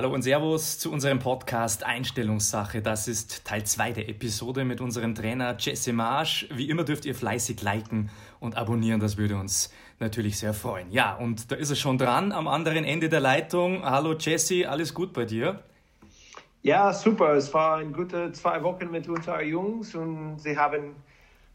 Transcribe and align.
Hallo 0.00 0.14
und 0.14 0.22
Servus 0.22 0.78
zu 0.78 0.90
unserem 0.90 1.18
Podcast 1.18 1.84
Einstellungssache. 1.84 2.80
Das 2.80 3.06
ist 3.06 3.44
Teil 3.44 3.64
2 3.64 3.92
der 3.92 4.08
Episode 4.08 4.64
mit 4.64 4.80
unserem 4.80 5.14
Trainer 5.14 5.54
Jesse 5.58 5.92
Marsch. 5.92 6.48
Wie 6.54 6.70
immer 6.70 6.84
dürft 6.84 7.04
ihr 7.04 7.14
fleißig 7.14 7.60
liken 7.60 8.08
und 8.40 8.56
abonnieren, 8.56 8.98
das 8.98 9.18
würde 9.18 9.36
uns 9.36 9.70
natürlich 9.98 10.38
sehr 10.38 10.54
freuen. 10.54 10.90
Ja, 10.90 11.16
und 11.16 11.52
da 11.52 11.56
ist 11.56 11.68
er 11.68 11.76
schon 11.76 11.98
dran 11.98 12.32
am 12.32 12.48
anderen 12.48 12.84
Ende 12.84 13.10
der 13.10 13.20
Leitung. 13.20 13.84
Hallo 13.84 14.14
Jesse, 14.14 14.66
alles 14.66 14.94
gut 14.94 15.12
bei 15.12 15.26
dir? 15.26 15.62
Ja, 16.62 16.94
super. 16.94 17.34
Es 17.34 17.52
waren 17.52 17.92
gute 17.92 18.32
zwei 18.32 18.62
Wochen 18.62 18.90
mit 18.90 19.06
unseren 19.06 19.46
Jungs 19.46 19.94
und 19.94 20.38
sie 20.38 20.56
haben 20.56 20.94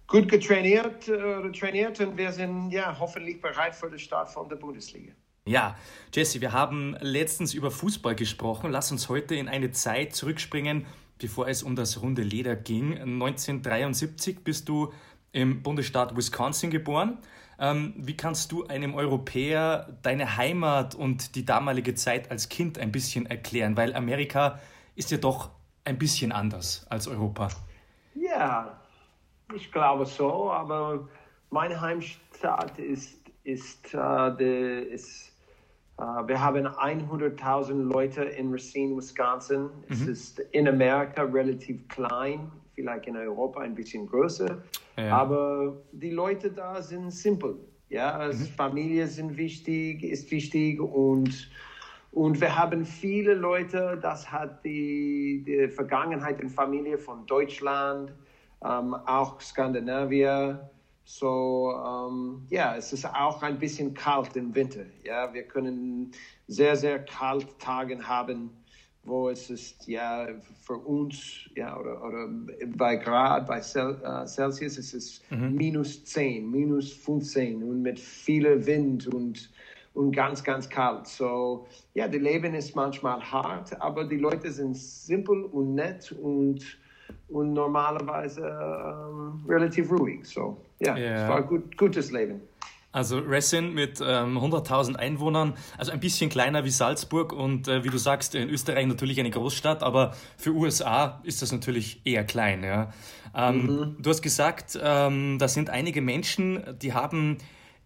gut 0.05 0.29
getrainiert, 0.29 1.07
äh, 1.07 1.51
trainiert 1.51 1.99
und 1.99 2.15
wir 2.15 2.31
sind 2.31 2.69
ja 2.69 2.95
hoffentlich 2.99 3.41
bereit 3.41 3.73
für 3.73 3.89
den 3.89 3.97
Start 3.97 4.29
von 4.29 4.47
der 4.47 4.57
Bundesliga. 4.57 5.13
Ja, 5.47 5.75
Jesse, 6.11 6.41
wir 6.41 6.53
haben 6.53 6.97
letztens 7.01 7.53
über 7.53 7.69
Fußball 7.69 8.15
gesprochen. 8.15 8.71
Lass 8.71 8.91
uns 8.91 9.09
heute 9.09 9.35
in 9.35 9.47
eine 9.47 9.69
Zeit 9.69 10.15
zurückspringen, 10.15 10.87
bevor 11.19 11.47
es 11.47 11.61
um 11.61 11.75
das 11.75 12.01
runde 12.01 12.23
Leder 12.23 12.55
ging. 12.55 12.97
1973 12.97 14.43
bist 14.43 14.67
du 14.67 14.91
im 15.33 15.61
Bundesstaat 15.61 16.17
Wisconsin 16.17 16.71
geboren. 16.71 17.19
Ähm, 17.59 17.93
wie 17.95 18.17
kannst 18.17 18.51
du 18.51 18.65
einem 18.65 18.95
Europäer 18.95 19.95
deine 20.01 20.35
Heimat 20.35 20.95
und 20.95 21.35
die 21.35 21.45
damalige 21.45 21.93
Zeit 21.93 22.31
als 22.31 22.49
Kind 22.49 22.79
ein 22.79 22.91
bisschen 22.91 23.27
erklären? 23.27 23.77
Weil 23.77 23.93
Amerika 23.93 24.59
ist 24.95 25.11
ja 25.11 25.17
doch 25.17 25.51
ein 25.83 25.99
bisschen 25.99 26.31
anders 26.31 26.87
als 26.89 27.07
Europa. 27.07 27.49
Ja, 28.15 28.81
ich 29.53 29.71
glaube 29.71 30.07
so, 30.07 30.51
aber 30.51 31.07
meine 31.51 31.79
Heimstadt 31.79 32.79
ist, 32.79 33.19
ist, 33.43 33.93
uh, 33.93 34.31
de, 34.31 34.91
ist 34.91 35.34
Uh, 35.97 36.27
wir 36.27 36.41
haben 36.41 36.67
100.000 36.67 37.83
Leute 37.83 38.23
in 38.23 38.51
Racine, 38.51 38.97
Wisconsin. 38.97 39.63
Mhm. 39.63 39.71
Es 39.89 40.01
ist 40.01 40.39
in 40.51 40.67
Amerika 40.67 41.23
relativ 41.23 41.87
klein, 41.87 42.51
vielleicht 42.73 43.07
in 43.07 43.15
Europa 43.15 43.61
ein 43.61 43.75
bisschen 43.75 44.05
größer. 44.05 44.57
Ja. 44.97 45.17
Aber 45.17 45.77
die 45.93 46.11
Leute 46.11 46.51
da 46.51 46.81
sind 46.81 47.11
simpel. 47.11 47.55
Ja, 47.89 48.11
also 48.11 48.43
mhm. 48.43 48.49
Familie 48.49 49.07
sind 49.07 49.37
wichtig, 49.37 50.03
ist 50.03 50.29
wichtig 50.31 50.81
und 50.81 51.49
und 52.11 52.39
wir 52.39 52.57
haben 52.57 52.85
viele 52.85 53.33
Leute, 53.33 53.99
das 54.01 54.31
hat 54.31 54.63
die, 54.63 55.43
die 55.45 55.67
Vergangenheit 55.67 56.39
in 56.39 56.49
Familie 56.49 56.97
von 56.97 57.25
Deutschland, 57.25 58.13
ähm, 58.63 58.93
auch 58.93 59.41
Skandinavien. 59.41 60.59
So, 61.07 61.71
ähm, 61.85 62.47
ja, 62.49 62.75
es 62.75 62.91
ist 62.91 63.05
auch 63.05 63.43
ein 63.43 63.59
bisschen 63.59 63.93
kalt 63.93 64.35
im 64.35 64.53
Winter. 64.55 64.85
Ja, 65.03 65.31
wir 65.31 65.43
können 65.43 66.11
sehr, 66.47 66.75
sehr 66.75 67.05
kalt 67.05 67.47
Tage 67.59 68.05
haben, 68.05 68.49
wo 69.03 69.29
es 69.29 69.51
ist, 69.51 69.87
ja, 69.87 70.27
für 70.63 70.77
uns, 70.77 71.47
ja, 71.55 71.79
oder, 71.79 72.03
oder 72.03 72.27
bei 72.75 72.95
Grad, 72.95 73.45
bei 73.45 73.61
Cel 73.61 74.01
uh, 74.03 74.25
Celsius 74.25 74.79
ist 74.79 74.95
es 74.95 75.21
mhm. 75.29 75.53
minus 75.53 76.03
10, 76.05 76.49
minus 76.49 76.91
15 76.91 77.61
und 77.61 77.83
mit 77.83 77.99
viel 77.99 78.65
Wind 78.65 79.05
und, 79.05 79.51
und 79.93 80.11
ganz, 80.11 80.43
ganz 80.43 80.67
kalt. 80.67 81.05
So, 81.05 81.67
ja, 81.93 82.07
das 82.07 82.19
Leben 82.19 82.55
ist 82.55 82.75
manchmal 82.75 83.21
hart, 83.21 83.79
aber 83.79 84.05
die 84.05 84.17
Leute 84.17 84.51
sind 84.51 84.75
simpel 84.75 85.43
und 85.43 85.75
nett 85.75 86.11
und 86.13 86.79
und 87.29 87.53
normalerweise 87.53 88.41
ähm, 88.41 89.43
relativ 89.47 89.91
ruhig. 89.91 90.25
So, 90.25 90.57
ja, 90.79 90.95
yeah. 90.95 91.23
es 91.23 91.29
war 91.29 91.43
gut, 91.43 91.77
gutes 91.77 92.11
Leben. 92.11 92.41
Also 92.91 93.19
Resin 93.19 93.73
mit 93.73 93.99
ähm, 93.99 94.37
100.000 94.37 94.95
Einwohnern, 94.95 95.55
also 95.77 95.91
ein 95.91 95.99
bisschen 95.99 96.29
kleiner 96.29 96.63
wie 96.63 96.69
Salzburg 96.69 97.33
und 97.33 97.67
äh, 97.67 97.83
wie 97.83 97.89
du 97.89 97.97
sagst, 97.97 98.35
in 98.35 98.49
Österreich 98.49 98.85
natürlich 98.85 99.19
eine 99.19 99.31
Großstadt, 99.31 99.83
aber 99.83 100.13
für 100.37 100.51
USA 100.51 101.19
ist 101.23 101.41
das 101.41 101.51
natürlich 101.51 101.99
eher 102.05 102.23
klein. 102.23 102.63
Ja. 102.63 102.93
Ähm, 103.35 103.65
mhm. 103.65 103.97
Du 103.99 104.09
hast 104.09 104.21
gesagt, 104.21 104.79
ähm, 104.81 105.37
da 105.39 105.49
sind 105.49 105.69
einige 105.69 106.01
Menschen, 106.01 106.63
die 106.81 106.93
haben 106.93 107.37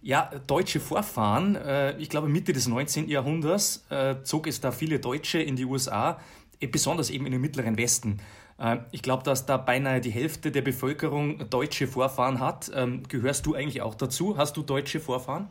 ja, 0.01 0.29
deutsche 0.47 0.79
Vorfahren. 0.79 1.55
Äh, 1.55 1.97
ich 1.97 2.09
glaube, 2.09 2.29
Mitte 2.29 2.53
des 2.53 2.67
19. 2.67 3.09
Jahrhunderts 3.09 3.85
äh, 3.89 4.17
zog 4.23 4.47
es 4.47 4.61
da 4.61 4.71
viele 4.71 4.99
Deutsche 4.99 5.41
in 5.41 5.55
die 5.55 5.65
USA, 5.65 6.19
eh, 6.59 6.67
besonders 6.67 7.09
eben 7.09 7.25
in 7.25 7.31
den 7.31 7.41
mittleren 7.41 7.77
Westen. 7.77 8.19
Äh, 8.59 8.77
ich 8.91 9.01
glaube, 9.01 9.23
dass 9.23 9.45
da 9.45 9.57
beinahe 9.57 10.01
die 10.01 10.11
Hälfte 10.11 10.51
der 10.51 10.61
Bevölkerung 10.61 11.49
deutsche 11.49 11.87
Vorfahren 11.87 12.39
hat. 12.39 12.71
Ähm, 12.73 13.03
gehörst 13.07 13.45
du 13.45 13.55
eigentlich 13.55 13.81
auch 13.81 13.95
dazu? 13.95 14.37
Hast 14.37 14.57
du 14.57 14.61
deutsche 14.61 14.99
Vorfahren? 14.99 15.47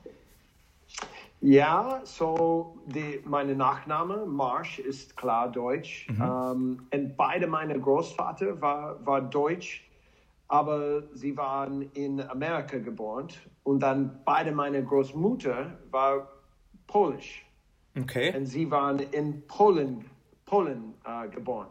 Ja, 1.40 2.00
so 2.04 2.76
die, 2.86 3.20
meine 3.24 3.54
Nachname 3.54 4.26
Marsch 4.26 4.80
ist 4.80 5.16
klar 5.16 5.50
deutsch. 5.50 6.08
Mhm. 6.08 6.22
Ähm, 6.22 6.86
und 6.92 7.16
beide 7.16 7.46
meine 7.46 7.78
Großvater 7.78 8.60
war, 8.60 9.06
war 9.06 9.20
deutsch, 9.22 9.88
aber 10.48 11.04
sie 11.14 11.36
waren 11.36 11.82
in 11.92 12.20
Amerika 12.20 12.78
geboren. 12.78 13.28
Und 13.62 13.80
dann 13.80 14.20
beide 14.24 14.50
meine 14.50 14.82
Großmutter 14.82 15.78
war 15.90 16.28
polisch. 16.88 17.44
Okay. 17.96 18.36
Und 18.36 18.46
sie 18.46 18.68
waren 18.70 18.98
in 18.98 19.46
Polen, 19.46 20.04
Polen 20.44 20.94
äh, 21.04 21.28
geboren. 21.28 21.68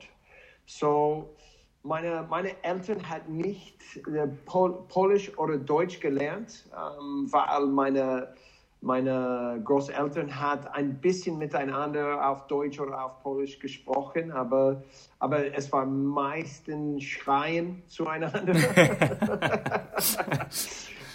So, 0.68 1.34
meine, 1.82 2.28
meine 2.30 2.62
Eltern 2.62 3.10
hatten 3.10 3.38
nicht 3.38 3.78
äh, 3.96 4.28
Pol 4.46 4.84
Polisch 4.90 5.36
oder 5.38 5.58
Deutsch 5.58 6.02
gelernt, 6.02 6.66
ähm, 6.76 7.28
weil 7.32 7.68
meine, 7.68 8.34
meine 8.82 9.62
Großeltern 9.64 10.40
hat 10.40 10.68
ein 10.76 11.00
bisschen 11.00 11.38
miteinander 11.38 12.30
auf 12.30 12.48
Deutsch 12.48 12.82
oder 12.82 13.06
auf 13.06 13.24
Polisch 13.24 13.58
gesprochen, 13.60 14.30
aber, 14.34 14.84
aber 15.20 15.56
es 15.56 15.72
war 15.72 15.86
meistens 15.86 17.06
Schreien 17.06 17.82
zueinander. 17.88 18.54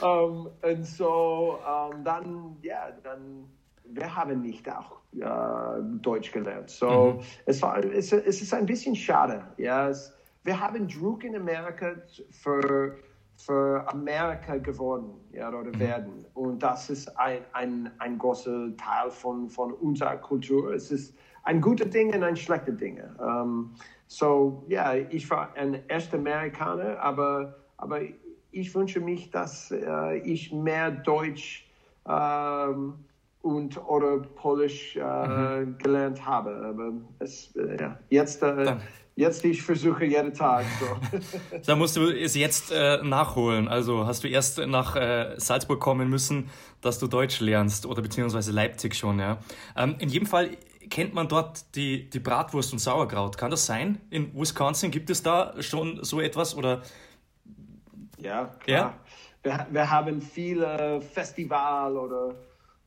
um, 0.01 0.49
ähm, 0.65 0.73
und 0.73 0.87
so 0.87 1.59
um, 1.59 1.99
ähm, 1.99 2.05
dann, 2.05 2.57
ja, 2.63 2.91
dann 3.03 3.51
wir 3.85 4.15
haben 4.15 4.43
nicht 4.43 4.69
auch 4.69 5.01
äh, 5.15 5.83
Deutsch 6.01 6.33
gelernt. 6.33 6.71
So, 6.71 7.19
mhm. 7.19 7.25
es, 7.47 7.63
war, 7.63 7.79
es, 7.85 8.13
es, 8.13 8.43
ist 8.43 8.55
ein 8.55 8.67
bisschen 8.67 8.95
schade. 8.95 9.45
Ja? 9.59 9.89
Es, 9.89 10.13
wir 10.45 10.59
haben 10.59 10.89
Druck 10.89 11.25
in 11.25 11.37
Amerika 11.37 11.95
für, 12.31 12.97
für 13.37 13.87
Amerika 13.89 14.57
geworden 14.57 15.15
ja, 15.33 15.49
oder 15.49 15.71
mhm. 15.71 15.79
werden. 15.79 16.27
Und 16.35 16.63
das 16.63 16.91
ist 16.91 17.09
ein, 17.19 17.41
ein, 17.53 17.91
ein 17.99 18.19
großer 18.19 18.77
Teil 18.77 19.11
von, 19.11 19.49
von 19.49 19.73
unserer 19.75 20.17
Kultur. 20.17 20.73
Es 20.73 20.91
ist 20.91 21.15
ein 21.45 21.61
guter 21.61 21.87
Ding 21.87 22.15
und 22.15 22.23
ein 22.23 22.37
schlechter 22.37 22.73
Ding. 22.73 23.01
Um, 23.19 23.27
ähm, 23.29 23.71
so, 24.07 24.65
ja, 24.69 24.95
ich 24.95 25.29
war 25.31 25.55
ein 25.55 25.89
erster 25.89 26.19
Amerikaner, 26.19 27.01
aber, 27.01 27.57
aber 27.79 28.01
ich 28.51 28.75
wünsche 28.75 29.01
mich, 29.01 29.31
dass 29.31 29.71
äh, 29.71 30.19
ich 30.19 30.53
mehr 30.53 30.91
Deutsch 30.91 31.67
ähm, 32.07 32.95
und 33.43 33.77
oder 33.77 34.19
Polisch 34.19 34.97
äh, 34.97 35.01
mhm. 35.01 35.77
gelernt 35.79 36.25
habe. 36.25 36.51
Aber 36.65 36.93
es, 37.19 37.55
äh, 37.57 37.77
ja, 37.79 37.99
jetzt, 38.09 38.43
äh, 38.43 38.77
jetzt 39.17 39.45
ich 39.45 39.63
versuche 39.63 40.05
jeden 40.05 40.33
Tag. 40.33 40.65
So. 40.79 41.19
da 41.67 41.77
musst 41.77 41.97
du 41.97 42.09
es 42.09 42.35
jetzt 42.37 42.73
äh, 42.73 43.03
nachholen. 43.03 43.69
Also 43.69 44.07
hast 44.07 44.25
du 44.25 44.29
erst 44.29 44.59
nach 44.59 44.97
äh, 44.97 45.35
Salzburg 45.39 45.81
kommen 45.81 46.09
müssen, 46.09 46.51
dass 46.81 46.99
du 46.99 47.09
Deutsch 47.09 47.41
lernst 47.41 47.85
oder 47.85 48.01
beziehungsweise 48.01 48.53
Leipzig 48.53 48.95
schon. 48.95 49.19
Ja. 49.19 49.39
Ähm, 49.77 49.97
in 49.99 50.09
jedem 50.09 50.27
Fall 50.27 50.51
kennt 50.89 51.15
man 51.15 51.27
dort 51.27 51.75
die, 51.75 52.09
die 52.09 52.21
Bratwurst 52.21 52.73
und 52.73 52.79
Sauerkraut. 52.79 53.37
Kann 53.37 53.51
das 53.51 53.67
sein? 53.67 54.01
In 54.11 54.33
Wisconsin 54.35 54.91
gibt 54.93 55.11
es 55.11 55.23
da 55.23 55.55
schon 55.61 56.05
so 56.05 56.21
etwas 56.21 56.57
oder? 56.57 56.83
Ja, 58.19 58.55
klar. 58.61 58.77
Ja? 58.77 58.95
Wir, 59.43 59.67
wir 59.73 59.91
haben 59.91 60.23
viele 60.23 61.01
Festival 61.01 61.97
oder 61.97 62.37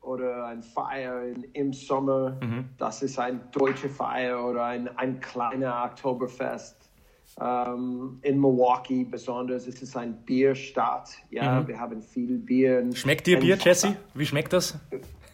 oder 0.06 0.46
ein 0.46 0.64
Feier 0.64 1.24
in, 1.24 1.44
im 1.54 1.74
Sommer. 1.74 2.38
Mhm. 2.42 2.70
Das 2.78 3.02
ist 3.02 3.20
ein 3.20 3.42
deutsche 3.52 3.90
Feier 3.90 4.46
oder 4.46 4.66
ein, 4.66 4.88
ein 4.98 5.20
kleiner 5.20 5.84
Oktoberfest. 5.86 6.78
Um, 7.38 8.20
in 8.22 8.40
Milwaukee 8.40 9.04
besonders 9.04 9.68
ist 9.68 9.84
es 9.84 9.98
ein 9.98 10.16
Bierstadt. 10.24 11.10
Ja, 11.32 11.60
mhm. 11.60 11.68
wir 11.68 11.80
haben 11.80 12.02
viel 12.02 12.38
Bier. 12.38 12.90
Schmeckt 12.94 13.28
dir 13.28 13.38
Bier, 13.40 13.58
Jesse? 13.58 13.98
Wie 14.14 14.26
schmeckt 14.26 14.54
das? 14.54 14.80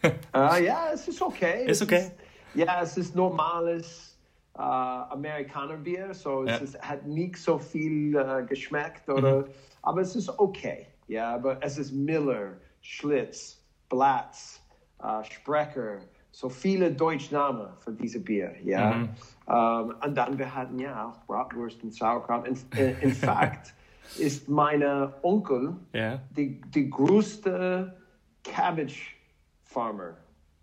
uh, 0.04 0.08
ja, 0.34 0.88
es 0.92 1.06
ist 1.06 1.22
okay. 1.22 1.64
Ist 1.66 1.80
okay? 1.80 2.06
Ist, 2.06 2.12
ja, 2.54 2.82
es 2.82 2.96
ist 2.96 3.14
normales 3.14 4.18
uh, 4.56 4.60
Amerikanerbier, 4.60 6.12
so 6.12 6.44
ja. 6.44 6.56
es 6.56 6.62
ist, 6.62 6.82
hat 6.82 7.06
nicht 7.06 7.36
so 7.36 7.58
viel 7.58 8.16
uh, 8.16 8.44
geschmeckt, 8.46 9.08
oder, 9.08 9.42
mhm. 9.42 9.44
aber 9.82 10.00
es 10.00 10.16
ist 10.16 10.28
okay. 10.40 10.86
Ja, 11.06 11.34
aber 11.34 11.62
es 11.62 11.78
ist 11.78 11.92
Miller, 11.92 12.54
Schlitz, 12.80 13.62
Blatz, 13.88 14.61
uh, 15.02 15.22
Sprecher, 15.24 15.98
so 16.30 16.48
viele 16.48 16.90
Deutschnamen 16.90 17.68
für 17.78 17.92
diese 17.92 18.20
Bier, 18.20 18.54
ja. 18.64 18.94
Mhm. 18.94 19.08
Um, 19.44 19.94
und 20.04 20.16
dann 20.16 20.38
wir 20.38 20.54
hatten 20.54 20.78
ja 20.78 21.08
auch 21.08 21.18
Bratwurst 21.26 21.82
und 21.82 21.92
Sauerkraut. 21.92 22.46
In, 22.46 22.56
in 23.00 23.10
fact 23.12 23.74
ist 24.18 24.48
meine 24.48 25.12
Onkel 25.22 25.74
yeah. 25.94 26.20
die, 26.30 26.60
die 26.60 26.88
größte 26.88 27.96
Cabbage 28.44 29.16
Farmer 29.62 30.16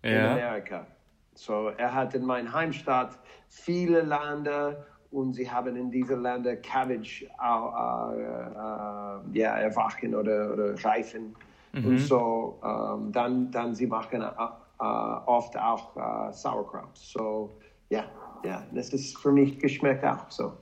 yeah. 0.04 0.12
in 0.12 0.42
Amerika. 0.42 0.86
So, 1.34 1.68
er 1.68 1.94
hat 1.94 2.14
in 2.14 2.24
meiner 2.24 2.52
Heimstadt 2.52 3.18
viele 3.48 4.02
Länder 4.02 4.86
und 5.10 5.34
sie 5.34 5.50
haben 5.50 5.76
in 5.76 5.90
diesen 5.90 6.22
Ländern 6.22 6.60
Cabbage 6.62 7.22
äh, 7.22 7.26
äh, 7.26 9.38
ja, 9.38 9.56
erwachen 9.56 10.14
oder, 10.14 10.52
oder 10.52 10.84
reifen. 10.84 11.34
Mhm. 11.72 11.86
Und 11.86 11.98
so, 11.98 12.60
ähm, 12.64 13.12
dann, 13.12 13.50
dann 13.50 13.74
sie 13.74 13.86
machen 13.86 14.22
äh, 14.22 14.82
oft 14.82 15.56
auch 15.56 15.96
äh, 15.96 16.32
Sauerkraut. 16.32 16.96
So, 16.96 17.50
ja, 17.90 18.04
ja, 18.44 18.62
das 18.72 18.90
ist 18.90 19.18
für 19.18 19.32
mich 19.32 19.58
geschmeckt 19.58 20.04
auch 20.04 20.30
so. 20.30 20.52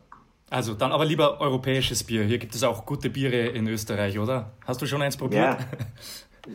Also 0.50 0.74
dann 0.74 0.92
aber 0.92 1.04
lieber 1.04 1.40
europäisches 1.40 2.02
Bier. 2.04 2.24
Hier 2.24 2.38
gibt 2.38 2.54
es 2.54 2.64
auch 2.64 2.86
gute 2.86 3.10
Biere 3.10 3.48
in 3.48 3.68
Österreich, 3.68 4.18
oder? 4.18 4.52
Hast 4.66 4.80
du 4.80 4.86
schon 4.86 5.02
eins 5.02 5.16
probiert? 5.16 5.58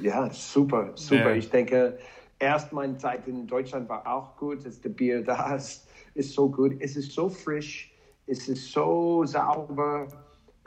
Ja, 0.02 0.24
ja 0.26 0.30
super, 0.32 0.92
super. 0.96 1.30
Ja. 1.30 1.36
Ich 1.36 1.50
denke, 1.50 2.00
erst 2.40 2.74
meine 2.74 2.98
Zeit 2.98 3.28
in 3.28 3.46
Deutschland 3.46 3.88
war 3.88 4.06
auch 4.08 4.36
gut. 4.36 4.66
Das 4.66 4.80
Bier 4.80 5.24
da 5.24 5.56
ist, 5.56 5.88
ist 6.16 6.34
so 6.34 6.50
gut. 6.50 6.76
Es 6.80 6.96
ist 6.96 7.12
so 7.12 7.30
frisch, 7.30 7.92
es 8.26 8.48
ist 8.48 8.72
so 8.72 9.24
sauber. 9.26 10.08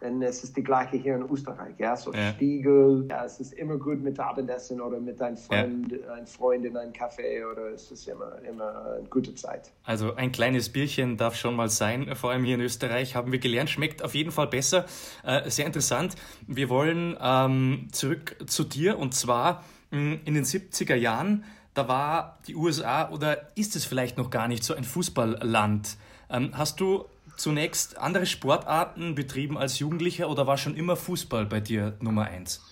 Und 0.02 0.20
es 0.22 0.44
ist 0.44 0.54
die 0.56 0.62
gleiche 0.62 0.98
hier 0.98 1.16
in 1.16 1.22
Österreich, 1.22 1.74
ja, 1.78 1.96
so 1.96 2.12
ja. 2.12 2.32
Stiegel. 2.32 3.06
Ja, 3.08 3.24
es 3.24 3.40
ist 3.40 3.54
immer 3.54 3.78
gut 3.78 4.02
mit 4.02 4.20
Abendessen 4.20 4.80
oder 4.80 5.00
mit 5.00 5.20
einem 5.22 5.38
Freund, 5.38 5.90
ja. 5.90 6.12
einem 6.12 6.26
Freund 6.26 6.66
in 6.66 6.76
einem 6.76 6.92
Café 6.92 7.50
oder 7.50 7.70
es 7.70 7.90
ist 7.90 8.06
immer, 8.06 8.38
immer 8.42 8.96
eine 8.98 9.08
gute 9.08 9.34
Zeit. 9.34 9.72
Also 9.84 10.14
ein 10.14 10.32
kleines 10.32 10.68
Bierchen 10.68 11.16
darf 11.16 11.34
schon 11.34 11.56
mal 11.56 11.70
sein, 11.70 12.14
vor 12.14 12.30
allem 12.30 12.44
hier 12.44 12.56
in 12.56 12.60
Österreich, 12.60 13.16
haben 13.16 13.32
wir 13.32 13.38
gelernt, 13.38 13.70
schmeckt 13.70 14.04
auf 14.04 14.14
jeden 14.14 14.32
Fall 14.32 14.48
besser. 14.48 14.84
Äh, 15.24 15.48
sehr 15.48 15.64
interessant. 15.64 16.14
Wir 16.46 16.68
wollen 16.68 17.16
ähm, 17.18 17.88
zurück 17.90 18.36
zu 18.46 18.64
dir 18.64 18.98
und 18.98 19.14
zwar 19.14 19.64
mh, 19.92 19.98
hm, 19.98 20.20
in 20.26 20.34
den 20.34 20.44
70er 20.44 20.94
Jahren, 20.94 21.44
da 21.72 21.88
war 21.88 22.38
die 22.46 22.54
USA 22.54 23.10
oder 23.10 23.56
ist 23.56 23.76
es 23.76 23.86
vielleicht 23.86 24.18
noch 24.18 24.28
gar 24.28 24.46
nicht 24.46 24.62
so 24.62 24.74
ein 24.74 24.84
Fußballland. 24.84 25.96
Ähm, 26.28 26.50
hast 26.52 26.80
du 26.80 27.06
zunächst 27.36 27.98
andere 27.98 28.26
Sportarten 28.26 29.14
betrieben 29.14 29.56
als 29.58 29.78
Jugendlicher 29.78 30.28
oder 30.30 30.46
war 30.46 30.56
schon 30.56 30.76
immer 30.76 30.96
Fußball 30.96 31.46
bei 31.46 31.60
dir 31.60 31.96
Nummer 32.00 32.24
eins? 32.24 32.62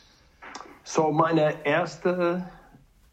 So, 0.82 1.10
meine 1.10 1.64
erste 1.64 2.44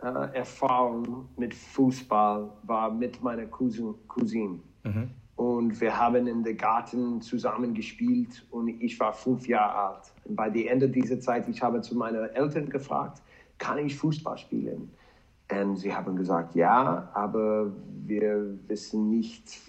äh, 0.01 0.35
Erfahrung 0.35 1.29
mit 1.37 1.53
Fußball 1.53 2.49
war 2.63 2.91
mit 2.91 3.21
meiner 3.23 3.45
Cousin, 3.45 3.95
Cousine. 4.07 4.59
Mhm. 4.83 5.11
Und 5.35 5.79
wir 5.81 5.97
haben 5.97 6.27
in 6.27 6.43
den 6.43 6.57
Garten 6.57 7.21
zusammen 7.21 7.73
gespielt 7.73 8.45
und 8.51 8.67
ich 8.67 8.99
war 8.99 9.13
fünf 9.13 9.47
Jahre 9.47 9.95
alt. 9.95 10.11
Und 10.25 10.35
bei 10.35 10.49
dem 10.49 10.67
Ende 10.67 10.89
dieser 10.89 11.19
Zeit, 11.19 11.47
ich 11.47 11.61
habe 11.61 11.81
zu 11.81 11.95
meinen 11.95 12.29
Eltern 12.35 12.69
gefragt, 12.69 13.21
kann 13.57 13.77
ich 13.79 13.95
Fußball 13.95 14.37
spielen? 14.37 14.91
Und 15.51 15.77
sie 15.77 15.93
haben 15.93 16.15
gesagt, 16.15 16.55
ja, 16.55 17.09
aber 17.13 17.71
wir 18.05 18.57
wissen 18.67 19.09
nicht, 19.09 19.59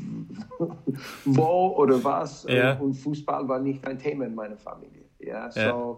wo 1.24 1.74
oder 1.76 2.02
was. 2.02 2.44
Ja. 2.48 2.78
Und 2.78 2.94
Fußball 2.94 3.48
war 3.48 3.58
nicht 3.58 3.86
ein 3.86 3.98
Thema 3.98 4.26
in 4.26 4.34
meiner 4.34 4.56
Familie. 4.56 5.02
Ja, 5.18 5.50
so, 5.50 5.60
ja. 5.60 5.96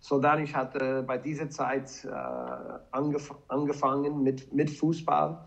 so 0.00 0.18
dann 0.18 0.42
ich 0.42 0.54
hatte 0.54 1.02
bei 1.06 1.18
dieser 1.18 1.50
Zeit 1.50 2.04
äh, 2.04 2.10
angef 2.90 3.34
angefangen 3.48 4.22
mit, 4.22 4.52
mit 4.52 4.70
Fußball. 4.70 5.38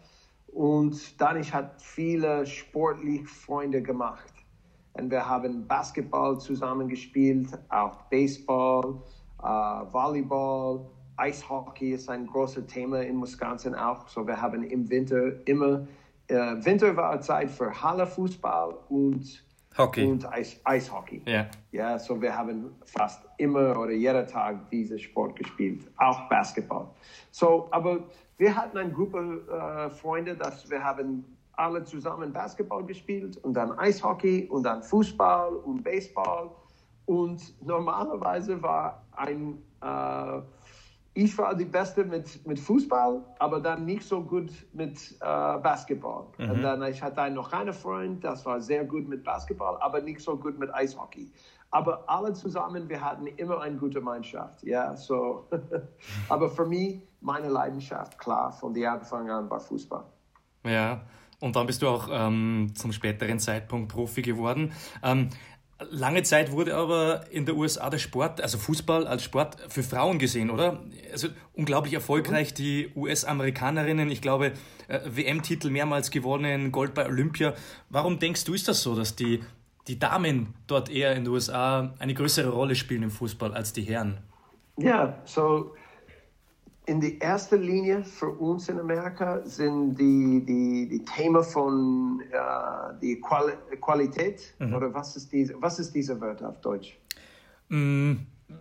Und 0.48 1.20
dann 1.20 1.40
ich 1.40 1.54
hatte 1.54 1.76
viele 1.78 2.46
sportliche 2.46 3.26
Freunde 3.26 3.82
gemacht. 3.82 4.34
Und 4.94 5.12
wir 5.12 5.28
haben 5.28 5.68
Basketball 5.68 6.40
zusammen 6.40 6.88
gespielt, 6.88 7.50
auch 7.70 8.04
Baseball, 8.10 9.02
äh, 9.40 9.46
Volleyball. 9.46 10.86
Eishockey 11.18 11.92
ist 11.92 12.10
ein 12.10 12.28
großes 12.28 12.66
Thema 12.68 13.02
in 13.02 13.22
Wisconsin 13.22 13.76
auch. 13.76 14.08
So 14.08 14.26
wir 14.28 14.42
haben 14.42 14.64
im 14.64 14.90
Winter 14.90 15.48
immer, 15.48 15.88
äh, 16.28 16.36
Winter 16.36 16.96
war 16.96 17.20
Zeit 17.22 17.50
für 17.52 17.82
Hallenfußball 17.82 18.76
und, 18.90 19.44
Hockey. 19.78 20.06
und 20.06 20.32
Eis, 20.32 20.60
Eishockey. 20.64 21.22
Yeah. 21.28 21.48
Ja, 21.72 22.00
so 22.00 22.22
wir 22.22 22.36
haben 22.36 22.72
fast 22.86 23.22
immer 23.38 23.78
oder 23.78 23.92
jeder 23.92 24.26
Tag 24.26 24.70
diesen 24.70 25.00
Sport 25.00 25.38
gespielt, 25.38 25.90
auch 25.98 26.28
Basketball. 26.30 26.88
So, 27.32 27.68
aber 27.72 28.00
wir 28.38 28.56
hatten 28.56 28.78
eine 28.78 28.92
Gruppe 28.92 29.42
äh, 29.50 29.90
Freunde, 29.90 30.36
dass 30.36 30.70
wir 30.70 30.84
haben 30.84 31.26
alle 31.58 31.84
zusammen 31.84 32.34
Basketball 32.34 32.84
gespielt 32.84 33.38
und 33.38 33.54
dann 33.54 33.78
Eishockey 33.80 34.48
und 34.50 34.64
dann 34.64 34.84
Fußball 34.84 35.54
und 35.56 35.84
Baseball. 35.84 36.52
Und 37.06 37.54
normalerweise 37.66 38.62
war 38.62 39.04
ein 39.16 39.62
äh, 39.82 40.42
ich 41.16 41.38
war 41.38 41.56
die 41.56 41.66
Beste 41.66 42.04
mit, 42.04 42.46
mit 42.46 42.60
Fußball, 42.60 43.24
aber 43.40 43.62
dann 43.62 43.86
nicht 43.86 44.04
so 44.04 44.22
gut 44.22 44.52
mit 44.74 45.00
äh, 45.14 45.18
Basketball. 45.22 46.26
Mhm. 46.38 46.52
Und 46.52 46.62
dann 46.62 46.84
ich 46.84 47.02
hatte 47.02 47.32
noch 47.32 47.52
einen 47.54 47.74
Freund, 47.74 48.24
das 48.24 48.46
war 48.46 48.60
sehr 48.60 48.84
gut 48.84 49.08
mit 49.08 49.24
Basketball, 49.24 49.78
aber 49.80 50.02
nicht 50.02 50.20
so 50.20 50.36
gut 50.36 50.60
mit 50.60 50.74
Eishockey. 50.74 51.32
Aber 51.72 52.04
alle 52.08 52.34
zusammen, 52.34 52.88
wir 52.90 53.02
hatten 53.02 53.28
immer 53.28 53.62
eine 53.62 53.78
gute 53.78 54.02
Mannschaft. 54.02 54.64
Ja, 54.64 54.96
so. 54.96 55.48
aber 56.30 56.50
für 56.50 56.66
mich, 56.66 57.02
meine 57.22 57.48
Leidenschaft, 57.48 58.18
klar, 58.20 58.52
von 58.52 58.74
der 58.74 58.92
Anfang 58.92 59.30
an 59.30 59.50
war 59.50 59.60
Fußball. 59.60 60.04
Ja, 60.66 61.02
und 61.40 61.56
dann 61.56 61.66
bist 61.66 61.82
du 61.82 61.88
auch 61.88 62.10
ähm, 62.12 62.72
zum 62.76 62.92
späteren 62.92 63.40
Zeitpunkt 63.40 63.92
Profi 63.92 64.22
geworden. 64.22 64.74
Ähm, 65.02 65.30
Lange 65.92 66.24
Zeit 66.24 66.54
wurde 66.54 66.76
aber 66.76 67.26
in 67.32 67.46
der 67.46 67.56
USA 67.58 67.90
der 67.90 67.98
Sport, 67.98 68.40
also 68.40 68.58
Fußball 68.58 69.06
als 69.08 69.24
Sport 69.24 69.58
für 69.68 69.84
Frauen 69.84 70.20
gesehen, 70.20 70.50
oder? 70.50 70.80
Also 71.12 71.28
unglaublich 71.54 71.94
erfolgreich 71.94 72.54
die 72.54 72.92
US-Amerikanerinnen. 72.96 74.10
Ich 74.10 74.22
glaube, 74.22 74.54
äh, 74.88 75.00
WM-Titel 75.06 75.70
mehrmals 75.70 76.12
gewonnen, 76.12 76.72
Gold 76.72 76.94
bei 76.94 77.06
Olympia. 77.06 77.54
Warum 77.90 78.20
denkst 78.20 78.46
du, 78.46 78.54
ist 78.54 78.70
das 78.70 78.84
so, 78.84 78.96
dass 78.96 79.18
die, 79.18 79.44
die 79.90 80.00
Damen 80.00 80.54
dort 80.68 80.90
eher 80.90 81.14
in 81.14 81.26
den 81.26 81.34
USA 81.34 81.94
eine 82.00 82.14
größere 82.14 82.50
Rolle 82.50 82.76
spielen 82.76 83.04
im 83.04 83.12
Fußball 83.12 83.54
als 83.54 83.74
die 83.74 83.84
Herren? 83.84 84.20
Ja, 84.78 85.20
so 85.26 85.74
in 86.86 87.02
die 87.02 87.20
erste 87.20 87.56
Linie 87.56 88.04
für 88.04 88.30
uns 88.30 88.70
in 88.70 88.80
Amerika 88.80 89.42
sind 89.46 89.96
die, 89.96 90.44
die, 90.46 90.88
die 90.88 91.04
Themen 91.06 91.44
von 91.44 92.22
äh, 92.32 93.00
die 93.02 93.20
Quali 93.20 93.54
Qualität 93.82 94.54
mhm. 94.60 94.74
oder 94.74 94.94
was 94.94 95.16
ist 95.16 95.32
diese 95.32 95.56
was 95.62 95.80
ist 95.80 95.94
diese 95.94 96.20
Wörter 96.22 96.50
auf 96.50 96.62
Deutsch? 96.62 96.98
Mm, 97.70 98.14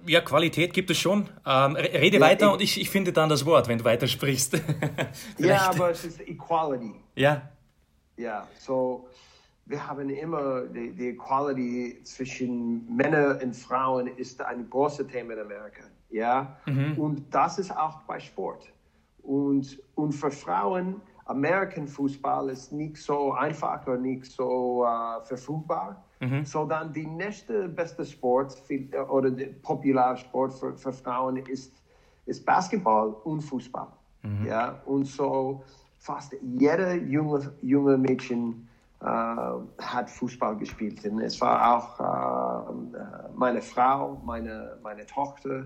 ja, 0.06 0.20
Qualität 0.20 0.72
gibt 0.72 0.90
es 0.90 0.98
schon. 0.98 1.28
Ähm, 1.46 1.76
rede 1.76 2.16
ja, 2.16 2.22
weiter 2.22 2.46
ich, 2.46 2.52
und 2.52 2.62
ich, 2.62 2.80
ich 2.80 2.90
finde 2.90 3.12
dann 3.12 3.28
das 3.28 3.44
Wort, 3.44 3.68
wenn 3.68 3.78
du 3.78 3.84
weiter 3.84 4.06
sprichst. 4.06 4.54
ja, 5.38 5.70
aber 5.70 5.90
es 5.90 6.04
ist 6.04 6.20
Equality. 6.20 6.94
Ja. 7.16 7.50
Ja, 8.16 8.48
so 8.58 9.08
wir 9.66 9.86
haben 9.86 10.10
immer 10.10 10.62
die, 10.62 10.92
die 10.92 11.08
Equality 11.10 12.00
zwischen 12.04 12.94
Männern 12.94 13.40
und 13.40 13.56
Frauen 13.56 14.06
ist 14.06 14.40
ein 14.42 14.68
großes 14.68 15.06
Thema 15.08 15.34
in 15.34 15.40
Amerika. 15.40 15.84
Ja? 16.14 16.56
Mhm. 16.66 16.96
Und 16.96 17.34
das 17.34 17.58
ist 17.58 17.76
auch 17.76 18.00
bei 18.02 18.20
Sport. 18.20 18.72
Und, 19.22 19.78
und 19.96 20.12
für 20.12 20.30
Frauen, 20.30 21.00
American 21.26 21.88
Fußball 21.88 22.50
ist 22.50 22.72
nicht 22.72 22.98
so 22.98 23.32
einfach 23.32 23.84
oder 23.86 23.96
nicht 23.96 24.26
so 24.26 24.84
uh, 24.84 25.20
verfügbar. 25.24 26.02
Mhm. 26.20 26.44
Sondern 26.44 26.92
die 26.92 27.06
nächste 27.06 27.68
beste 27.68 28.04
Sport 28.04 28.62
oder 29.10 29.30
populäre 29.62 30.16
Sport 30.16 30.54
für, 30.54 30.76
für 30.76 30.92
Frauen 30.92 31.36
ist, 31.36 31.72
ist 32.26 32.46
Basketball 32.46 33.08
und 33.24 33.40
Fußball. 33.42 33.88
Mhm. 34.22 34.46
Ja? 34.46 34.80
Und 34.86 35.06
so 35.06 35.64
fast 35.98 36.36
jeder 36.42 36.94
junge, 36.94 37.52
junge 37.60 37.98
Mädchen 37.98 38.68
äh, 39.00 39.06
hat 39.06 40.08
Fußball 40.08 40.56
gespielt. 40.56 41.04
Und 41.04 41.20
es 41.20 41.40
war 41.40 41.76
auch 41.76 42.00
äh, 42.00 42.94
meine 43.34 43.60
Frau, 43.60 44.22
meine, 44.24 44.78
meine 44.82 45.04
Tochter 45.06 45.64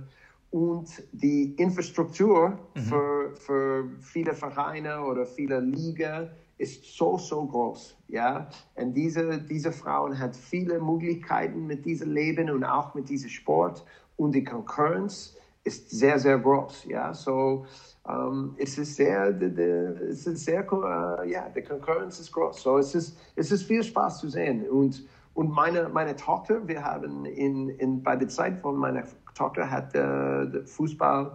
und 0.50 1.02
die 1.12 1.54
Infrastruktur 1.56 2.58
mhm. 2.74 2.80
für, 2.80 3.36
für 3.36 3.90
viele 4.00 4.32
Vereine 4.32 5.02
oder 5.02 5.26
viele 5.26 5.60
Ligen 5.60 6.30
ist 6.56 6.84
so, 6.96 7.16
so 7.18 7.46
groß. 7.46 7.96
Ja? 8.08 8.48
Und 8.74 8.94
diese, 8.94 9.38
diese 9.42 9.72
Frauen 9.72 10.18
hat 10.18 10.34
viele 10.36 10.80
Möglichkeiten 10.80 11.66
mit 11.66 11.84
diesem 11.84 12.12
Leben 12.12 12.50
und 12.50 12.64
auch 12.64 12.94
mit 12.94 13.08
diesem 13.08 13.30
Sport. 13.30 13.84
Und 14.16 14.32
die 14.32 14.42
Konkurrenz 14.42 15.36
ist 15.64 15.90
sehr, 15.90 16.18
sehr 16.18 16.38
groß. 16.38 16.86
Ja? 16.86 17.14
So, 17.14 17.66
um, 18.04 18.14
ähm, 18.14 18.54
es 18.56 18.78
ist 18.78 18.96
sehr, 18.96 19.32
de, 19.32 19.50
de, 19.50 20.08
es 20.08 20.26
ist 20.26 20.44
sehr, 20.44 20.64
uh, 20.72 21.22
ja, 21.24 21.48
die 21.50 21.62
Konkurrenz 21.62 22.18
ist 22.18 22.32
groß. 22.32 22.62
So, 22.62 22.78
es 22.78 22.94
ist, 22.94 23.18
es 23.36 23.52
ist 23.52 23.64
viel 23.64 23.84
Spaß 23.84 24.20
zu 24.20 24.28
sehen. 24.30 24.66
Und, 24.68 25.06
und 25.34 25.50
meine, 25.50 25.88
meine 25.90 26.16
Tochter, 26.16 26.66
wir 26.66 26.82
haben 26.82 27.26
in, 27.26 27.68
in, 27.68 28.02
bei 28.02 28.16
der 28.16 28.28
Zeit 28.28 28.58
von 28.60 28.76
meiner 28.76 29.04
Tochter 29.38 29.70
hat 29.70 29.94
äh, 29.94 30.66
Fußball 30.66 31.32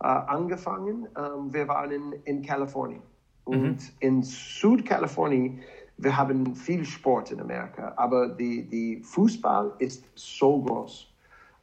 äh, 0.00 0.06
angefangen. 0.06 1.08
Ähm, 1.16 1.52
wir 1.52 1.66
waren 1.68 1.90
in, 1.90 2.12
in 2.24 2.42
Kalifornien. 2.42 3.02
Und 3.44 3.62
mhm. 3.62 3.78
in 4.00 4.22
Südkalifornien, 4.22 5.60
wir 5.98 6.16
haben 6.16 6.54
viel 6.54 6.84
Sport 6.84 7.32
in 7.32 7.40
Amerika, 7.40 7.94
aber 7.96 8.28
die, 8.28 8.68
die 8.68 9.02
Fußball 9.02 9.72
ist 9.78 10.04
so 10.14 10.62
groß. 10.62 11.12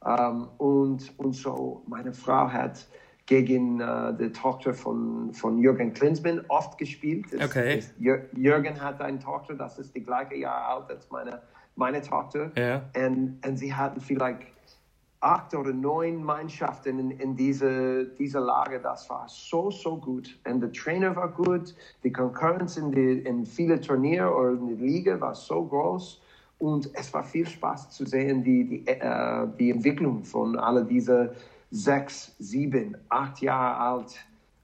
Ähm, 0.04 0.48
und, 0.58 1.12
und 1.18 1.32
so, 1.34 1.82
meine 1.86 2.12
Frau 2.12 2.50
hat 2.50 2.86
gegen 3.26 3.80
äh, 3.80 4.14
die 4.18 4.32
Tochter 4.32 4.74
von, 4.74 5.32
von 5.32 5.58
Jürgen 5.58 5.92
Klinsmann 5.92 6.44
oft 6.48 6.76
gespielt. 6.78 7.26
Es, 7.32 7.44
okay. 7.44 7.78
Es, 7.78 7.94
Jürgen 7.98 8.80
hat 8.80 9.00
eine 9.00 9.18
Tochter, 9.18 9.54
das 9.54 9.78
ist 9.78 9.94
die 9.94 10.02
gleiche 10.02 10.36
Jahr 10.36 10.68
alt 10.68 10.90
als 10.90 11.10
meine, 11.10 11.40
meine 11.76 12.02
Tochter. 12.02 12.50
Ja. 12.56 12.82
Und, 12.96 13.38
und 13.46 13.56
sie 13.56 13.72
hatten 13.72 14.00
vielleicht 14.00 14.53
acht 15.24 15.54
oder 15.54 15.72
neun 15.72 16.22
Mannschaften 16.22 16.98
in, 16.98 17.10
in 17.12 17.36
diese, 17.36 18.04
dieser 18.18 18.40
Lage. 18.40 18.78
Das 18.80 19.08
war 19.08 19.26
so, 19.28 19.70
so 19.70 19.96
gut. 19.96 20.38
Und 20.46 20.60
der 20.60 20.72
Trainer 20.72 21.16
war 21.16 21.28
gut. 21.28 21.74
Die 22.02 22.12
Konkurrenz 22.12 22.76
in, 22.76 22.92
die, 22.92 23.20
in 23.20 23.46
viele 23.46 23.80
Turniere 23.80 24.32
oder 24.34 24.50
in 24.50 24.66
der 24.68 24.86
Liga 24.86 25.20
war 25.20 25.34
so 25.34 25.64
groß. 25.64 26.20
Und 26.58 26.90
es 26.94 27.12
war 27.12 27.24
viel 27.24 27.46
Spaß 27.46 27.90
zu 27.90 28.06
sehen, 28.06 28.44
die, 28.44 28.64
die, 28.64 28.86
äh, 28.86 29.46
die 29.58 29.70
Entwicklung 29.70 30.24
von 30.24 30.56
all 30.56 30.84
diesen 30.84 31.30
sechs, 31.70 32.36
sieben, 32.38 32.96
acht 33.08 33.40
Jahre 33.40 33.76
alt 33.76 34.16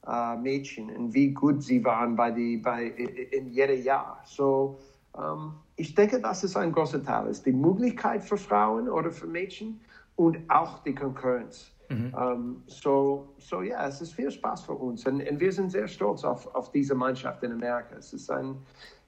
äh, 0.07 0.37
Mädchen 0.37 0.91
und 0.91 1.13
wie 1.13 1.33
gut 1.33 1.63
sie 1.63 1.85
waren 1.85 2.15
bei 2.17 2.31
die, 2.31 2.57
bei, 2.57 2.87
in 2.87 3.51
jedem 3.51 3.83
Jahr. 3.83 4.21
So, 4.25 4.79
ähm, 5.17 5.53
ich 5.77 5.95
denke, 5.95 6.21
das 6.21 6.45
ist 6.45 6.57
ein 6.57 6.73
großer 6.73 7.03
Teil. 7.03 7.27
Es 7.29 7.39
ist 7.39 7.47
die 7.47 7.53
Möglichkeit 7.53 8.23
für 8.23 8.37
Frauen 8.37 8.89
oder 8.89 9.11
für 9.11 9.27
Mädchen 9.27 9.81
und 10.21 10.39
auch 10.51 10.81
die 10.81 10.95
Konkurrenz. 10.95 11.71
Mhm. 11.89 12.15
Um, 12.15 12.63
so, 12.67 13.35
so 13.39 13.63
ja, 13.63 13.89
es 13.89 14.03
ist 14.03 14.13
viel 14.13 14.31
Spaß 14.31 14.65
für 14.67 14.75
uns 14.75 15.07
und, 15.07 15.27
und, 15.27 15.41
wir 15.41 15.51
sind 15.51 15.73
sehr 15.73 15.89
stolz 15.89 16.23
auf, 16.23 16.55
auf 16.55 16.71
diese 16.71 16.95
Mannschaft 16.95 17.43
in 17.43 17.53
Amerika. 17.53 17.97
Es 17.99 18.13
ist 18.13 18.31
ein, 18.31 18.55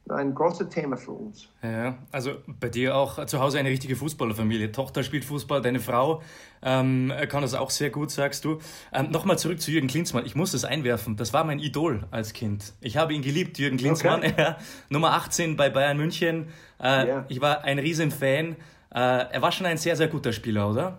ein 0.08 0.34
großes 0.34 0.68
Thema 0.70 0.96
für 0.96 1.12
uns. 1.12 1.48
Ja, 1.62 1.98
also 2.10 2.38
bei 2.46 2.70
dir 2.70 2.96
auch 2.96 3.24
zu 3.26 3.38
Hause 3.38 3.58
eine 3.60 3.68
richtige 3.68 3.94
Fußballerfamilie. 3.94 4.72
Tochter 4.72 5.04
spielt 5.04 5.24
Fußball, 5.24 5.60
deine 5.60 5.78
Frau 5.78 6.22
ähm, 6.62 7.12
kann 7.28 7.42
das 7.42 7.54
auch 7.54 7.70
sehr 7.70 7.90
gut, 7.90 8.10
sagst 8.10 8.44
du. 8.44 8.58
Ähm, 8.92 9.10
Nochmal 9.10 9.38
zurück 9.38 9.60
zu 9.60 9.70
Jürgen 9.70 9.88
Klinsmann. 9.88 10.24
Ich 10.24 10.34
muss 10.34 10.52
das 10.52 10.64
einwerfen. 10.64 11.16
Das 11.16 11.32
war 11.32 11.44
mein 11.44 11.58
Idol 11.58 12.04
als 12.10 12.32
Kind. 12.32 12.72
Ich 12.80 12.96
habe 12.96 13.12
ihn 13.14 13.22
geliebt, 13.22 13.58
Jürgen 13.58 13.76
Klinsmann. 13.76 14.22
Okay. 14.32 14.54
Nummer 14.88 15.12
18 15.12 15.56
bei 15.56 15.68
Bayern 15.68 15.96
München. 15.96 16.48
Äh, 16.80 17.06
yeah. 17.06 17.24
Ich 17.28 17.40
war 17.40 17.64
ein 17.64 17.78
riesen 17.78 18.10
Fan. 18.10 18.56
Äh, 18.94 19.32
er 19.32 19.42
war 19.42 19.52
schon 19.52 19.66
ein 19.66 19.78
sehr, 19.78 19.96
sehr 19.96 20.08
guter 20.08 20.32
Spieler, 20.32 20.68
oder? 20.70 20.98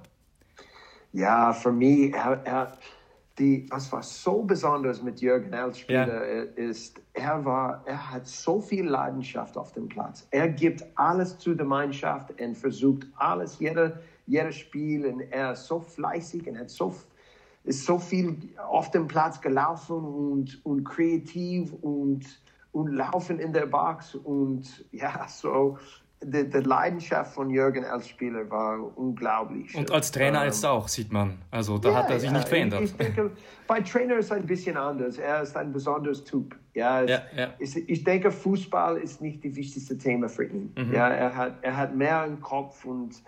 Ja, 1.12 1.54
für 1.54 1.72
mich, 1.72 2.14
er, 2.14 2.42
er 2.44 2.78
die, 3.40 3.66
was 3.70 3.92
war 3.92 4.04
so 4.04 4.44
besonders 4.44 5.02
mit 5.02 5.22
Jürgen 5.22 5.54
als 5.54 5.80
Spieler 5.80 6.28
ja. 6.28 6.44
ist, 6.56 7.02
er 7.14 7.44
war, 7.44 7.82
er 7.86 8.12
hat 8.12 8.28
so 8.28 8.62
viel 8.62 8.88
Leidenschaft 8.88 9.58
auf 9.58 9.72
dem 9.72 9.88
Platz. 9.88 10.28
Er 10.32 10.50
gibt 10.50 10.86
alles 10.96 11.38
zu 11.40 11.56
der 11.56 11.66
Mannschaft 11.66 12.40
und 12.40 12.56
versucht 12.56 13.08
alles, 13.16 13.58
jeder, 13.60 14.00
jedes 14.28 14.56
Spiel 14.56 15.06
und 15.06 15.22
er 15.32 15.54
ist 15.54 15.66
so 15.66 15.80
fleißig 15.80 16.48
und 16.48 16.60
hat 16.60 16.70
so, 16.70 16.96
ist 17.64 17.86
so 17.86 17.98
viel 17.98 18.38
auf 18.70 18.92
dem 18.92 19.08
Platz 19.08 19.42
gelaufen 19.42 19.98
und, 19.98 20.64
und 20.64 20.84
kreativ 20.84 21.74
und, 21.82 22.22
und 22.72 22.94
laufen 22.94 23.40
in 23.40 23.52
der 23.52 23.66
Box 23.66 24.14
und 24.14 24.86
ja, 24.92 25.28
so 25.28 25.78
die, 26.24 26.50
die, 26.50 26.58
Leidenschaft 26.60 27.34
von 27.34 27.50
Jürgen 27.50 27.86
als 27.86 28.08
Spieler 28.08 28.50
war 28.50 28.98
unglaublich. 28.98 29.76
Und 29.76 29.92
als 29.92 30.12
Trainer 30.12 30.42
ähm, 30.42 30.46
jetzt 30.46 30.66
auch, 30.66 30.88
sieht 30.88 31.12
man. 31.12 31.40
Also 31.52 31.78
da 31.78 31.90
ja, 31.90 31.96
hat 31.96 32.10
er 32.10 32.20
sich 32.20 32.32
ja, 32.32 32.38
nicht 32.38 32.48
verändert. 32.48 32.82
Ich, 32.82 32.96
denke, 32.96 33.32
bei 33.68 33.82
Trainer 33.82 34.18
ist 34.18 34.26
es 34.26 34.32
ein 34.32 34.46
bisschen 34.46 34.78
anders. 34.78 35.18
Er 35.18 35.42
ist 35.42 35.56
ein 35.56 35.72
besonderes 35.72 36.24
Typ. 36.24 36.56
Ja, 36.74 37.04
es, 37.04 37.10
ja, 37.10 37.54
es, 37.60 37.76
ich 37.76 38.04
denke, 38.04 38.32
Fußball 38.32 38.98
ist 38.98 39.22
nicht 39.22 39.44
das 39.46 39.56
wichtigste 39.56 39.98
Thema 39.98 40.30
für 40.30 40.46
ihn. 40.46 40.74
Mhm. 40.78 40.94
Ja, 40.94 41.10
er, 41.10 41.36
hat, 41.36 41.58
er 41.62 41.78
hat 41.78 41.96
mehr 41.96 42.26
im 42.26 42.42
Kopf 42.42 42.86
und, 42.86 43.22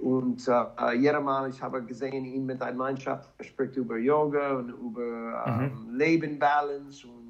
und 0.00 0.46
uh, 0.48 0.90
jeder 0.96 1.20
Mal, 1.20 1.50
ich 1.50 1.60
habe 1.62 1.82
gesehen, 1.82 2.24
ihn 2.24 2.46
mit 2.46 2.62
einer 2.62 2.76
Mannschaft, 2.76 3.30
spricht 3.40 3.76
über 3.76 3.96
Yoga 3.96 4.58
und 4.58 4.68
über 4.70 5.44
mhm. 5.46 5.88
um, 5.88 5.94
Leben, 5.94 6.38
Balance 6.38 7.06
und 7.06 7.21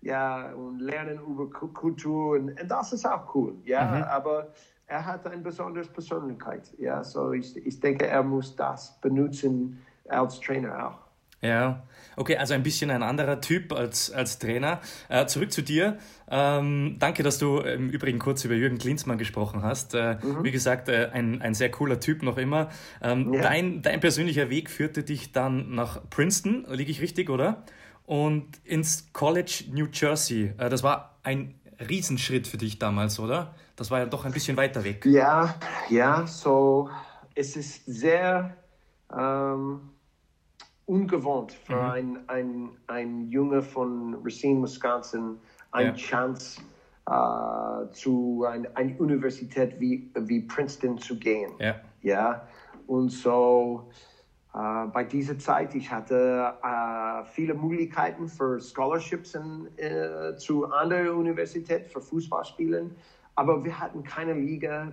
ja, 0.00 0.52
und 0.52 0.80
lernen 0.80 1.18
über 1.26 1.50
Kultur 1.50 2.36
und, 2.36 2.60
und 2.60 2.68
das 2.68 2.92
ist 2.92 3.06
auch 3.06 3.34
cool, 3.34 3.54
ja, 3.64 3.84
mhm. 3.84 4.02
aber 4.04 4.52
er 4.86 5.04
hat 5.04 5.26
eine 5.26 5.42
besondere 5.42 5.84
Persönlichkeit, 5.86 6.72
ja, 6.78 7.02
so 7.04 7.32
ich, 7.32 7.56
ich 7.56 7.80
denke, 7.80 8.06
er 8.06 8.22
muss 8.22 8.56
das 8.56 8.98
benutzen 9.00 9.82
als 10.08 10.40
Trainer 10.40 10.88
auch. 10.88 11.08
Ja, 11.40 11.84
okay, 12.16 12.36
also 12.36 12.54
ein 12.54 12.64
bisschen 12.64 12.90
ein 12.90 13.04
anderer 13.04 13.40
Typ 13.40 13.72
als, 13.72 14.10
als 14.10 14.40
Trainer. 14.40 14.80
Äh, 15.08 15.26
zurück 15.26 15.52
zu 15.52 15.62
dir. 15.62 15.98
Ähm, 16.28 16.96
danke, 16.98 17.22
dass 17.22 17.38
du 17.38 17.60
im 17.60 17.90
Übrigen 17.90 18.18
kurz 18.18 18.44
über 18.44 18.54
Jürgen 18.54 18.78
Klinsmann 18.78 19.18
gesprochen 19.18 19.62
hast. 19.62 19.94
Äh, 19.94 20.16
mhm. 20.20 20.42
Wie 20.42 20.50
gesagt, 20.50 20.88
äh, 20.88 21.10
ein, 21.12 21.40
ein 21.40 21.54
sehr 21.54 21.70
cooler 21.70 22.00
Typ 22.00 22.24
noch 22.24 22.38
immer. 22.38 22.70
Ähm, 23.00 23.34
ja. 23.34 23.42
dein, 23.42 23.82
dein 23.82 24.00
persönlicher 24.00 24.50
Weg 24.50 24.68
führte 24.68 25.04
dich 25.04 25.30
dann 25.30 25.76
nach 25.76 26.00
Princeton, 26.10 26.66
liege 26.70 26.90
ich 26.90 27.00
richtig, 27.00 27.30
oder? 27.30 27.62
Und 28.08 28.58
ins 28.64 29.12
College 29.12 29.64
New 29.70 29.86
Jersey. 29.92 30.54
Äh, 30.56 30.70
das 30.70 30.82
war 30.82 31.18
ein 31.22 31.54
Riesenschritt 31.78 32.46
für 32.46 32.56
dich 32.56 32.78
damals, 32.78 33.20
oder? 33.20 33.54
Das 33.76 33.90
war 33.90 33.98
ja 33.98 34.06
doch 34.06 34.24
ein 34.24 34.32
bisschen 34.32 34.56
weiter 34.56 34.82
weg. 34.82 35.04
Ja, 35.04 35.54
ja, 35.90 36.26
so 36.26 36.88
es 37.34 37.54
ist 37.54 37.84
sehr 37.84 38.56
ähm, 39.16 39.90
ungewohnt 40.86 41.52
für 41.52 41.76
mhm. 41.76 41.90
ein, 41.90 42.18
ein, 42.28 42.70
ein 42.86 43.28
Junge 43.28 43.60
von 43.62 44.16
Racine, 44.24 44.62
Wisconsin, 44.62 45.36
eine 45.70 45.90
ja. 45.90 45.94
Chance 45.94 46.62
äh, 47.06 47.92
zu 47.92 48.46
einer 48.48 48.70
eine 48.74 48.96
Universität 48.96 49.78
wie, 49.78 50.10
wie 50.14 50.40
Princeton 50.40 50.96
zu 50.96 51.18
gehen. 51.18 51.52
Ja. 51.58 51.76
ja? 52.00 52.48
Und 52.86 53.10
so 53.10 53.90
bei 54.92 55.04
dieser 55.04 55.38
Zeit, 55.38 55.74
ich 55.76 55.90
hatte 55.90 56.52
uh, 56.64 57.24
viele 57.32 57.54
Möglichkeiten 57.54 58.26
für 58.26 58.60
Scholarships 58.60 59.34
in, 59.34 59.68
uh, 59.68 60.36
zu 60.36 60.66
anderen 60.72 61.10
Universitäten 61.10 61.88
für 61.88 62.00
Fußballspielen, 62.00 62.90
aber 63.36 63.62
wir 63.62 63.78
hatten 63.78 64.02
keine 64.02 64.32
Liga. 64.32 64.92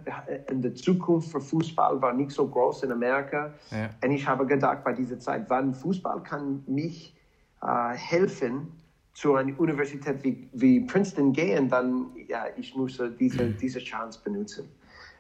In 0.52 0.62
der 0.62 0.76
Zukunft 0.76 1.32
für 1.32 1.42
Fußball 1.42 2.00
war 2.00 2.14
nicht 2.14 2.30
so 2.30 2.48
groß 2.48 2.84
in 2.84 2.92
Amerika. 2.92 3.56
Ja. 3.72 3.90
Und 4.04 4.12
ich 4.12 4.28
habe 4.28 4.46
gedacht, 4.46 4.84
bei 4.84 4.94
dieser 4.94 5.20
Zeit, 5.20 5.46
wann 5.48 5.74
Fußball 5.74 6.22
kann 6.22 6.64
mich 6.68 7.16
helfen, 7.60 8.72
zu 9.16 9.34
einer 9.34 9.60
Universität 9.60 10.24
wie, 10.24 10.48
wie 10.54 10.82
Princeton 10.82 11.34
gehen, 11.34 11.70
dann 11.70 12.12
ja, 12.28 12.46
ich 12.56 12.76
muss 12.76 13.02
diese, 13.18 13.50
diese 13.50 13.80
Chance 13.80 14.20
benutzen. 14.24 14.70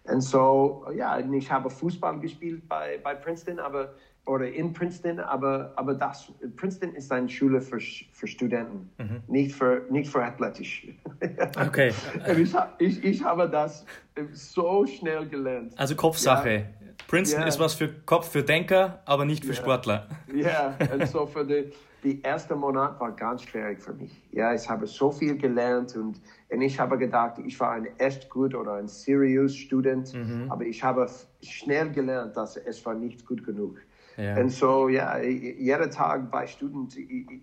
Und 0.03 0.21
so, 0.21 0.85
ja, 0.95 1.17
ich 1.17 1.51
habe 1.51 1.69
Fußball 1.69 2.19
gespielt 2.19 2.67
bei, 2.69 2.99
bei 3.03 3.15
Princeton, 3.15 3.57
aber 3.57 3.95
oder 4.25 4.51
in 4.51 4.73
Princeton, 4.73 5.19
aber, 5.19 5.73
aber 5.75 5.93
das, 5.93 6.31
Princeton 6.55 6.93
ist 6.95 7.11
eine 7.11 7.29
Schule 7.29 7.61
für, 7.61 7.79
für 7.79 8.27
Studenten, 8.27 8.89
mhm. 8.97 9.21
nicht, 9.27 9.55
für, 9.55 9.85
nicht 9.89 10.11
für 10.11 10.23
athletisch. 10.23 10.87
Okay. 11.57 11.91
ich, 12.37 12.53
ich, 12.79 13.03
ich 13.03 13.23
habe 13.23 13.49
das 13.49 13.85
so 14.31 14.85
schnell 14.85 15.27
gelernt. 15.27 15.77
Also 15.77 15.95
Kopfsache. 15.95 16.53
Ja. 16.53 16.85
Princeton 17.07 17.41
ja. 17.41 17.47
ist 17.47 17.59
was 17.59 17.73
für 17.73 17.89
Kopf, 18.05 18.29
für 18.29 18.43
Denker, 18.43 19.01
aber 19.05 19.25
nicht 19.25 19.43
für 19.43 19.51
ja. 19.51 19.57
Sportler. 19.61 20.07
Ja, 20.33 20.75
und 20.91 21.07
so 21.07 21.25
für 21.25 21.45
die, 21.45 21.71
die 22.03 22.21
erste 22.21 22.55
Monat 22.55 22.99
war 22.99 23.11
ganz 23.11 23.43
schwierig 23.43 23.81
für 23.81 23.93
mich. 23.93 24.11
Ja, 24.31 24.53
ich 24.53 24.69
habe 24.69 24.87
so 24.87 25.11
viel 25.11 25.37
gelernt 25.37 25.95
und, 25.95 26.19
und 26.49 26.61
ich 26.61 26.79
habe 26.79 26.97
gedacht, 26.97 27.39
ich 27.45 27.59
war 27.59 27.71
ein 27.71 27.87
echt 27.99 28.29
gut 28.29 28.53
oder 28.55 28.73
ein 28.73 28.87
serious 28.87 29.55
Student, 29.55 30.13
mhm. 30.13 30.51
aber 30.51 30.65
ich 30.65 30.83
habe 30.83 31.07
schnell 31.41 31.91
gelernt, 31.91 32.35
dass 32.35 32.57
es 32.57 32.85
war 32.85 32.95
nicht 32.95 33.25
gut 33.25 33.45
genug. 33.45 33.79
Ja. 34.17 34.37
Und 34.37 34.49
so, 34.49 34.87
ja, 34.89 35.19
jeden 35.19 35.91
Tag 35.91 36.31
bei 36.31 36.47
Studenten 36.47 37.41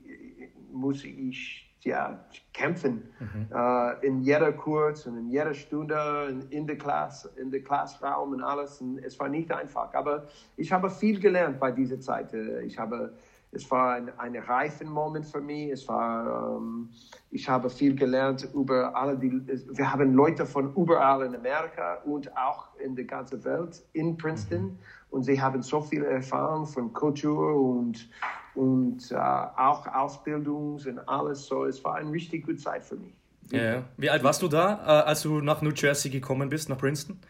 muss 0.73 1.05
ich 1.05 1.73
ja, 1.85 2.25
kämpfen. 2.53 3.03
Mhm. 3.19 3.49
Uh, 3.53 3.91
in 4.03 4.21
jeder 4.23 4.53
Kurs 4.53 5.07
und 5.07 5.19
in 5.19 5.31
jeder 5.31 5.55
Stunde, 5.55 6.29
in, 6.31 6.41
in 6.51 6.67
der 6.67 6.79
Klasse, 6.79 7.31
in 7.37 7.51
der 7.51 7.63
Klassraum 7.63 8.33
und 8.33 8.43
alles. 8.43 8.81
Und 8.81 8.99
es 8.99 9.19
war 9.19 9.29
nicht 9.29 9.51
einfach. 9.53 9.93
Aber 9.95 10.27
ich 10.57 10.71
habe 10.73 10.91
viel 10.91 11.19
gelernt 11.19 11.59
bei 11.59 11.73
dieser 11.73 12.01
Zeit. 12.01 12.33
Äh, 12.33 12.63
ich 12.63 12.79
habe, 12.79 13.15
es 13.51 13.69
war 13.71 13.95
ein, 13.95 14.17
ein 14.19 14.37
reifen 14.37 14.89
Moment 14.89 15.27
für 15.27 15.41
mich. 15.41 15.73
Es 15.73 15.89
war, 15.89 16.57
um, 16.57 16.63
ähm, 16.63 16.91
ich 17.31 17.49
habe 17.49 17.69
viel 17.69 17.97
gelernt 17.97 18.49
über 18.55 18.95
alle 18.95 19.19
die, 19.19 19.31
wir 19.31 19.93
haben 19.93 20.15
Leute 20.15 20.47
von 20.47 20.75
überall 20.77 21.27
in 21.27 21.35
Amerika 21.35 21.99
und 22.05 22.35
auch 22.37 22.69
in 22.79 22.95
der 22.95 23.07
ganzen 23.07 23.45
Welt 23.45 23.83
in 23.93 24.17
Princeton. 24.17 24.63
Mhm 24.63 24.79
und 25.13 25.25
sie 25.25 25.41
haben 25.41 25.63
so 25.63 25.81
viel 25.81 26.05
Erfahrung 26.05 26.67
von 26.67 26.93
Kultur 26.93 27.55
und, 27.55 28.09
und 28.55 29.13
äh, 29.13 29.15
auch 29.15 29.87
Ausbildung 29.87 30.81
und 30.85 31.09
alles. 31.09 31.47
So, 31.47 31.67
es 31.67 31.85
war 31.85 31.97
eine 31.97 32.11
richtig 32.11 32.47
gute 32.47 32.59
Zeit 32.59 32.85
für 32.85 32.97
mich. 32.97 33.13
Ja. 33.51 33.83
Wie 33.99 34.09
alt 34.09 34.25
warst 34.25 34.41
du 34.41 34.49
da, 34.49 34.75
äh, 34.85 35.09
als 35.09 35.23
du 35.23 35.41
nach 35.41 35.61
New 35.61 35.73
Jersey 35.73 36.11
gekommen 36.11 36.49
bist, 36.49 36.69
nach 36.71 36.79
Princeton? 36.79 37.21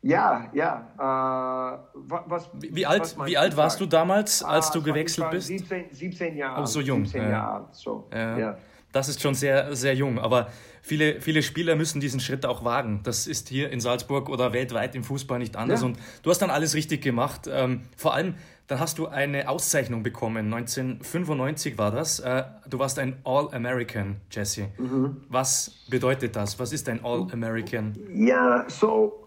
Ja, 0.00 0.48
ja. 0.54 0.88
Äh, 0.96 1.78
was, 1.94 2.48
wie 2.54 2.86
alt, 2.86 3.16
wie 3.26 3.36
alt 3.36 3.56
warst 3.56 3.80
du 3.80 3.86
damals, 3.86 4.42
als 4.42 4.68
ah, 4.68 4.72
du 4.72 4.82
gewechselt 4.82 5.30
bist? 5.30 5.48
17, 5.48 5.86
17 5.90 6.36
Jahre. 6.36 6.62
Oh, 6.62 6.66
so 6.66 6.80
jung. 6.80 7.04
17 7.04 7.22
ja. 7.22 7.28
Jahre 7.28 7.68
so. 7.72 8.08
Ja. 8.12 8.38
ja. 8.38 8.58
Das 8.92 9.08
ist 9.08 9.20
schon 9.20 9.34
sehr, 9.34 9.76
sehr 9.76 9.94
jung. 9.94 10.18
Aber 10.18 10.50
viele, 10.82 11.20
viele 11.20 11.42
Spieler 11.42 11.76
müssen 11.76 12.00
diesen 12.00 12.20
Schritt 12.20 12.46
auch 12.46 12.64
wagen. 12.64 13.00
Das 13.04 13.26
ist 13.26 13.48
hier 13.48 13.70
in 13.70 13.80
Salzburg 13.80 14.28
oder 14.28 14.52
weltweit 14.52 14.94
im 14.94 15.04
Fußball 15.04 15.38
nicht 15.38 15.56
anders. 15.56 15.80
Ja. 15.80 15.86
Und 15.86 15.98
du 16.22 16.30
hast 16.30 16.40
dann 16.40 16.50
alles 16.50 16.74
richtig 16.74 17.02
gemacht. 17.02 17.48
Ähm, 17.50 17.82
vor 17.96 18.14
allem 18.14 18.34
dann 18.68 18.80
hast 18.80 18.98
du 18.98 19.06
eine 19.06 19.48
Auszeichnung 19.48 20.02
bekommen. 20.02 20.52
1995 20.52 21.78
war 21.78 21.90
das. 21.90 22.20
Äh, 22.20 22.44
du 22.68 22.78
warst 22.78 22.98
ein 22.98 23.16
All-American, 23.24 24.20
Jesse. 24.30 24.68
Mhm. 24.76 25.22
Was 25.30 25.72
bedeutet 25.88 26.36
das? 26.36 26.58
Was 26.58 26.74
ist 26.74 26.86
ein 26.90 27.02
All-American? 27.02 27.98
Ja, 28.12 28.66
so 28.68 29.26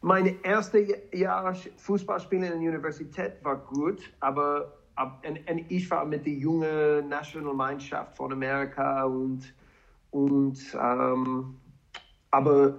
mein 0.00 0.40
erstes 0.44 0.90
Jahr 1.12 1.56
Fußballspielen 1.76 2.44
in 2.44 2.60
der 2.60 2.70
Universität 2.70 3.32
war 3.42 3.56
gut, 3.56 4.00
aber 4.20 4.72
und, 5.26 5.50
und 5.50 5.70
ich 5.70 5.90
war 5.90 6.04
mit 6.04 6.26
der 6.26 6.32
jungen 6.32 7.08
Nationalmannschaft 7.08 8.16
von 8.16 8.32
Amerika 8.32 9.04
und, 9.04 9.54
und 10.10 10.58
ähm, 10.80 11.56
aber 12.30 12.74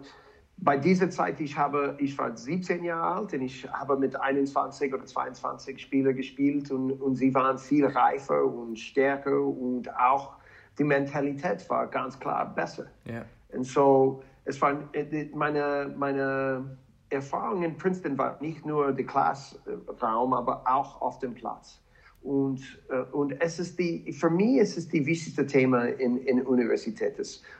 bei 0.61 0.77
dieser 0.77 1.09
Zeit, 1.09 1.39
ich, 1.39 1.57
habe, 1.57 1.95
ich 1.99 2.17
war 2.17 2.35
17 2.35 2.83
Jahre 2.83 3.19
alt 3.19 3.33
und 3.33 3.41
ich 3.41 3.67
habe 3.71 3.97
mit 3.97 4.19
21 4.19 4.93
oder 4.93 5.05
22 5.05 5.81
Spielern 5.81 6.15
gespielt 6.15 6.69
und, 6.71 6.91
und 6.91 7.15
sie 7.15 7.33
waren 7.33 7.57
viel 7.57 7.85
reifer 7.85 8.43
und 8.43 8.77
stärker 8.77 9.41
und 9.41 9.89
auch 9.97 10.33
die 10.77 10.83
Mentalität 10.83 11.69
war 11.69 11.87
ganz 11.87 12.19
klar 12.19 12.53
besser. 12.53 12.87
Yeah. 13.07 13.25
Und 13.53 13.65
so, 13.65 14.21
es 14.45 14.61
war 14.61 14.77
meine, 15.33 15.93
meine 15.97 16.77
Erfahrung 17.09 17.63
in 17.63 17.77
Princeton 17.77 18.17
war 18.17 18.37
nicht 18.41 18.65
nur 18.65 18.91
der 18.91 19.05
Klassraum, 19.05 20.33
aber 20.33 20.63
auch 20.65 21.01
auf 21.01 21.19
dem 21.19 21.33
Platz. 21.33 21.81
Und, 22.21 22.61
äh, 22.89 22.99
und 23.13 23.31
es 23.39 23.59
ist 23.59 23.79
die, 23.79 24.11
für 24.11 24.29
mich 24.29 24.57
ist 24.57 24.77
es 24.77 24.89
die 24.89 25.05
wichtigste 25.05 25.45
Thema 25.45 25.85
in, 25.85 26.17
in 26.17 26.41
Universität. 26.41 27.15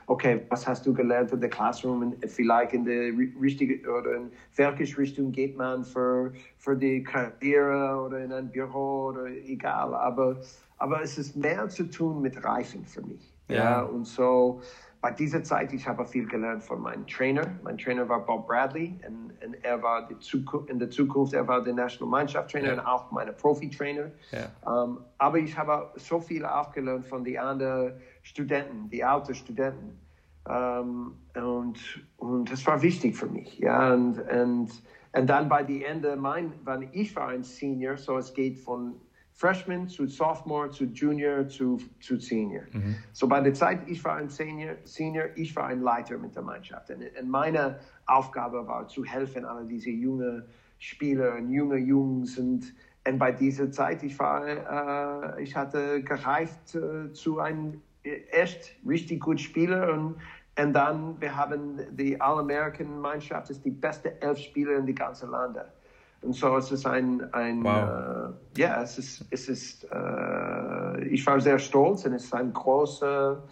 okay, 0.06 0.42
was 0.50 0.66
hast 0.66 0.84
du 0.84 0.92
gelernt 0.92 1.32
in 1.32 1.40
der 1.40 1.48
Classroom? 1.48 2.14
Vielleicht 2.26 2.74
in 2.74 2.84
der 2.84 3.12
richtige 3.40 3.80
oder 3.90 4.16
in 4.16 4.30
welche 4.56 4.98
Richtung 4.98 5.32
geht 5.32 5.56
man 5.56 5.84
für, 5.84 6.32
für 6.58 6.76
die 6.76 7.02
Karriere 7.02 8.00
oder 8.04 8.22
in 8.22 8.32
ein 8.32 8.50
Büro 8.50 9.06
oder 9.08 9.26
egal. 9.26 9.94
Aber, 9.94 10.40
aber 10.76 11.02
es 11.02 11.16
ist 11.16 11.36
mehr 11.36 11.68
zu 11.68 11.84
tun 11.84 12.20
mit 12.20 12.44
Reifen 12.44 12.84
für 12.84 13.02
mich. 13.02 13.32
Ja, 13.48 13.56
ja 13.56 13.82
und 13.82 14.06
so, 14.06 14.60
bei 15.00 15.10
dieser 15.10 15.42
Zeit, 15.42 15.72
ich 15.72 15.88
habe 15.88 16.04
viel 16.04 16.26
gelernt 16.26 16.62
von 16.62 16.80
meinem 16.82 17.06
Trainer. 17.06 17.58
Mein 17.62 17.78
Trainer 17.78 18.08
war 18.08 18.24
Bob 18.24 18.46
Bradley 18.46 19.00
und, 19.06 19.32
und 19.44 19.64
er 19.64 19.82
war 19.82 20.08
in 20.10 20.78
der 20.78 20.90
Zukunft, 20.90 21.32
er 21.32 21.48
war 21.48 21.62
der 21.62 21.72
Nationalmannschaftstrainer 21.72 22.66
ja. 22.68 22.72
und 22.74 22.80
auch 22.80 23.10
mein 23.10 23.34
Profi-Trainer. 23.34 24.10
Ja. 24.30 24.50
Um, 24.70 24.98
ähm, 24.98 25.04
aber 25.18 25.38
ich 25.38 25.56
habe 25.56 25.90
so 25.96 26.20
viel 26.20 26.44
auch 26.44 26.70
gelernt 26.72 27.06
von 27.06 27.24
den 27.24 27.38
anderen 27.38 28.00
Studenten, 28.22 28.90
die 28.90 29.02
alten 29.02 29.34
Studenten. 29.34 29.98
Um, 30.44 31.16
ähm, 31.34 31.44
und, 31.44 32.06
und 32.16 32.52
das 32.52 32.66
war 32.66 32.82
wichtig 32.82 33.16
für 33.16 33.26
mich. 33.26 33.58
Ja, 33.58 33.94
und, 33.94 34.18
und, 34.18 34.70
und 35.12 35.26
dann 35.26 35.48
bei 35.48 35.62
dem 35.62 35.82
Ende, 35.82 36.16
mein, 36.16 36.52
wenn 36.64 36.88
ich 36.92 37.14
war 37.16 37.28
ein 37.28 37.42
Senior, 37.42 37.96
so 37.96 38.18
es 38.18 38.34
geht 38.34 38.58
von 38.58 39.00
Freshman 39.40 39.88
zu 39.88 40.06
Sophomore 40.06 40.70
zu 40.70 40.84
Junior 40.84 41.48
zu, 41.48 41.78
zu 41.98 42.18
Senior. 42.18 42.64
Mhm. 42.72 42.96
So 43.12 43.26
bei 43.26 43.40
der 43.40 43.54
Zeit, 43.54 43.80
ich 43.88 44.04
war 44.04 44.16
ein 44.16 44.28
Senior, 44.28 44.74
Senior, 44.84 45.30
ich 45.34 45.56
war 45.56 45.68
ein 45.68 45.80
Leiter 45.80 46.18
mit 46.18 46.36
der 46.36 46.42
Mannschaft. 46.42 46.90
Und, 46.90 47.02
und 47.18 47.30
meine 47.30 47.80
Aufgabe 48.04 48.66
war 48.66 48.86
zu 48.86 49.02
helfen, 49.02 49.46
alle 49.46 49.64
diese 49.64 49.88
jungen 49.88 50.44
Spieler 50.78 51.36
und 51.36 51.50
junge 51.50 51.78
Jungs. 51.78 52.36
Und, 52.36 52.74
und 53.08 53.18
bei 53.18 53.32
dieser 53.32 53.72
Zeit, 53.72 54.02
ich 54.02 54.18
war, 54.18 55.38
äh, 55.38 55.42
ich 55.42 55.56
hatte 55.56 56.02
gereift 56.02 56.74
äh, 56.74 57.10
zu 57.14 57.40
einem 57.40 57.80
echt 58.02 58.76
richtig 58.86 59.20
guten 59.20 59.38
Spieler 59.38 59.94
und 59.94 60.16
und 60.58 60.74
dann, 60.74 61.18
wir 61.20 61.34
haben 61.34 61.78
die 61.92 62.20
All-American-Mannschaft, 62.20 63.48
ist 63.48 63.64
die 63.64 63.70
beste 63.70 64.20
elf 64.20 64.38
Spieler 64.38 64.76
in 64.76 64.84
die 64.84 64.94
ganze 64.94 65.26
Lande. 65.26 65.72
Und 66.22 66.34
so 66.34 66.56
es 66.56 66.70
ist 66.70 66.86
ein, 66.86 67.32
ein 67.32 67.64
wow. 67.64 68.34
äh, 68.56 68.60
ja, 68.60 68.82
es 68.82 68.98
ist, 68.98 69.24
es 69.30 69.48
ist 69.48 69.84
äh, 69.84 71.04
ich 71.04 71.26
war 71.26 71.40
sehr 71.40 71.58
stolz 71.58 72.04
und 72.04 72.12
es 72.12 72.24
ist 72.24 72.34
ein 72.34 72.52
großer 72.52 73.42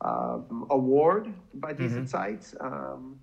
äh, 0.00 0.04
Award 0.04 1.28
bei 1.52 1.74
dieser 1.74 2.00
mhm. 2.00 2.06
Zeit. 2.06 2.56
Ähm, 2.60 3.20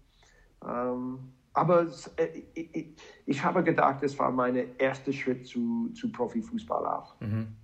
ähm, 0.67 1.19
aber 1.54 1.88
äh, 2.17 2.43
ich, 2.54 2.95
ich, 3.26 3.43
habe 3.43 3.63
gedacht, 3.63 4.04
es 4.04 4.17
war 4.19 4.32
mein 4.32 4.78
erster 4.78 5.12
Schritt 5.12 5.47
zu, 5.47 5.89
zu 5.93 6.12
Profifußball 6.12 6.86
auch. 6.86 7.19
Mhm. 7.19 7.56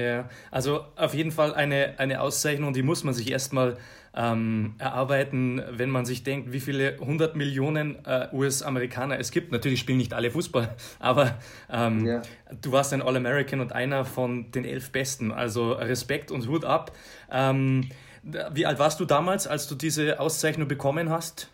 Ja, 0.00 0.28
also 0.52 0.84
auf 0.94 1.12
jeden 1.12 1.32
Fall 1.32 1.54
eine, 1.54 1.98
eine 1.98 2.20
Auszeichnung, 2.20 2.72
die 2.72 2.82
muss 2.82 3.02
man 3.02 3.14
sich 3.14 3.32
erstmal 3.32 3.78
ähm, 4.14 4.74
erarbeiten, 4.78 5.60
wenn 5.70 5.90
man 5.90 6.06
sich 6.06 6.22
denkt, 6.22 6.52
wie 6.52 6.60
viele 6.60 6.98
hundert 6.98 7.34
Millionen 7.34 8.04
äh, 8.04 8.28
US-Amerikaner 8.32 9.18
es 9.18 9.32
gibt. 9.32 9.50
Natürlich 9.50 9.80
spielen 9.80 9.98
nicht 9.98 10.14
alle 10.14 10.30
Fußball, 10.30 10.74
aber 11.00 11.38
ähm, 11.68 12.06
ja. 12.06 12.22
du 12.60 12.70
warst 12.70 12.92
ein 12.92 13.02
All-American 13.02 13.60
und 13.60 13.72
einer 13.72 14.04
von 14.04 14.52
den 14.52 14.64
elf 14.64 14.92
Besten. 14.92 15.32
Also 15.32 15.72
Respekt 15.72 16.30
und 16.30 16.46
Hut 16.46 16.64
ab. 16.64 16.92
Ähm, 17.30 17.88
wie 18.22 18.66
alt 18.66 18.78
warst 18.78 19.00
du 19.00 19.04
damals, 19.04 19.46
als 19.46 19.68
du 19.68 19.74
diese 19.74 20.20
Auszeichnung 20.20 20.68
bekommen 20.68 21.10
hast? 21.10 21.48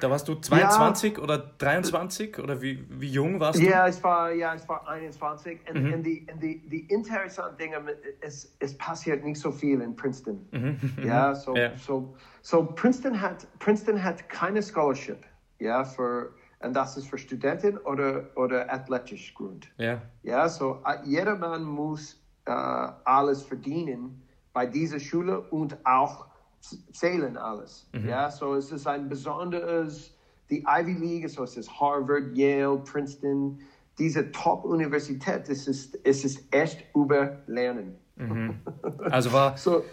Da 0.00 0.10
warst 0.10 0.26
du 0.28 0.34
22 0.34 1.16
ja. 1.16 1.22
oder 1.22 1.38
23 1.38 2.38
oder 2.38 2.60
wie, 2.62 2.86
wie 2.88 3.08
jung 3.08 3.38
warst 3.38 3.60
du? 3.60 3.64
Ja, 3.64 3.86
ich 3.86 4.02
war, 4.02 4.32
ja, 4.32 4.54
ich 4.54 4.66
war 4.68 4.88
21. 4.88 5.60
Und, 5.68 5.82
mhm. 5.82 5.92
und, 5.94 6.02
die, 6.02 6.26
und 6.32 6.42
die, 6.42 6.66
die 6.68 6.80
interessanten 6.92 7.58
Dinge, 7.58 7.76
es, 8.20 8.56
es 8.60 8.76
passiert 8.78 9.24
nicht 9.24 9.38
so 9.38 9.52
viel 9.52 9.80
in 9.80 9.94
Princeton. 9.94 10.46
Mhm. 10.50 10.78
Ja, 11.04 11.34
so, 11.34 11.54
ja. 11.54 11.76
So, 11.76 12.16
so 12.40 12.64
Princeton, 12.64 13.20
hat, 13.20 13.46
Princeton 13.58 14.02
hat 14.02 14.26
keine 14.28 14.62
Scholarship. 14.62 15.24
Ja, 15.58 15.84
für, 15.84 16.34
und 16.60 16.74
das 16.74 16.96
ist 16.96 17.08
für 17.08 17.18
Studenten 17.18 17.76
oder, 17.78 18.30
oder 18.36 18.72
athletisch 18.72 19.34
Grund. 19.34 19.68
Ja. 19.76 20.00
Ja, 20.22 20.48
so 20.48 20.82
jeder 21.04 21.36
Mann 21.36 21.64
muss 21.64 22.22
uh, 22.48 22.52
alles 23.04 23.42
verdienen 23.42 24.22
bei 24.54 24.66
dieser 24.66 24.98
Schule 24.98 25.40
und 25.40 25.76
auch 25.84 26.26
zählen 26.92 27.36
alles. 27.36 27.88
Mhm. 27.92 28.08
Ja, 28.08 28.30
so 28.30 28.54
es 28.54 28.70
ist 28.72 28.86
ein 28.86 29.08
besonderes, 29.08 30.14
die 30.50 30.64
Ivy 30.66 30.92
League, 30.92 31.28
so 31.30 31.44
es 31.44 31.56
ist 31.56 31.70
Harvard, 31.80 32.36
Yale, 32.36 32.78
Princeton, 32.78 33.60
diese 33.98 34.30
Top-Universität, 34.32 35.48
es 35.48 35.68
ist, 35.68 35.98
es 36.04 36.24
ist 36.24 36.52
echt 36.52 36.84
über 36.94 37.38
Lernen. 37.46 37.96
Mhm. 38.16 38.60
Also 39.10 39.32
war 39.32 39.56
so, 39.56 39.84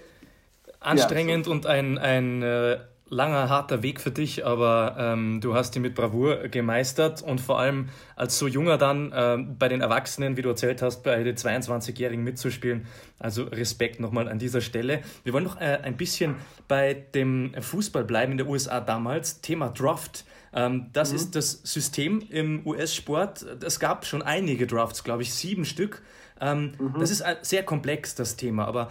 anstrengend 0.79 1.45
ja, 1.45 1.49
so. 1.49 1.51
und 1.51 1.65
ein, 1.65 1.97
ein 1.97 2.41
äh, 2.41 2.79
langer, 3.11 3.49
harter 3.49 3.83
Weg 3.83 3.99
für 3.99 4.09
dich, 4.09 4.45
aber 4.45 4.95
ähm, 4.97 5.41
du 5.41 5.53
hast 5.53 5.75
ihn 5.75 5.81
mit 5.81 5.95
Bravour 5.95 6.47
gemeistert 6.47 7.21
und 7.21 7.41
vor 7.41 7.59
allem 7.59 7.89
als 8.15 8.39
so 8.39 8.47
junger 8.47 8.77
dann 8.77 9.11
ähm, 9.13 9.57
bei 9.59 9.67
den 9.67 9.81
Erwachsenen, 9.81 10.37
wie 10.37 10.41
du 10.41 10.49
erzählt 10.49 10.81
hast, 10.81 11.03
bei 11.03 11.21
den 11.21 11.35
22-Jährigen 11.35 12.23
mitzuspielen. 12.23 12.87
Also 13.19 13.43
Respekt 13.43 13.99
nochmal 13.99 14.29
an 14.29 14.39
dieser 14.39 14.61
Stelle. 14.61 15.01
Wir 15.25 15.33
wollen 15.33 15.43
noch 15.43 15.59
äh, 15.59 15.79
ein 15.83 15.97
bisschen 15.97 16.35
bei 16.69 16.93
dem 16.93 17.53
Fußball 17.59 18.05
bleiben 18.05 18.31
in 18.31 18.37
der 18.37 18.47
USA 18.47 18.79
damals. 18.79 19.41
Thema 19.41 19.69
Draft. 19.69 20.23
Ähm, 20.53 20.87
das 20.93 21.09
mhm. 21.09 21.15
ist 21.17 21.35
das 21.35 21.51
System 21.63 22.23
im 22.29 22.65
US-Sport. 22.65 23.45
Es 23.61 23.81
gab 23.81 24.05
schon 24.05 24.21
einige 24.21 24.67
Drafts, 24.67 25.03
glaube 25.03 25.23
ich, 25.23 25.33
sieben 25.33 25.65
Stück. 25.65 26.01
Ähm, 26.39 26.75
mhm. 26.79 26.95
Das 26.97 27.11
ist 27.11 27.23
sehr 27.41 27.63
komplex, 27.63 28.15
das 28.15 28.37
Thema, 28.37 28.65
aber 28.65 28.89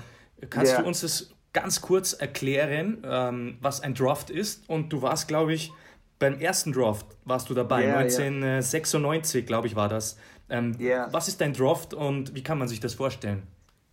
kannst 0.50 0.72
yeah. 0.72 0.82
du 0.82 0.88
uns 0.88 1.00
das 1.00 1.30
ganz 1.52 1.80
kurz 1.80 2.12
erklären, 2.12 3.02
ähm, 3.04 3.58
was 3.60 3.82
ein 3.82 3.94
Draft 3.94 4.30
ist. 4.30 4.68
Und 4.68 4.92
du 4.92 5.02
warst, 5.02 5.28
glaube 5.28 5.52
ich, 5.52 5.72
beim 6.18 6.38
ersten 6.38 6.72
Draft 6.72 7.06
warst 7.24 7.50
du 7.50 7.54
dabei, 7.54 7.84
yeah, 7.84 7.98
1996, 7.98 9.34
yeah. 9.34 9.46
glaube 9.46 9.66
ich, 9.66 9.74
war 9.74 9.88
das. 9.88 10.18
Ähm, 10.48 10.76
yeah. 10.78 11.08
Was 11.12 11.28
ist 11.28 11.40
dein 11.40 11.52
Draft 11.52 11.94
und 11.94 12.34
wie 12.34 12.42
kann 12.42 12.58
man 12.58 12.68
sich 12.68 12.80
das 12.80 12.94
vorstellen? 12.94 13.42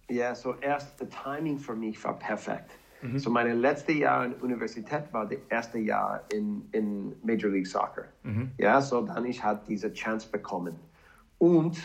Ja, 0.10 0.16
yeah, 0.16 0.36
so 0.36 0.56
erst 0.56 1.00
das 1.00 1.10
Timing 1.10 1.58
für 1.58 1.76
mich 1.76 2.04
war 2.04 2.18
perfekt. 2.18 2.72
Mhm. 3.02 3.20
So 3.20 3.30
meine 3.30 3.54
letzte 3.54 3.92
Jahr 3.92 4.26
in 4.26 4.32
der 4.32 4.44
Universität 4.44 5.04
war 5.12 5.26
das 5.28 5.40
erste 5.50 5.78
Jahr 5.78 6.24
in, 6.34 6.68
in 6.72 7.16
Major 7.24 7.50
League 7.50 7.68
Soccer. 7.68 8.06
Mhm. 8.24 8.52
Ja, 8.58 8.82
so 8.82 9.02
dann 9.02 9.26
ich 9.26 9.44
hatte 9.44 9.66
diese 9.68 9.94
Chance 9.94 10.28
bekommen. 10.32 10.76
Und 11.38 11.78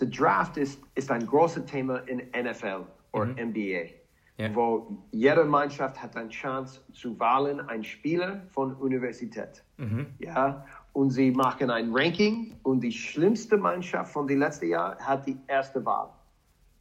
der 0.00 0.08
Draft 0.08 0.56
ist, 0.56 0.80
ist 0.94 1.10
ein 1.10 1.26
großes 1.26 1.66
Thema 1.66 1.98
in 2.08 2.18
NFL 2.18 2.86
oder 3.12 3.26
mhm. 3.26 3.50
NBA 3.50 3.95
ja. 4.38 4.54
wo 4.54 4.98
jede 5.12 5.44
Mannschaft 5.44 6.02
hat 6.02 6.16
eine 6.16 6.28
Chance 6.28 6.80
zu 6.92 7.18
wählen, 7.18 7.60
einen 7.68 7.84
Spieler 7.84 8.42
von 8.52 8.74
Universität. 8.74 9.62
Mhm. 9.78 10.06
Ja, 10.18 10.64
und 10.92 11.10
sie 11.10 11.30
machen 11.30 11.70
ein 11.70 11.90
Ranking 11.92 12.56
und 12.62 12.80
die 12.80 12.92
schlimmste 12.92 13.56
Mannschaft 13.56 14.12
von 14.12 14.26
den 14.26 14.38
letzten 14.38 14.68
Jahren 14.68 14.98
hat 14.98 15.26
die 15.26 15.36
erste 15.46 15.84
Wahl. 15.84 16.10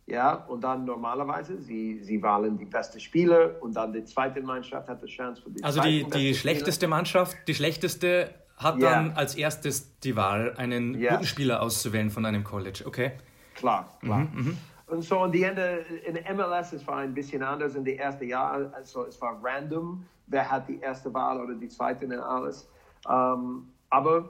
Ja, 0.07 0.35
und 0.35 0.63
dann 0.63 0.85
normalerweise, 0.85 1.59
sie, 1.59 1.99
sie 2.03 2.21
wählen 2.21 2.57
die 2.57 2.65
beste 2.65 2.99
Spieler 2.99 3.55
und 3.61 3.75
dann 3.75 3.91
die 3.91 4.03
zweite 4.03 4.39
Mannschaft 4.41 4.87
hat 4.87 5.01
die 5.01 5.07
Chance 5.07 5.41
für 5.41 5.49
die 5.49 5.63
Also 5.63 5.81
die, 5.81 6.05
die 6.13 6.35
schlechteste 6.35 6.87
Mannschaft, 6.87 7.35
die 7.47 7.55
schlechteste 7.55 8.29
hat 8.55 8.77
yeah. 8.77 8.91
dann 8.91 9.11
als 9.13 9.35
erstes 9.35 9.99
die 9.99 10.15
Wahl, 10.15 10.53
einen 10.57 10.95
yeah. 10.95 11.15
guten 11.15 11.25
Spieler 11.25 11.61
auszuwählen 11.61 12.09
von 12.09 12.25
einem 12.25 12.43
College, 12.43 12.83
okay? 12.85 13.13
Klar, 13.55 13.97
klar. 14.01 14.19
Mhm, 14.19 14.29
mhm. 14.33 14.57
Und 14.87 15.01
so 15.01 15.19
an 15.19 15.31
die 15.31 15.43
Ende, 15.43 15.83
in 16.05 16.13
MLS, 16.35 16.73
es 16.73 16.85
war 16.85 16.97
ein 16.97 17.13
bisschen 17.13 17.41
anders 17.41 17.75
in 17.75 17.83
den 17.83 17.97
ersten 17.97 18.27
Jahren. 18.27 18.71
Also 18.73 19.05
es 19.05 19.19
war 19.19 19.39
random, 19.43 20.05
wer 20.27 20.49
hat 20.49 20.67
die 20.69 20.79
erste 20.79 21.13
Wahl 21.13 21.41
oder 21.41 21.55
die 21.55 21.67
zweite 21.67 22.05
und 22.05 22.13
alles. 22.13 22.69
Um, 23.07 23.13
ähm, 23.13 23.67
aber 23.89 24.29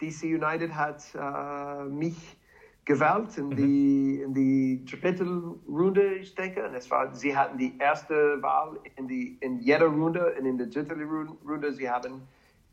DC 0.00 0.24
United 0.24 0.74
hat 0.74 1.02
uh, 1.14 1.88
mich 1.88 2.36
gewählt 2.84 3.36
in, 3.38 3.46
mhm. 3.46 3.56
die, 3.56 4.20
in 4.22 4.34
die 4.34 4.84
dritte 4.84 5.24
Runde, 5.68 6.14
ich 6.14 6.34
denke. 6.34 6.66
Und 6.66 6.74
es 6.74 6.90
war, 6.90 7.14
sie 7.14 7.36
hatten 7.36 7.58
die 7.58 7.78
erste 7.78 8.42
Wahl 8.42 8.78
in, 8.96 9.08
die, 9.08 9.38
in 9.40 9.60
jeder 9.60 9.86
Runde 9.86 10.34
und 10.38 10.46
in 10.46 10.58
der 10.58 10.66
dritten 10.66 11.02
Runde, 11.46 11.72
sie 11.72 11.88
haben 11.88 12.22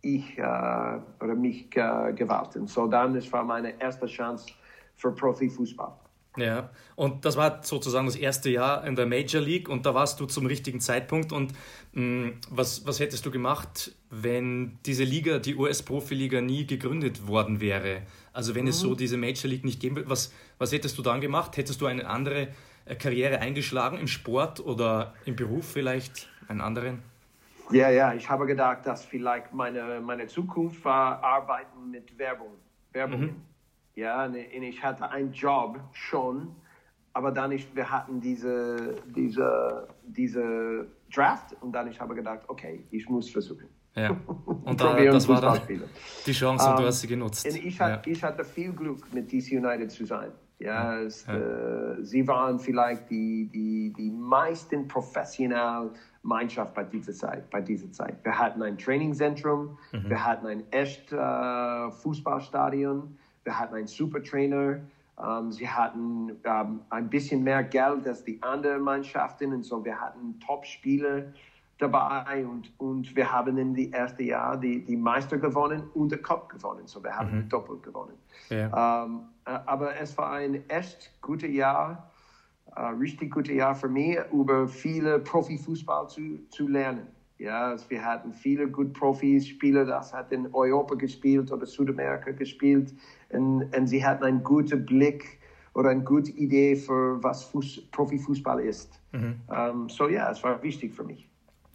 ich 0.02 0.38
äh, 0.38 0.42
oder 0.42 1.36
mich 1.36 1.76
äh, 1.76 2.14
gewählt. 2.14 2.56
Und 2.56 2.70
so 2.70 2.88
dann, 2.88 3.16
es 3.16 3.32
war 3.32 3.44
meine 3.44 3.80
erste 3.82 4.06
Chance 4.06 4.54
für 4.96 5.12
Profifußball. 5.12 5.94
Ja, 6.40 6.70
und 6.96 7.26
das 7.26 7.38
war 7.38 7.64
sozusagen 7.64 8.06
das 8.06 8.16
erste 8.16 8.50
Jahr 8.50 8.86
in 8.86 8.96
der 8.96 9.06
Major 9.06 9.42
League 9.42 9.70
und 9.70 9.86
da 9.86 9.94
warst 9.94 10.20
du 10.20 10.26
zum 10.26 10.46
richtigen 10.46 10.80
Zeitpunkt. 10.80 11.32
Und 11.32 11.54
mh, 11.94 12.02
mm, 12.02 12.34
was, 12.50 12.86
was 12.86 13.00
hättest 13.00 13.26
du 13.26 13.32
gemacht, 13.32 13.92
wenn 14.10 14.78
diese 14.86 15.04
Liga, 15.04 15.40
die 15.40 15.56
US-Profiliga, 15.56 16.42
nie 16.42 16.66
gegründet 16.66 17.28
worden 17.28 17.62
wäre? 17.62 18.02
Also 18.34 18.56
wenn 18.56 18.64
mhm. 18.64 18.70
es 18.70 18.80
so 18.80 18.96
diese 18.96 19.18
Major 19.18 19.50
League 19.50 19.66
nicht 19.66 19.80
geben 19.80 19.96
würde, 19.98 20.10
was, 20.10 20.34
was 20.58 20.72
hättest 20.72 20.98
du 20.98 21.02
dann 21.02 21.22
gemacht? 21.22 21.58
Hättest 21.58 21.82
du 21.82 21.86
eine 21.86 22.08
andere 22.08 22.50
äh, 22.86 22.96
Karriere 22.96 23.40
eingeschlagen 23.40 23.98
im 23.98 24.08
Sport 24.08 24.60
oder 24.60 25.14
im 25.26 25.36
Beruf 25.36 25.66
vielleicht, 25.72 26.30
einen 26.48 26.62
anderen? 26.62 27.02
Ja, 27.72 27.90
ja, 27.90 28.14
ich 28.14 28.30
habe 28.30 28.48
gedacht, 28.48 28.86
dass 28.86 29.06
vielleicht 29.06 29.54
meine, 29.54 30.02
meine 30.02 30.28
Zukunft 30.28 30.84
war 30.84 31.24
Arbeiten 31.24 31.92
mit 31.92 32.18
Werbung. 32.18 32.56
Werbung. 32.92 33.22
Mhm. 33.22 33.36
Ja, 34.00 34.24
und 34.24 34.36
ich 34.36 34.82
hatte 34.82 35.12
einen 35.12 35.34
Job 35.34 35.78
schon, 35.92 36.56
aber 37.12 37.32
dann 37.32 37.52
ich, 37.52 37.68
wir 37.76 37.92
hatten 37.92 38.22
diese, 38.22 38.96
diese, 39.14 39.90
diese 40.08 40.88
Draft 41.14 41.58
und 41.60 41.74
dann 41.74 41.90
ich 41.90 42.00
habe 42.00 42.16
gedacht, 42.16 42.44
okay, 42.48 42.86
ich 42.92 43.10
muss 43.10 43.30
versuchen. 43.30 43.68
Ja. 43.96 44.12
Und 44.46 44.80
da, 44.80 44.96
das 44.96 45.28
war 45.28 45.42
dann 45.42 45.60
die 46.26 46.32
Chance 46.32 46.70
und 46.70 46.80
du 46.80 46.86
hast 46.86 47.02
sie 47.02 47.08
genutzt. 47.08 47.46
Ich, 47.46 47.82
hat, 47.82 48.06
ja. 48.06 48.12
ich, 48.14 48.24
hatte 48.24 48.46
viel 48.46 48.72
Glück, 48.72 49.12
mit 49.12 49.32
DC 49.32 49.52
United 49.54 49.92
zu 49.92 50.06
sein. 50.06 50.32
Ja, 50.60 51.00
es, 51.00 51.26
ja. 51.26 51.36
Äh, 51.36 52.04
sie 52.06 52.26
waren 52.28 52.60
vielleicht 52.60 53.10
die, 53.10 53.50
die, 53.52 53.92
die 53.98 54.12
meisten 54.12 54.88
professionellen 54.88 55.90
Mannschaft 56.22 56.76
bei 56.76 56.84
dieser 56.84 57.14
Zeit. 57.14 57.50
Bei 57.50 57.62
dieser 57.62 57.92
Zeit. 57.92 58.24
Wir 58.24 58.38
hatten 58.38 58.62
ein 58.62 58.78
Trainingzentrum, 58.78 59.78
mhm. 59.92 60.10
wir 60.10 60.24
hatten 60.24 60.46
ein 60.46 60.72
echt 60.72 61.12
äh, 61.12 61.92
Fußballstadion, 61.92 63.18
wir 63.44 63.58
hatten 63.58 63.76
einen 63.76 63.88
Supertrainer. 63.88 64.80
Um, 65.16 65.26
ähm, 65.26 65.52
sie 65.52 65.68
hatten 65.68 66.32
um, 66.32 66.82
ein 66.90 67.10
bisschen 67.10 67.44
mehr 67.44 67.62
Geld 67.64 68.08
als 68.08 68.24
die 68.24 68.42
anderen 68.42 68.84
Mannschaften 68.84 69.54
und 69.54 69.64
so. 69.64 69.84
Wir 69.84 70.00
hatten 70.00 70.40
Top-Spieler 70.40 71.34
dabei 71.78 72.46
und, 72.46 72.72
und 72.78 73.16
wir 73.16 73.32
haben 73.32 73.58
in 73.58 73.74
die 73.74 73.90
erste 73.92 74.24
Jahr 74.24 74.58
die, 74.58 74.84
die 74.84 74.96
Meister 74.96 75.38
gewonnen 75.38 75.90
und 75.94 76.12
den 76.12 76.22
Cup 76.22 76.50
gewonnen. 76.50 76.86
So 76.86 77.04
wir 77.04 77.16
haben 77.16 77.36
mhm. 77.36 77.50
doppelt 77.50 77.84
gewonnen. 77.84 78.16
Ja. 78.50 79.04
Um, 79.04 79.28
äh, 79.46 79.60
aber 79.66 79.96
es 79.98 80.18
war 80.18 80.32
ein 80.32 80.70
echt 80.70 81.12
gutes 81.22 81.52
Jahr, 81.52 82.12
uh, 82.78 82.98
richtig 83.00 83.32
gutes 83.32 83.54
Jahr 83.54 83.76
für 83.76 83.90
mich, 83.90 84.18
über 84.32 84.68
viele 84.68 85.20
Profifußball 85.20 86.08
zu, 86.08 86.48
zu 86.50 86.68
lernen. 86.68 87.08
Ja, 87.40 87.70
also 87.70 87.90
wir 87.90 88.04
hatten 88.04 88.34
viele 88.34 88.68
gute 88.68 88.92
Profis, 88.92 89.48
Spieler, 89.48 89.86
das 89.86 90.14
hat 90.14 90.32
in 90.34 90.54
Europa 90.54 90.96
gespielt 90.96 91.50
oder 91.54 91.66
Südamerika 91.66 92.32
gespielt 92.32 92.94
und, 93.30 93.64
und 93.76 93.88
sie 93.88 94.06
hatten 94.06 94.26
einen 94.26 94.44
guten 94.44 94.86
Blick 94.86 95.40
oder 95.74 95.90
eine 95.90 96.04
gute 96.04 96.32
Idee 96.32 96.76
für 96.76 97.24
was 97.24 97.46
Fuß, 97.46 97.88
Profifußball 97.92 98.60
ist. 98.60 99.00
Mhm. 99.14 99.40
Um, 99.48 99.88
so 99.88 100.10
ja, 100.10 100.30
es 100.30 100.44
war 100.44 100.62
wichtig 100.62 100.94
für 100.94 101.06
mich. 101.06 101.30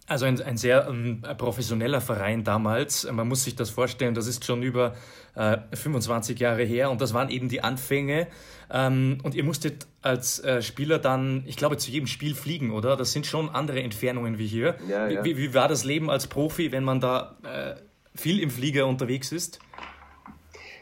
Also 0.07 0.25
ein, 0.25 0.39
ein 0.41 0.57
sehr 0.57 0.87
ähm, 0.87 1.23
professioneller 1.37 1.99
Verein 1.99 2.43
damals. 2.43 3.11
Man 3.11 3.27
muss 3.27 3.43
sich 3.43 3.55
das 3.55 3.71
vorstellen, 3.71 4.13
das 4.13 4.27
ist 4.27 4.45
schon 4.45 4.61
über 4.61 4.93
äh, 5.33 5.57
25 5.73 6.39
Jahre 6.39 6.63
her 6.63 6.91
und 6.91 7.01
das 7.01 7.13
waren 7.13 7.29
eben 7.29 7.49
die 7.49 7.61
Anfänge. 7.61 8.27
Ähm, 8.71 9.17
und 9.23 9.33
ihr 9.33 9.43
musstet 9.43 9.87
als 10.03 10.39
äh, 10.43 10.61
Spieler 10.61 10.99
dann, 10.99 11.43
ich 11.47 11.57
glaube, 11.57 11.77
zu 11.77 11.89
jedem 11.89 12.05
Spiel 12.05 12.35
fliegen, 12.35 12.71
oder? 12.71 12.95
Das 12.95 13.13
sind 13.13 13.25
schon 13.25 13.49
andere 13.49 13.81
Entfernungen 13.81 14.37
wie 14.37 14.45
hier. 14.45 14.75
Ja, 14.87 15.07
ja. 15.07 15.25
Wie, 15.25 15.37
wie, 15.37 15.53
war 15.55 15.67
das 15.67 15.83
Leben 15.83 16.11
als 16.11 16.27
Profi, 16.27 16.71
wenn 16.71 16.83
man 16.83 16.99
da 16.99 17.37
äh, 17.43 17.75
viel 18.15 18.39
im 18.39 18.51
Flieger 18.51 18.85
unterwegs 18.85 19.31
ist? 19.31 19.59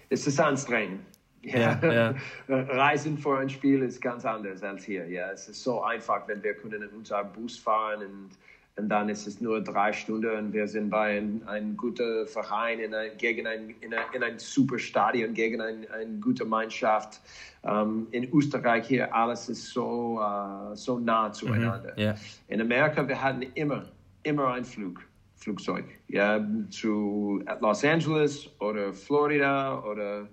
Es 0.09 0.27
ist 0.27 0.39
anstrengend. 0.39 0.99
Ja, 1.41 1.79
ja. 1.81 2.15
Reisen 2.47 3.17
vor 3.17 3.39
ein 3.39 3.49
Spiel 3.49 3.81
ist 3.83 4.01
ganz 4.01 4.25
anders 4.25 4.63
als 4.63 4.85
hier. 4.85 5.07
Ja, 5.09 5.31
es 5.31 5.49
ist 5.49 5.61
so 5.61 5.81
einfach, 5.81 6.27
wenn 6.27 6.41
wir 6.41 6.53
können 6.53 6.83
in 6.83 6.89
unserem 6.89 7.31
Bus 7.33 7.57
fahren 7.57 7.99
und 8.01 8.29
und 8.75 8.89
dann 8.89 9.07
ist 9.09 9.27
es 9.27 9.39
nur 9.39 9.61
drei 9.61 9.93
Stunden 9.93 10.35
und 10.35 10.53
wir 10.53 10.67
sind 10.67 10.89
bei 10.89 11.17
einem 11.17 11.43
ein 11.45 11.77
guten 11.77 12.27
Verein 12.27 12.79
in 12.79 12.93
ein, 12.93 13.11
gegen 13.17 13.45
ein, 13.45 13.69
in, 13.81 13.93
ein, 13.93 14.05
in 14.13 14.23
ein 14.23 14.39
super 14.39 14.79
Stadion, 14.79 15.33
gegen 15.33 15.61
eine 15.61 15.89
ein 15.91 16.19
gute 16.19 16.45
Mannschaft. 16.45 17.21
Um, 17.61 17.71
ähm, 17.71 18.07
in 18.11 18.33
Österreich 18.33 18.87
hier 18.87 19.13
alles 19.15 19.47
ist 19.47 19.67
so, 19.67 20.19
uh, 20.19 20.75
so 20.75 20.99
nah 20.99 21.31
zueinander. 21.31 21.93
Mhm, 21.95 22.01
yeah. 22.01 22.15
In 22.49 22.59
Amerika, 22.59 23.07
wir 23.07 23.21
hatten 23.21 23.43
immer, 23.53 23.85
immer 24.23 24.53
ein 24.53 24.65
Flug. 24.65 25.01
Flugzeug, 25.35 25.85
ja, 26.07 26.45
zu 26.69 27.43
Los 27.59 27.83
Angeles 27.83 28.49
oder 28.59 28.93
Florida 28.93 29.83
oder 29.83 30.29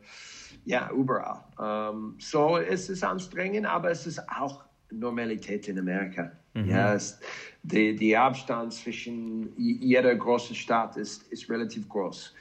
ja, 0.64 0.88
überall. 0.92 1.44
Um, 1.58 2.14
ähm, 2.14 2.14
so 2.18 2.56
es 2.58 2.88
ist 2.88 3.02
anstrengend, 3.02 3.66
aber 3.66 3.90
es 3.90 4.06
ist 4.06 4.20
auch 4.28 4.64
Normalität 4.90 5.68
in 5.68 5.78
Amerika. 5.78 6.30
Mhm. 6.54 6.68
Ja, 6.68 6.94
es, 6.94 7.20
der, 7.62 7.92
der 7.94 8.22
Abstand 8.22 8.72
zwischen 8.72 9.52
jeder 9.56 10.14
großen 10.14 10.56
Stadt 10.56 10.96
ist, 10.96 11.30
ist 11.32 11.48
relativ 11.48 11.88
groß. 11.88 12.34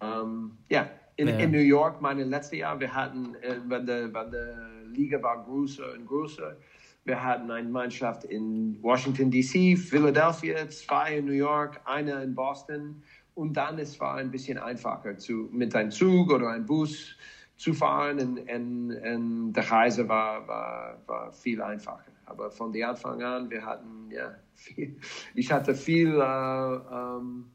Um, 0.00 0.58
ja, 0.68 0.90
in, 1.16 1.28
ja. 1.28 1.36
in 1.36 1.50
New 1.52 1.58
York, 1.58 2.00
meine 2.00 2.24
letzte 2.24 2.56
Jahr, 2.56 2.78
wir 2.78 2.92
hatten, 2.92 3.34
äh, 3.36 3.56
wenn 3.66 3.86
die, 3.86 4.12
wenn 4.12 4.30
die 4.30 4.98
Liga 5.00 5.22
war 5.22 5.44
größer 5.44 5.92
und 5.94 6.06
größer, 6.06 6.56
wir 7.04 7.22
hatten 7.22 7.50
eine 7.50 7.68
Mannschaft 7.68 8.24
in 8.24 8.82
Washington, 8.82 9.30
D.C., 9.30 9.76
Philadelphia, 9.76 10.68
zwei 10.68 11.18
in 11.18 11.26
New 11.26 11.32
York, 11.32 11.80
eine 11.84 12.22
in 12.22 12.34
Boston. 12.34 13.00
Und 13.36 13.56
dann 13.56 13.78
es 13.78 14.00
war 14.00 14.16
ein 14.16 14.30
bisschen 14.30 14.58
einfacher, 14.58 15.16
zu, 15.16 15.48
mit 15.52 15.74
einem 15.76 15.92
Zug 15.92 16.32
oder 16.32 16.48
einem 16.48 16.66
Bus 16.66 17.14
zu 17.56 17.72
fahren. 17.72 18.18
Und, 18.18 18.50
und, 18.50 18.96
und 18.96 19.52
die 19.52 19.60
Reise 19.60 20.08
war, 20.08 20.48
war, 20.48 20.98
war 21.06 21.32
viel 21.32 21.62
einfacher. 21.62 22.15
Aber 22.26 22.50
von 22.50 22.72
den 22.72 22.84
Anfang 22.84 23.22
an, 23.22 23.48
wir 23.50 23.64
hatten, 23.64 24.10
ja, 24.10 24.34
viel, 24.54 24.98
ich 25.34 25.50
hatte 25.50 25.74
viel 25.74 26.20
äh, 26.20 26.74
ähm, 26.92 27.46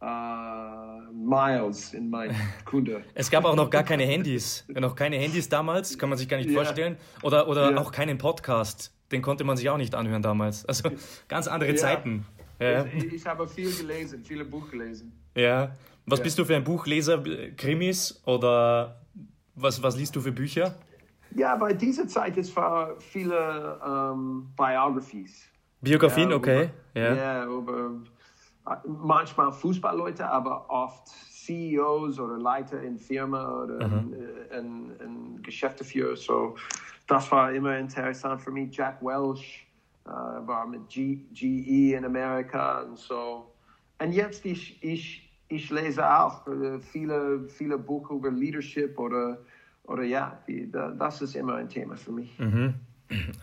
äh, 0.00 1.12
Miles 1.12 1.92
in 1.92 2.08
meinem 2.08 2.36
Kunde. 2.64 3.02
Es 3.14 3.30
gab 3.30 3.44
auch 3.44 3.56
noch 3.56 3.68
gar 3.68 3.82
keine 3.82 4.04
Handys. 4.04 4.64
Noch 4.68 4.94
keine 4.94 5.16
Handys 5.16 5.48
damals, 5.48 5.98
kann 5.98 6.08
man 6.08 6.18
sich 6.18 6.28
gar 6.28 6.36
nicht 6.36 6.50
yeah. 6.50 6.62
vorstellen. 6.62 6.96
Oder, 7.22 7.48
oder 7.48 7.70
yeah. 7.70 7.80
auch 7.80 7.90
keinen 7.90 8.16
Podcast. 8.16 8.92
Den 9.10 9.22
konnte 9.22 9.44
man 9.44 9.56
sich 9.56 9.68
auch 9.68 9.76
nicht 9.76 9.94
anhören 9.94 10.22
damals. 10.22 10.64
Also 10.66 10.90
ganz 11.28 11.48
andere 11.48 11.70
yeah. 11.70 11.78
Zeiten. 11.78 12.26
Ja. 12.60 12.86
Ich, 12.86 13.12
ich, 13.12 13.26
habe 13.26 13.46
viel 13.48 13.74
gelesen, 13.74 14.24
viele 14.24 14.44
Buch 14.44 14.70
gelesen. 14.70 15.12
Ja. 15.34 15.74
Was 16.06 16.22
bist 16.22 16.38
du 16.38 16.44
für 16.44 16.54
ein 16.54 16.64
Buchleser? 16.64 17.22
Krimis 17.56 18.22
oder 18.24 19.00
was, 19.56 19.82
was 19.82 19.96
liest 19.96 20.14
du 20.14 20.20
für 20.20 20.32
Bücher? 20.32 20.76
Ja, 21.34 21.56
bei 21.56 21.72
dieser 21.72 22.06
Zeit 22.08 22.36
es 22.36 22.54
war 22.56 22.98
viele 22.98 23.78
um, 23.84 24.52
Biographies. 24.56 25.48
Biografien, 25.80 26.30
ja, 26.30 26.36
okay. 26.36 26.70
Über, 26.94 27.00
ja. 27.00 27.14
ja, 27.14 27.44
über 27.46 27.90
manchmal 28.84 29.52
Fußballleute, 29.52 30.28
aber 30.28 30.68
oft 30.68 31.08
CEOs 31.08 32.18
oder 32.18 32.38
Leiter 32.38 32.82
in 32.82 32.98
Firma 32.98 33.62
oder 33.62 33.86
mhm. 33.86 34.14
in, 34.50 34.58
in, 34.58 35.00
in 35.00 35.42
Geschäftsführer. 35.42 36.16
So, 36.16 36.56
das 37.06 37.30
war 37.30 37.52
immer 37.52 37.78
interessant 37.78 38.40
für 38.42 38.50
mich. 38.50 38.76
Jack 38.76 39.00
Welch 39.02 39.66
uh, 40.06 40.10
war 40.46 40.66
mit 40.66 40.88
G, 40.88 41.20
GE 41.32 41.94
in 41.94 42.04
Amerika 42.04 42.80
und 42.82 42.98
so. 42.98 43.52
Und 43.98 44.12
jetzt 44.12 44.44
ich, 44.44 44.82
ich, 44.82 45.30
ich 45.48 45.70
lese 45.70 46.04
auch 46.08 46.46
äh, 46.48 46.80
viele, 46.80 47.48
viele 47.48 47.78
Bücher 47.78 48.14
über 48.14 48.30
Leadership 48.30 48.98
oder 48.98 49.38
oder 49.86 50.02
ja, 50.02 50.38
die, 50.48 50.70
das 50.70 51.22
ist 51.22 51.36
immer 51.36 51.56
ein 51.56 51.68
Thema 51.68 51.96
für 51.96 52.12
mich. 52.12 52.38
Mhm. 52.38 52.74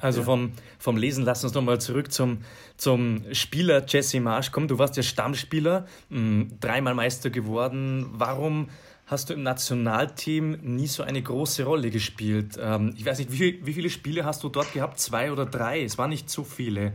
Also 0.02 0.20
ja. 0.20 0.26
vom, 0.26 0.52
vom 0.78 0.98
Lesen, 0.98 1.24
lass 1.24 1.44
uns 1.44 1.54
nochmal 1.54 1.80
zurück 1.80 2.12
zum, 2.12 2.40
zum 2.76 3.24
Spieler 3.32 3.84
Jesse 3.88 4.20
Marsch 4.20 4.52
kommen. 4.52 4.68
Du 4.68 4.78
warst 4.78 4.98
ja 4.98 5.04
Stammspieler, 5.04 5.88
hm, 6.10 6.50
dreimal 6.60 6.96
Meister 6.96 7.30
geworden. 7.30 8.08
Warum 8.12 8.68
hast 9.06 9.30
du 9.30 9.34
im 9.34 9.44
Nationalteam 9.44 10.58
nie 10.62 10.88
so 10.88 11.04
eine 11.04 11.22
große 11.22 11.64
Rolle 11.64 11.92
gespielt? 11.92 12.58
Ähm, 12.60 12.94
ich 12.98 13.06
weiß 13.06 13.20
nicht, 13.20 13.32
wie, 13.32 13.66
wie 13.66 13.74
viele 13.74 13.90
Spiele 13.90 14.26
hast 14.26 14.44
du 14.44 14.50
dort 14.50 14.74
gehabt? 14.74 15.00
Zwei 15.00 15.32
oder 15.32 15.46
drei? 15.46 15.84
Es 15.84 15.98
waren 15.98 16.10
nicht 16.10 16.30
so 16.30 16.44
viele. 16.44 16.94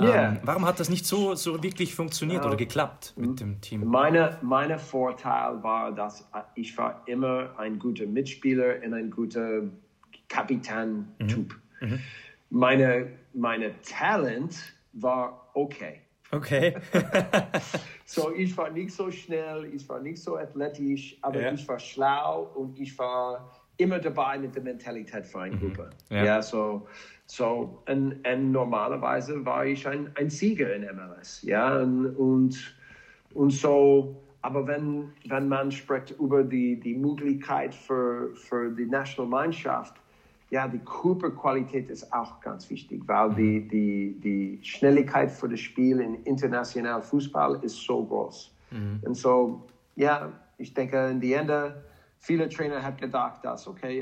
Yeah. 0.00 0.28
Ähm, 0.28 0.40
warum 0.42 0.64
hat 0.64 0.78
das 0.80 0.88
nicht 0.88 1.06
so, 1.06 1.34
so 1.34 1.62
wirklich 1.62 1.94
funktioniert 1.94 2.44
oder 2.44 2.56
geklappt 2.56 3.14
mit 3.16 3.40
dem 3.40 3.60
Team? 3.60 3.84
Meine, 3.84 4.38
meine 4.42 4.78
Vorteil 4.78 5.62
war, 5.62 5.92
dass 5.92 6.28
ich 6.54 6.76
war 6.78 7.02
immer 7.06 7.50
ein 7.58 7.78
guter 7.78 8.06
Mitspieler 8.06 8.76
und 8.84 8.94
ein 8.94 9.10
guter 9.10 9.62
Kapitän-Typ. 10.28 11.56
Mhm. 11.80 11.88
Mhm. 11.88 11.98
Meine, 12.50 13.06
meine 13.34 13.80
Talent 13.82 14.56
war 14.92 15.50
okay. 15.54 16.00
Okay. 16.30 16.76
so, 18.04 18.32
ich 18.34 18.56
war 18.56 18.70
nicht 18.70 18.92
so 18.92 19.10
schnell, 19.10 19.64
ich 19.74 19.88
war 19.88 20.00
nicht 20.00 20.22
so 20.22 20.36
athletisch, 20.36 21.16
aber 21.22 21.40
yeah. 21.40 21.52
ich 21.52 21.66
war 21.66 21.78
schlau 21.78 22.50
und 22.54 22.78
ich 22.78 22.98
war 22.98 23.50
immer 23.78 23.98
dabei 23.98 24.38
mit 24.38 24.54
der 24.54 24.62
Mentalität 24.62 25.26
für 25.26 25.40
eine 25.40 25.56
mhm. 25.56 25.60
Gruppe. 25.60 25.90
Ja, 26.10 26.24
ja 26.24 26.42
so, 26.42 26.86
so 27.30 27.82
und, 27.86 28.26
und, 28.26 28.52
normalerweise 28.52 29.44
war 29.44 29.66
ich 29.66 29.86
ein, 29.86 30.10
ein 30.16 30.30
Sieger 30.30 30.74
in 30.74 30.82
MLS. 30.82 31.42
Ja, 31.42 31.78
und, 31.78 32.06
und, 32.16 32.76
und 33.34 33.50
so, 33.50 34.16
aber 34.42 34.66
wenn, 34.66 35.12
wenn 35.26 35.48
man 35.48 35.70
spricht 35.70 36.12
über 36.18 36.42
die, 36.42 36.80
die 36.80 36.94
Möglichkeit 36.94 37.74
für, 37.74 38.34
für 38.34 38.70
die 38.70 38.86
Nationalmannschaft, 38.86 39.94
ja, 40.50 40.66
die 40.66 40.78
Körperqualität 40.78 41.90
ist 41.90 42.10
auch 42.12 42.40
ganz 42.40 42.70
wichtig, 42.70 43.02
weil 43.06 43.34
die, 43.34 43.60
mhm. 43.60 43.68
die, 43.68 44.20
die 44.20 44.58
Schnelligkeit 44.62 45.30
für 45.30 45.48
das 45.48 45.60
Spiel 45.60 46.00
in 46.00 46.22
internationalen 46.24 47.02
Fußball 47.02 47.58
ist 47.62 47.76
so 47.84 48.04
groß. 48.04 48.50
Mhm. 48.70 49.00
Und 49.02 49.14
so, 49.14 49.62
ja, 49.96 50.32
ich 50.56 50.72
denke, 50.72 51.08
in 51.08 51.20
die 51.20 51.34
Ende, 51.34 51.84
viele 52.18 52.48
Trainer 52.48 52.82
haben 52.82 52.96
gedacht, 52.96 53.44
dass, 53.44 53.66
okay, 53.66 54.00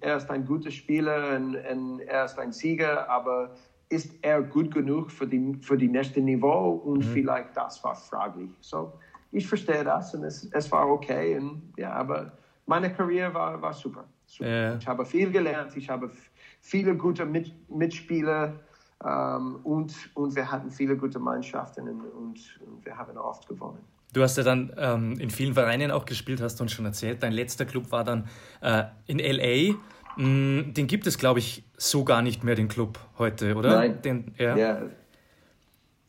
er 0.00 0.16
ist 0.16 0.30
ein 0.30 0.44
guter 0.44 0.70
Spieler 0.70 1.36
und, 1.36 1.56
und, 1.56 2.00
er 2.00 2.24
ist 2.24 2.38
ein 2.38 2.52
Sieger, 2.52 3.08
aber 3.10 3.54
ist 3.88 4.14
er 4.22 4.42
gut 4.42 4.72
genug 4.72 5.10
für 5.10 5.26
die, 5.26 5.56
für 5.60 5.76
die 5.76 5.88
nächste 5.88 6.20
Niveau? 6.20 6.70
Und 6.84 6.98
mhm. 6.98 7.12
vielleicht 7.12 7.56
das 7.56 7.82
war 7.82 7.94
fraglich. 7.94 8.50
So, 8.60 8.92
ich 9.32 9.46
verstehe 9.46 9.84
das 9.84 10.14
und 10.14 10.24
es, 10.24 10.48
es 10.52 10.70
war 10.70 10.88
okay. 10.88 11.38
Und, 11.38 11.72
ja, 11.76 11.92
aber 11.92 12.32
meine 12.66 12.92
Karriere 12.92 13.32
war, 13.34 13.60
war 13.60 13.72
super. 13.72 14.04
super. 14.26 14.48
Ja. 14.48 14.76
Ich 14.76 14.86
habe 14.86 15.04
viel 15.04 15.30
gelernt, 15.30 15.76
ich 15.76 15.88
habe 15.88 16.10
viele 16.60 16.96
gute 16.96 17.24
Mit 17.24 17.52
Mitspieler 17.70 18.60
ähm, 19.04 19.60
und, 19.64 19.94
und 20.14 20.34
wir 20.34 20.50
hatten 20.50 20.70
viele 20.70 20.96
gute 20.96 21.18
Mannschaften 21.18 21.88
und, 21.88 22.02
und 22.04 22.84
wir 22.84 22.96
haben 22.96 23.16
oft 23.16 23.48
gewonnen. 23.48 23.84
Du 24.12 24.22
hast 24.22 24.36
ja 24.38 24.42
dann 24.42 24.72
ähm, 24.76 25.18
in 25.18 25.30
vielen 25.30 25.54
Vereinen 25.54 25.90
auch 25.90 26.06
gespielt, 26.06 26.40
hast 26.40 26.58
du 26.58 26.64
uns 26.64 26.72
schon 26.72 26.84
erzählt. 26.84 27.22
Dein 27.22 27.32
letzter 27.32 27.66
Club 27.66 27.92
war 27.92 28.04
dann 28.04 28.26
äh, 28.62 28.84
in 29.06 29.18
LA. 29.18 29.74
Mm, 30.16 30.72
den 30.72 30.86
gibt 30.86 31.06
es, 31.06 31.18
glaube 31.18 31.40
ich, 31.40 31.64
so 31.76 32.04
gar 32.04 32.22
nicht 32.22 32.42
mehr, 32.42 32.54
den 32.54 32.68
Club 32.68 32.98
heute, 33.18 33.54
oder? 33.54 33.76
Nein. 33.76 34.02
Den, 34.02 34.34
ja. 34.38 34.56
ja. 34.56 34.82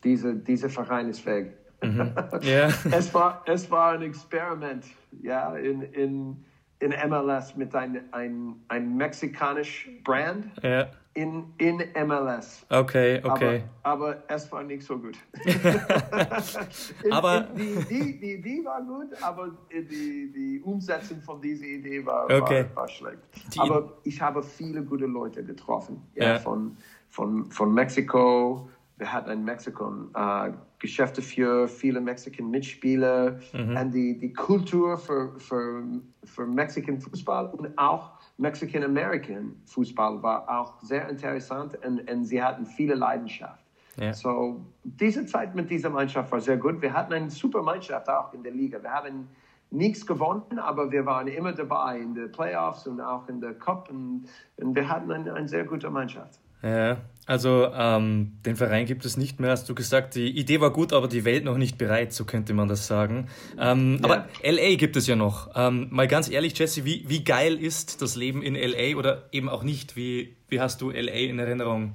Diese, 0.02 0.34
dieser 0.34 0.70
Verein 0.70 1.10
ist 1.10 1.24
weg. 1.26 1.56
Mhm. 1.82 2.12
Yeah. 2.42 2.72
es, 2.90 3.12
war, 3.14 3.42
es 3.46 3.70
war 3.70 3.92
ein 3.92 4.02
Experiment 4.02 4.84
ja, 5.22 5.54
in, 5.56 5.82
in, 5.82 6.44
in 6.78 6.94
MLS 7.08 7.56
mit 7.56 7.74
einem 7.74 8.02
ein, 8.12 8.56
ein 8.68 8.96
mexikanischen 8.96 10.02
Brand. 10.02 10.46
Ja 10.62 10.90
in, 11.14 11.52
in 11.58 11.82
MLS. 12.06 12.64
Okay, 12.70 13.20
okay. 13.24 13.64
Aber, 13.82 14.08
aber 14.08 14.22
es 14.28 14.50
war 14.52 14.62
nicht 14.62 14.82
so 14.82 14.98
gut. 14.98 15.16
aber 17.10 17.40
die, 17.56 17.84
die, 17.88 18.20
die, 18.20 18.40
die 18.40 18.64
war 18.64 18.80
gut, 18.82 19.10
aber 19.22 19.50
die, 19.72 20.32
die 20.32 20.60
Umsetzung 20.64 21.20
von 21.20 21.40
dieser 21.40 21.64
Idee 21.64 22.04
war, 22.06 22.24
okay. 22.24 22.66
war, 22.74 22.82
war 22.82 22.88
schlecht. 22.88 23.18
Die 23.54 23.58
aber 23.58 23.98
ich 24.04 24.20
habe 24.20 24.42
viele 24.42 24.82
gute 24.82 25.06
Leute 25.06 25.42
getroffen. 25.42 26.00
Ja, 26.14 26.24
ja. 26.24 26.38
Von, 26.38 26.76
von, 27.08 27.50
von 27.50 27.74
Mexiko. 27.74 28.68
Wir 28.96 29.12
hatten 29.12 29.30
in 29.30 29.44
Mexiko 29.44 29.92
äh, 30.14 30.52
Geschäfte 30.78 31.22
für 31.22 31.66
viele 31.66 32.00
Mexikan 32.00 32.50
Mitspieler 32.50 33.40
mhm. 33.52 33.76
und 33.76 33.90
die, 33.92 34.18
die 34.18 34.32
Kultur 34.32 34.96
für, 34.96 35.38
für, 35.38 35.82
für 36.24 36.46
Mexican 36.46 37.00
Fußball 37.00 37.46
und 37.50 37.76
auch 37.78 38.12
Mexican-American 38.40 39.54
Fußball 39.66 40.22
war 40.22 40.48
auch 40.48 40.80
sehr 40.80 41.08
interessant 41.08 41.78
und, 41.84 42.10
und 42.10 42.24
sie 42.24 42.42
hatten 42.42 42.64
viele 42.64 42.94
Leidenschaft. 42.94 43.64
Ja. 43.96 44.14
So, 44.14 44.64
diese 44.82 45.26
Zeit 45.26 45.54
mit 45.54 45.70
dieser 45.70 45.90
Mannschaft 45.90 46.32
war 46.32 46.40
sehr 46.40 46.56
gut. 46.56 46.80
Wir 46.80 46.92
hatten 46.92 47.12
eine 47.12 47.30
super 47.30 47.62
Mannschaft 47.62 48.08
auch 48.08 48.32
in 48.32 48.42
der 48.42 48.52
Liga. 48.52 48.82
Wir 48.82 48.90
haben 48.90 49.28
nichts 49.70 50.06
gewonnen, 50.06 50.58
aber 50.58 50.90
wir 50.90 51.04
waren 51.04 51.28
immer 51.28 51.52
dabei 51.52 51.98
in 51.98 52.14
den 52.14 52.32
Playoffs 52.32 52.86
und 52.86 53.00
auch 53.00 53.28
in 53.28 53.40
der 53.40 53.54
Cup 53.54 53.90
und, 53.90 54.24
und 54.56 54.74
wir 54.74 54.88
hatten 54.88 55.12
eine, 55.12 55.34
eine 55.34 55.48
sehr 55.48 55.64
gute 55.64 55.90
Mannschaft. 55.90 56.40
Ja, 56.62 56.98
also 57.26 57.70
ähm, 57.72 58.38
den 58.44 58.56
Verein 58.56 58.86
gibt 58.86 59.04
es 59.04 59.16
nicht 59.16 59.38
mehr, 59.38 59.52
hast 59.52 59.68
du 59.68 59.74
gesagt. 59.76 60.16
Die 60.16 60.36
Idee 60.36 60.60
war 60.60 60.72
gut, 60.72 60.92
aber 60.92 61.06
die 61.06 61.24
Welt 61.24 61.44
noch 61.44 61.56
nicht 61.56 61.78
bereit, 61.78 62.12
so 62.12 62.24
könnte 62.24 62.54
man 62.54 62.68
das 62.68 62.88
sagen. 62.88 63.28
Ähm, 63.56 64.00
ja. 64.02 64.04
Aber 64.04 64.28
LA 64.42 64.74
gibt 64.74 64.96
es 64.96 65.06
ja 65.06 65.14
noch. 65.14 65.50
Ähm, 65.54 65.86
mal 65.90 66.08
ganz 66.08 66.28
ehrlich, 66.28 66.58
Jesse, 66.58 66.84
wie, 66.84 67.04
wie 67.08 67.22
geil 67.22 67.56
ist 67.56 68.02
das 68.02 68.16
Leben 68.16 68.42
in 68.42 68.56
LA 68.56 68.98
oder 68.98 69.28
eben 69.30 69.48
auch 69.48 69.62
nicht? 69.62 69.94
Wie, 69.94 70.34
wie 70.48 70.60
hast 70.60 70.80
du 70.80 70.90
LA 70.90 71.12
in 71.12 71.38
Erinnerung? 71.38 71.94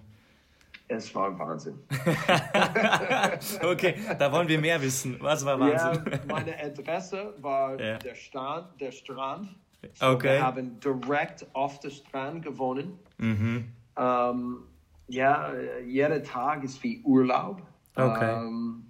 Es 0.87 1.13
war 1.15 1.37
Wahnsinn. 1.37 1.79
okay, 3.63 3.95
da 4.19 4.31
wollen 4.31 4.47
wir 4.47 4.61
mehr 4.61 4.81
wissen. 4.81 5.17
Was 5.19 5.43
war 5.43 5.59
Wahnsinn? 5.59 6.05
Ja, 6.11 6.19
meine 6.29 6.57
Adresse 6.63 7.33
war 7.41 7.77
ja. 7.81 7.97
der, 7.97 8.15
Strand, 8.15 8.67
der 8.79 8.91
Strand. 8.91 9.49
So 9.95 10.05
okay. 10.07 10.35
Wir 10.35 10.43
haben 10.43 10.79
direkt 10.79 11.45
auf 11.53 11.79
der 11.81 11.89
Strand 11.89 12.43
gewohnt. 12.43 12.93
Mhm. 13.17 13.73
Ähm, 13.97 14.63
ja, 15.07 15.53
jeder 15.85 16.23
Tag 16.23 16.63
ist 16.63 16.81
wie 16.83 17.01
Urlaub. 17.03 17.61
Okay. 17.95 18.45
Ähm, 18.45 18.85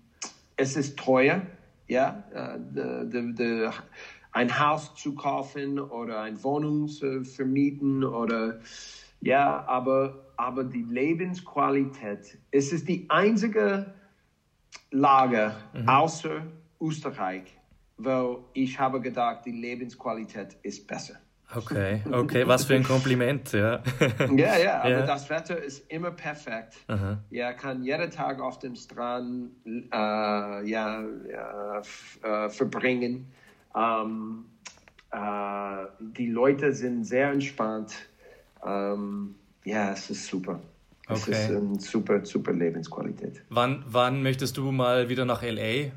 es 0.56 0.76
ist 0.76 0.98
teuer, 0.98 1.42
ja, 1.88 2.24
äh, 2.34 2.60
de, 2.60 3.10
de, 3.10 3.34
de, 3.34 3.70
ein 4.32 4.60
Haus 4.60 4.96
zu 4.96 5.16
kaufen 5.16 5.80
oder 5.80 6.22
eine 6.22 6.44
Wohnung 6.44 6.88
zu 6.88 7.24
vermieten 7.24 8.04
oder 8.04 8.60
ja, 9.22 9.66
aber, 9.66 10.26
aber 10.38 10.64
die 10.64 10.84
Lebensqualität, 10.84 12.38
es 12.52 12.72
ist 12.72 12.88
die 12.88 13.10
einzige 13.10 13.94
Lage 14.92 15.56
mhm. 15.74 15.88
außer 15.88 16.42
Österreich, 16.82 17.44
wo 17.98 18.46
ich 18.54 18.78
habe 18.80 19.02
gedacht, 19.02 19.46
die 19.46 19.52
Lebensqualität 19.52 20.58
ist 20.64 20.86
besser. 20.86 21.16
Okay, 21.54 22.02
okay, 22.12 22.48
was 22.48 22.66
für 22.66 22.76
ein 22.76 22.84
Kompliment, 22.84 23.52
ja. 23.54 23.82
ja, 24.36 24.58
ja, 24.58 24.80
aber 24.80 24.90
ja. 24.90 25.06
das 25.06 25.30
Wetter 25.30 25.62
ist 25.62 25.90
immer 25.92 26.12
perfekt. 26.12 26.76
Aha. 26.88 27.20
Ja, 27.30 27.54
kann 27.54 27.84
jeden 27.84 28.10
Tag 28.10 28.42
auf 28.42 28.60
dem 28.60 28.76
Strand 28.76 29.52
äh, 29.66 29.96
ja, 29.96 31.04
ja 31.30 31.82
äh, 32.24 32.50
verbringen. 32.50 33.28
Ähm, 33.76 34.46
äh, 35.12 35.86
die 36.00 36.32
Leute 36.32 36.74
sind 36.74 37.06
sehr 37.06 37.32
entspannt. 37.32 37.94
Ähm, 38.66 39.36
ja, 39.64 39.92
es 39.92 40.10
ist 40.10 40.28
super. 40.28 40.60
Es 41.08 41.22
okay. 41.22 41.32
ist 41.32 41.50
eine 41.52 41.80
super, 41.80 42.26
super 42.26 42.54
Lebensqualität. 42.54 43.44
Wann, 43.50 43.84
wann 43.88 44.24
möchtest 44.24 44.58
du 44.58 44.72
mal 44.72 45.10
wieder 45.10 45.26
nach 45.26 45.44
LA? 45.44 45.92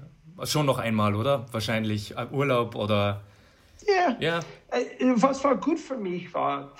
Schon 0.44 0.66
noch 0.66 0.78
einmal, 0.78 1.14
oder? 1.14 1.46
Wahrscheinlich 1.52 2.16
äh, 2.16 2.26
Urlaub 2.30 2.74
oder 2.74 3.22
ja. 3.88 4.16
ja. 4.20 4.40
Äh, 4.70 5.12
was 5.16 5.42
war 5.44 5.56
gut 5.56 5.78
für 5.78 5.96
mich 5.96 6.32
war, 6.34 6.74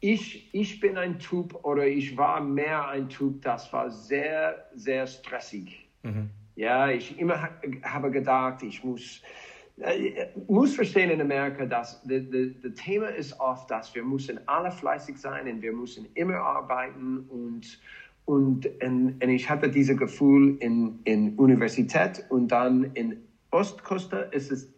ich, 0.00 0.52
ich 0.52 0.80
bin 0.80 0.98
ein 0.98 1.18
Typ 1.18 1.64
oder 1.64 1.86
ich 1.86 2.16
war 2.16 2.40
mehr 2.40 2.88
ein 2.88 3.08
Typ, 3.08 3.40
das 3.42 3.72
war 3.72 3.90
sehr, 3.90 4.68
sehr 4.74 5.06
stressig. 5.06 5.88
Mhm. 6.02 6.28
Ja, 6.56 6.90
ich 6.90 7.18
immer 7.18 7.50
habe 7.84 8.10
gedacht, 8.10 8.62
ich 8.64 8.82
muss, 8.82 9.22
äh, 9.78 10.26
muss 10.48 10.74
verstehen 10.74 11.10
in 11.10 11.20
Amerika, 11.20 11.66
dass 11.66 12.02
das 12.02 12.74
Thema 12.74 13.06
ist 13.08 13.38
oft, 13.38 13.70
dass 13.70 13.94
wir 13.94 14.02
müssen 14.02 14.40
alle 14.48 14.72
fleißig 14.72 15.16
sein 15.16 15.48
und 15.48 15.62
wir 15.62 15.72
müssen 15.72 16.06
immer 16.14 16.36
arbeiten 16.36 17.24
und 17.28 17.80
und, 18.24 18.66
und, 18.80 19.20
und 19.20 19.28
ich 19.28 19.50
hatte 19.50 19.68
dieses 19.68 19.96
Gefühl 19.96 20.56
in, 20.60 21.00
in 21.04 21.34
Universität 21.36 22.24
und 22.28 22.48
dann 22.48 22.84
in 22.94 23.20
Ostküste 23.50 24.28
ist 24.30 24.52
es 24.52 24.72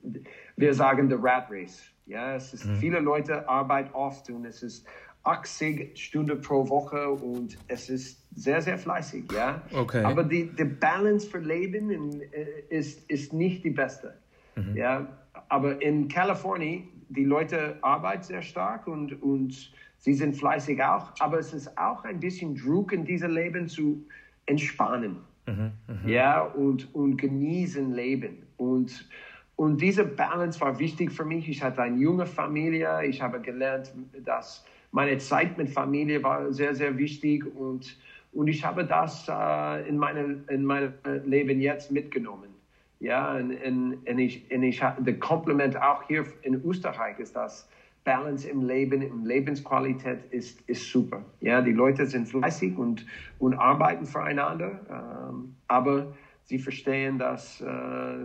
wir 0.57 0.75
sagen 0.75 1.09
the 1.09 1.17
Rat 1.17 1.49
Race. 1.51 1.83
Ja, 2.07 2.35
es 2.35 2.53
ist 2.53 2.67
mhm. 2.67 2.77
viele 2.77 3.01
Leute 3.01 3.49
arbeiten 3.49 3.91
oft 3.95 4.29
und 4.31 4.45
es 4.45 4.63
ist 4.63 4.87
80 5.25 5.99
Stunden 5.99 6.41
pro 6.41 6.69
Woche 6.69 7.09
und 7.09 7.57
es 7.69 7.89
ist 7.89 8.23
sehr, 8.37 8.61
sehr 8.61 8.79
fleißig, 8.79 9.33
ja. 9.33 9.63
Okay. 9.73 10.05
Aber 10.05 10.23
die, 10.23 10.51
die 10.55 10.65
Balance 10.65 11.27
für 11.27 11.39
Leben 11.39 11.91
in, 11.91 12.21
äh, 12.21 12.47
ist, 12.69 13.11
ist 13.11 13.33
nicht 13.33 13.65
die 13.65 13.71
beste, 13.71 14.15
mhm. 14.55 14.77
ja. 14.77 15.07
Aber 15.49 15.81
in 15.81 16.09
Kalifornien, 16.09 16.89
die 17.09 17.25
Leute 17.25 17.79
arbeiten 17.81 18.23
sehr 18.23 18.43
stark 18.43 18.87
und, 18.87 19.23
und 19.23 19.73
sie 19.99 20.15
sind 20.15 20.37
fleißig 20.37 20.83
auch, 20.83 21.13
aber 21.21 21.39
es 21.39 21.55
ist 21.55 21.77
auch 21.79 22.05
ein 22.05 22.21
bisschen 22.21 22.55
Druck 22.55 22.93
in 22.93 23.05
diesem 23.05 23.33
Leben 23.33 23.67
zu 23.67 24.07
entspannen, 24.45 25.17
mhm. 25.47 25.73
Mhm. 25.89 26.09
ja, 26.09 26.43
und, 26.43 26.95
und 26.95 27.17
genießen 27.17 27.93
Leben 27.93 28.43
und 28.59 29.09
und 29.57 29.81
diese 29.81 30.05
Balance 30.05 30.61
war 30.61 30.79
wichtig 30.79 31.13
für 31.13 31.25
mich. 31.25 31.49
Ich 31.49 31.63
hatte 31.63 31.83
eine 31.83 31.97
junge 31.97 32.27
Familie. 32.27 33.05
Ich 33.05 33.23
habe 33.23 33.41
gelernt, 33.41 33.93
dass 34.25 34.65
meine 34.91 35.19
Zeit 35.19 35.57
mit 35.57 35.71
Familie 35.71 36.23
war 36.23 36.53
sehr, 36.53 36.75
sehr 36.75 36.97
wichtig. 36.99 37.45
Und, 37.57 37.97
und 38.33 38.49
ich 38.49 38.65
habe 38.65 38.85
das 38.85 39.29
äh, 39.29 39.89
in, 39.89 39.97
meine, 39.97 40.43
in 40.49 40.65
meinem 40.65 40.93
Leben 41.25 41.61
jetzt 41.61 41.93
mitgenommen. 41.93 42.51
Ja, 42.99 43.37
und, 43.37 43.55
und, 43.65 43.99
und 44.09 44.19
ich, 44.19 44.51
und 44.51 44.63
ich, 44.63 44.81
der 44.81 45.19
Kompliment 45.19 45.81
auch 45.81 46.03
hier 46.09 46.25
in 46.43 46.55
Österreich 46.65 47.19
ist 47.19 47.37
das. 47.37 47.69
Balance 48.05 48.47
im 48.47 48.67
Leben, 48.67 49.01
im 49.01 49.25
Lebensqualität 49.25 50.19
ist, 50.31 50.61
ist 50.69 50.91
super. 50.91 51.25
Ja, 51.41 51.63
die 51.63 51.73
Leute 51.73 52.07
sind 52.07 52.29
fleißig 52.29 52.77
und, 52.77 53.07
und 53.39 53.55
arbeiten 53.55 54.05
füreinander. 54.05 54.79
Ähm, 54.91 55.55
aber 55.69 56.13
sie 56.45 56.59
verstehen, 56.59 57.19
dass, 57.19 57.61
äh, 57.61 57.67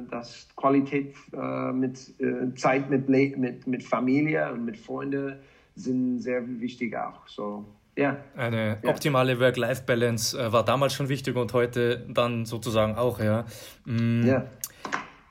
dass 0.10 0.47
Qualität 0.55 1.15
äh, 1.34 1.71
mit 1.71 2.13
äh, 2.19 2.53
Zeit 2.55 2.89
mit, 2.89 3.10
mit, 3.10 3.65
mit 3.67 3.84
Familie 3.84 4.51
und 4.51 4.65
mit 4.65 4.77
Freunden 4.77 5.36
sind 5.75 6.19
sehr 6.19 6.43
wichtig 6.60 6.95
auch. 6.95 7.27
So, 7.27 7.65
ja. 7.95 8.17
Eine 8.36 8.77
optimale 8.84 9.39
Work-Life-Balance 9.39 10.38
äh, 10.38 10.51
war 10.51 10.63
damals 10.63 10.93
schon 10.93 11.10
wichtig 11.10 11.36
und 11.36 11.53
heute 11.53 12.05
dann 12.10 12.45
sozusagen 12.45 12.95
auch, 12.95 13.19
ja. 13.19 13.45
Mm. 13.86 14.25
Ja. 14.25 14.45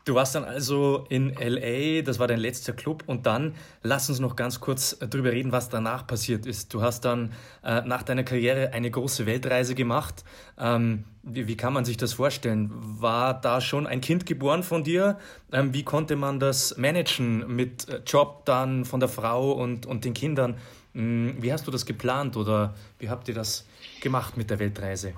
Du 0.09 0.15
warst 0.15 0.35
dann 0.35 0.45
also 0.45 1.05
in 1.11 1.35
LA, 1.35 2.01
das 2.01 2.19
war 2.19 2.27
dein 2.27 2.41
letzter 2.41 2.73
Club 2.73 3.03
und 3.07 3.27
dann 3.27 3.55
lass 3.83 4.09
uns 4.09 4.21
noch 4.21 4.37
ganz 4.37 4.59
kurz 4.59 4.97
darüber 4.99 5.33
reden, 5.33 5.53
was 5.53 5.69
danach 5.69 6.07
passiert 6.07 6.47
ist. 6.47 6.73
Du 6.73 6.81
hast 6.81 7.05
dann 7.05 7.35
äh, 7.63 7.83
nach 7.83 8.03
deiner 8.05 8.25
Karriere 8.25 8.73
eine 8.73 8.91
große 8.91 9.27
Weltreise 9.27 9.75
gemacht. 9.75 10.25
Ähm, 10.59 11.05
wie, 11.23 11.47
wie, 11.47 11.59
kann 11.59 11.75
man 11.75 11.85
sich 11.85 11.99
das 11.99 12.15
vorstellen? 12.15 12.71
War 12.73 13.39
da 13.39 13.61
schon 13.61 13.87
ein 13.87 14.01
Kind 14.01 14.25
geboren 14.25 14.63
von 14.63 14.83
dir? 14.83 15.19
Ähm, 15.53 15.75
wie 15.75 15.83
konnte 15.83 16.17
man 16.17 16.41
das 16.41 16.79
managen 16.79 17.55
mit 17.55 17.87
äh, 17.91 18.01
Job 18.07 18.47
dann 18.47 18.87
von 18.87 19.01
der 19.01 19.11
Frau 19.11 19.53
und, 19.53 19.85
und 19.85 20.07
den 20.07 20.15
Kindern? 20.15 20.57
Ähm, 20.95 21.37
wie 21.39 21.53
hast 21.53 21.67
du 21.67 21.71
das 21.71 21.85
geplant 21.85 22.35
oder 22.39 22.75
wie 22.99 23.11
habt 23.11 23.29
ihr 23.29 23.35
das 23.35 23.67
gemacht 24.01 24.39
mit 24.39 24.49
der 24.49 24.59
Weltreise? 24.59 25.13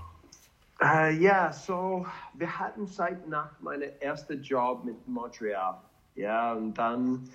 Uh, 0.83 1.11
ja, 1.11 1.53
so 1.53 2.07
wir 2.35 2.59
hatten 2.59 2.87
Zeit 2.87 3.29
nach 3.29 3.61
meinem 3.61 3.91
ersten 4.01 4.43
Job 4.43 4.85
mit 4.85 5.07
Montreal. 5.07 5.79
Ja, 6.15 6.55
und 6.55 6.75
dann 6.75 7.29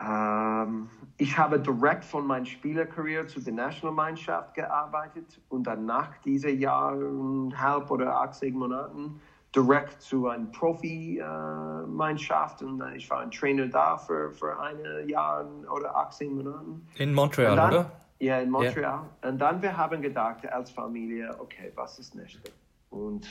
ähm, 0.00 0.88
ich 1.16 1.36
habe 1.36 1.58
direkt 1.58 2.04
von 2.04 2.24
meiner 2.26 2.46
Spielerkarriere 2.46 3.26
zu 3.26 3.40
der 3.40 3.54
Nationalmannschaft 3.54 4.54
gearbeitet 4.54 5.40
und 5.48 5.64
dann 5.64 5.86
nach 5.86 6.16
diesen 6.18 6.60
Jahren, 6.60 7.52
halb 7.60 7.90
oder 7.90 8.20
80 8.20 8.54
Monaten, 8.54 9.20
direkt 9.54 10.00
zu 10.00 10.28
einer 10.28 10.46
Profi-Mannschaft 10.46 12.62
und 12.62 12.80
ich 12.94 13.10
war 13.10 13.18
ein 13.20 13.32
Trainer 13.32 13.66
da 13.66 13.96
für, 13.96 14.30
für 14.30 14.56
ein 14.60 15.08
Jahr 15.08 15.44
oder 15.70 15.96
18 15.96 16.36
Monaten. 16.36 16.86
In 16.96 17.12
Montreal, 17.12 17.56
dann, 17.56 17.72
oder? 17.72 17.90
Ja, 18.20 18.38
in 18.40 18.50
Montreal. 18.50 19.06
Yeah. 19.22 19.30
Und 19.30 19.38
dann 19.38 19.62
wir 19.62 19.76
haben 19.76 20.02
gedacht 20.02 20.48
als 20.50 20.70
Familie, 20.70 21.34
okay, 21.38 21.70
was 21.74 21.98
ist 21.98 22.14
nächste? 22.14 22.50
Und 22.90 23.26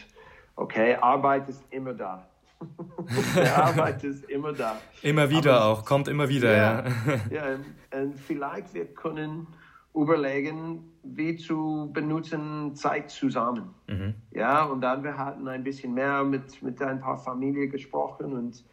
okay, 0.56 0.96
Arbeit 0.96 1.50
ist 1.50 1.64
immer 1.72 1.94
da. 1.94 2.28
Arbeit 3.56 4.04
ist 4.04 4.24
immer 4.30 4.54
da. 4.54 4.78
Immer 5.04 5.30
wieder 5.30 5.62
Aber, 5.62 5.66
auch, 5.66 5.86
kommt 5.86 6.08
immer 6.08 6.28
wieder, 6.30 6.56
ja. 6.56 6.86
Ja, 7.30 7.50
ja 7.52 7.60
und 8.00 8.20
vielleicht 8.20 8.74
wir 8.74 8.86
können 8.86 9.48
überlegen, 9.94 10.92
wie 11.04 11.36
zu 11.36 11.90
benutzen 11.94 12.76
Zeit 12.76 13.10
zusammen. 13.10 13.74
Mhm. 13.88 14.14
Ja, 14.32 14.66
und 14.66 14.82
dann 14.82 15.04
wir 15.04 15.18
hatten 15.18 15.48
ein 15.48 15.64
bisschen 15.64 15.94
mehr 15.94 16.24
mit, 16.24 16.62
mit 16.62 16.82
ein 16.82 17.00
paar 17.00 17.18
Familien 17.18 17.70
gesprochen 17.70 18.34
und, 18.34 18.64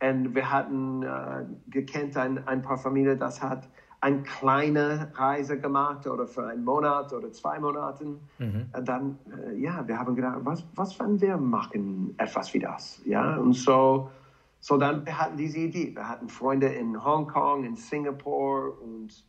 und 0.00 0.34
wir 0.34 0.50
hatten 0.50 1.02
äh, 1.02 1.44
gekannt 1.68 2.16
ein, 2.16 2.46
ein 2.46 2.62
paar 2.62 2.78
Familien, 2.78 3.18
das 3.18 3.42
hat 3.42 3.68
eine 4.04 4.22
kleine 4.22 5.10
Reise 5.14 5.58
gemacht 5.58 6.06
oder 6.06 6.26
für 6.26 6.46
einen 6.46 6.62
Monat 6.62 7.10
oder 7.14 7.32
zwei 7.32 7.58
Monate. 7.58 8.04
Mhm. 8.38 8.66
Dann, 8.84 9.18
äh, 9.32 9.54
ja, 9.56 9.82
wir 9.88 9.98
haben 9.98 10.14
gedacht, 10.14 10.40
was, 10.40 10.62
was 10.74 11.00
wenn 11.00 11.18
wir 11.22 11.38
machen 11.38 12.14
etwas 12.18 12.52
wie 12.52 12.58
das? 12.58 13.00
Ja, 13.06 13.36
und 13.38 13.54
so, 13.54 14.10
so 14.60 14.76
dann, 14.76 15.06
wir 15.06 15.18
hatten 15.18 15.38
diese 15.38 15.58
Idee. 15.58 15.96
Wir 15.96 16.06
hatten 16.06 16.28
Freunde 16.28 16.66
in 16.66 17.02
Hongkong, 17.02 17.64
in 17.64 17.76
Singapur 17.76 18.78
und 18.82 19.24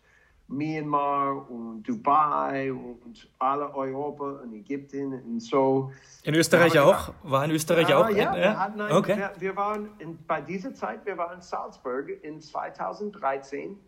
Myanmar 0.49 1.49
und 1.49 1.83
Dubai 1.83 2.73
und 2.73 3.29
alle 3.39 3.73
Europa 3.73 4.41
und 4.43 4.53
Ägypten 4.53 5.13
und 5.13 5.39
so. 5.39 5.93
In 6.23 6.35
Österreich 6.35 6.77
auch? 6.77 7.13
War 7.23 7.45
in 7.45 7.51
Österreich 7.51 7.87
ja, 7.87 7.97
auch? 7.97 8.09
Ja, 8.09 8.33
in, 8.33 8.41
wir, 8.41 8.59
hatten 8.59 8.81
ein, 8.81 8.91
okay. 8.91 9.17
wir, 9.17 9.31
wir 9.39 9.55
waren 9.55 9.87
in, 9.99 10.19
bei 10.27 10.41
dieser 10.41 10.73
Zeit, 10.73 11.05
wir 11.05 11.17
waren 11.17 11.35
in 11.35 11.41
Salzburg 11.41 12.09
in 12.23 12.41
2013 12.41 13.79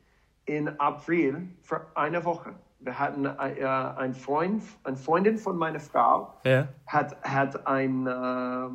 in 0.47 0.67
April 0.79 1.47
für 1.61 1.85
eine 1.93 2.25
Woche. 2.25 2.55
Wir 2.79 2.97
hatten 2.97 3.25
äh, 3.25 3.65
ein 3.65 4.13
Freund, 4.13 4.63
eine 4.83 4.97
Freundin 4.97 5.37
von 5.37 5.57
meiner 5.57 5.79
Frau, 5.79 6.33
ja. 6.43 6.67
hat, 6.85 7.21
hat 7.23 7.67
ein, 7.67 8.07
äh, 8.07 8.69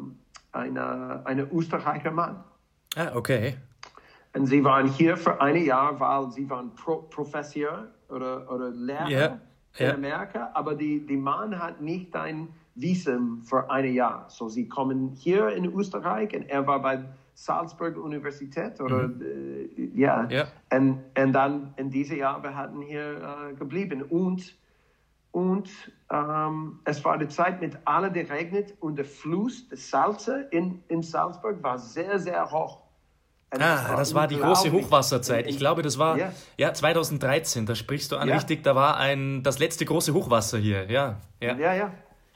eine, 0.53 1.23
eine 1.25 1.43
Österreicher 1.51 2.11
Mann. 2.11 2.45
Ah, 2.97 3.13
okay. 3.15 3.57
Und 4.35 4.47
sie 4.47 4.63
waren 4.65 4.89
hier 4.89 5.17
für 5.17 5.41
ein 5.41 5.57
Jahr, 5.57 5.99
weil 5.99 6.31
sie 6.31 6.49
waren 6.49 6.75
Pro 6.75 7.03
Professor 7.03 7.87
oder, 8.09 8.51
oder 8.51 8.71
Lehrer 8.71 9.09
yeah. 9.09 9.41
in 9.79 9.87
yeah. 9.87 9.95
Amerika, 9.95 10.51
aber 10.55 10.75
die, 10.75 11.07
die 11.07 11.17
Mann 11.17 11.59
hat 11.59 11.81
nicht 11.81 12.15
ein 12.17 12.49
Visum 12.75 13.43
für 13.43 13.71
ein 13.71 13.93
Jahr. 13.93 14.27
So 14.29 14.49
sie 14.49 14.69
kommen 14.69 15.11
hier 15.11 15.49
in 15.49 15.65
Österreich 15.65 16.35
und 16.35 16.49
er 16.49 16.67
war 16.67 16.81
bei 16.81 17.05
Salzburg 17.35 17.97
Universität 17.97 18.81
oder 18.81 19.09
mhm. 19.09 19.69
äh, 19.77 19.99
ja. 19.99 20.29
ja. 20.29 20.47
Und, 20.73 21.03
und 21.19 21.33
dann 21.33 21.75
in 21.77 21.91
diesem 21.91 22.19
Jahr 22.19 22.43
wir 22.43 22.55
hatten 22.55 22.83
hier 22.83 23.51
äh, 23.51 23.55
geblieben 23.55 24.03
und 24.03 24.57
und 25.33 25.71
ähm, 26.11 26.81
es 26.85 27.03
war 27.07 27.17
die 27.17 27.27
Zeit 27.27 27.63
mit 27.63 27.79
allem 27.87 28.13
geregnet 28.13 28.75
und 28.81 28.97
der 28.97 29.07
Fluss, 29.07 29.67
der 29.67 29.79
Salze 29.79 30.47
in, 30.51 30.85
in 30.89 31.03
Salzburg 31.03 31.63
war 31.63 31.79
sehr, 31.79 32.19
sehr 32.19 32.51
hoch. 32.51 32.83
Und 33.51 33.63
ah, 33.63 33.89
war 33.89 33.97
das 33.97 34.15
war 34.15 34.27
die 34.27 34.37
große 34.37 34.71
Hochwasserzeit. 34.73 35.47
Ich 35.47 35.59
glaube, 35.59 35.81
das 35.81 35.99
war 35.99 36.19
ja. 36.19 36.33
ja 36.59 36.73
2013, 36.75 37.65
da 37.65 37.75
sprichst 37.75 38.13
du 38.13 38.17
an 38.17 38.29
ja. 38.29 38.35
richtig, 38.35 38.63
da 38.63 38.75
war 38.75 38.99
ein, 38.99 39.43
das 39.43 39.59
letzte 39.59 39.87
große 39.87 40.13
Hochwasser 40.13 40.59
hier, 40.59 40.91
ja. 40.91 41.21
Ja, 41.41 41.57
ja. 41.57 41.75
ja. 41.75 41.95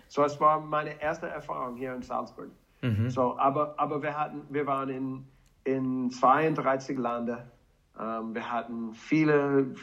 So, 0.09 0.24
es 0.24 0.40
war 0.40 0.61
meine 0.61 1.00
erste 1.00 1.26
Erfahrung 1.26 1.76
hier 1.76 1.94
in 1.94 2.02
Salzburg. 2.02 2.48
Mhm. 2.87 3.11
So, 3.11 3.37
aber, 3.38 3.75
aber 3.77 4.03
wir, 4.03 4.16
hatten, 4.16 4.42
wir 4.49 4.66
waren 4.66 4.88
in, 4.88 5.25
in 5.64 6.11
32 6.11 6.96
Ländern. 6.96 7.51
Ähm, 7.99 8.35
wir 8.35 8.51
hatten 8.51 8.92
viele, 8.94 9.75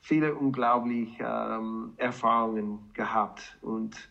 viele 0.00 0.34
unglaubliche 0.34 1.24
ähm, 1.24 1.92
Erfahrungen 1.96 2.90
gehabt 2.94 3.58
und, 3.60 4.08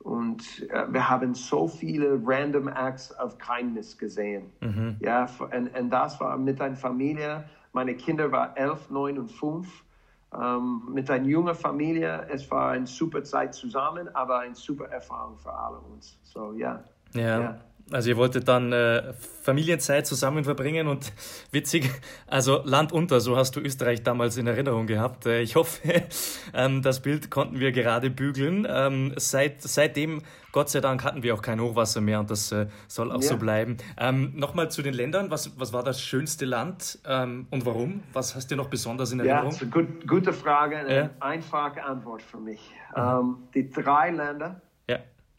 und 0.00 0.68
äh, 0.70 0.86
wir 0.88 1.08
haben 1.08 1.34
so 1.34 1.68
viele 1.68 2.20
random 2.24 2.68
acts 2.68 3.16
of 3.18 3.36
kindness 3.38 3.98
gesehen. 3.98 4.50
Mhm. 4.60 4.96
Ja, 5.00 5.26
und, 5.38 5.76
und 5.76 5.90
das 5.90 6.20
war 6.20 6.36
mit 6.38 6.60
einer 6.60 6.76
Familie. 6.76 7.44
Meine 7.72 7.94
Kinder 7.94 8.30
waren 8.32 8.56
elf, 8.56 8.88
neun 8.90 9.18
und 9.18 9.30
fünf. 9.30 9.84
Ähm, 10.32 10.82
mit 10.92 11.10
einer 11.10 11.26
jungen 11.26 11.54
Familie. 11.54 12.26
Es 12.28 12.50
war 12.50 12.72
eine 12.72 12.86
super 12.86 13.24
Zeit 13.24 13.54
zusammen, 13.54 14.14
aber 14.14 14.40
eine 14.40 14.54
super 14.54 14.86
Erfahrung 14.86 15.38
für 15.38 15.52
alle 15.52 15.78
uns. 15.78 16.18
So, 16.22 16.52
ja. 16.52 16.84
Ja. 17.14 17.40
ja. 17.40 17.60
Also 17.90 18.10
ihr 18.10 18.16
wolltet 18.18 18.48
dann 18.48 18.72
äh, 18.72 19.14
Familienzeit 19.42 20.06
zusammen 20.06 20.44
verbringen 20.44 20.88
und 20.88 21.10
witzig, 21.52 21.90
also 22.26 22.60
Land 22.64 22.92
unter, 22.92 23.20
so 23.20 23.36
hast 23.36 23.56
du 23.56 23.60
Österreich 23.60 24.02
damals 24.02 24.36
in 24.36 24.46
Erinnerung 24.46 24.86
gehabt. 24.86 25.24
Äh, 25.24 25.40
ich 25.40 25.56
hoffe, 25.56 26.02
ähm, 26.54 26.82
das 26.82 27.00
Bild 27.00 27.30
konnten 27.30 27.60
wir 27.60 27.72
gerade 27.72 28.10
bügeln. 28.10 28.66
Ähm, 28.68 29.14
seit, 29.16 29.62
seitdem, 29.62 30.22
Gott 30.52 30.68
sei 30.68 30.80
Dank, 30.80 31.02
hatten 31.02 31.22
wir 31.22 31.34
auch 31.34 31.40
kein 31.40 31.60
Hochwasser 31.60 32.02
mehr 32.02 32.20
und 32.20 32.30
das 32.30 32.52
äh, 32.52 32.66
soll 32.88 33.10
auch 33.10 33.22
ja. 33.22 33.28
so 33.28 33.38
bleiben. 33.38 33.78
Ähm, 33.96 34.32
Nochmal 34.36 34.70
zu 34.70 34.82
den 34.82 34.92
Ländern, 34.92 35.30
was, 35.30 35.58
was 35.58 35.72
war 35.72 35.82
das 35.82 36.02
schönste 36.02 36.44
Land 36.44 36.98
ähm, 37.06 37.46
und 37.50 37.64
warum? 37.64 38.02
Was 38.12 38.34
hast 38.34 38.50
du 38.50 38.56
noch 38.56 38.68
besonders 38.68 39.12
in 39.12 39.20
Erinnerung? 39.20 39.56
Ja, 39.58 39.66
gut, 39.66 40.06
gute 40.06 40.34
Frage, 40.34 40.76
eine 40.76 40.94
ja. 40.94 41.10
einfache 41.20 41.82
Antwort 41.82 42.20
für 42.20 42.38
mich. 42.38 42.60
Mhm. 42.94 43.36
Die 43.54 43.70
drei 43.70 44.10
Länder 44.10 44.60
ja. 44.88 44.98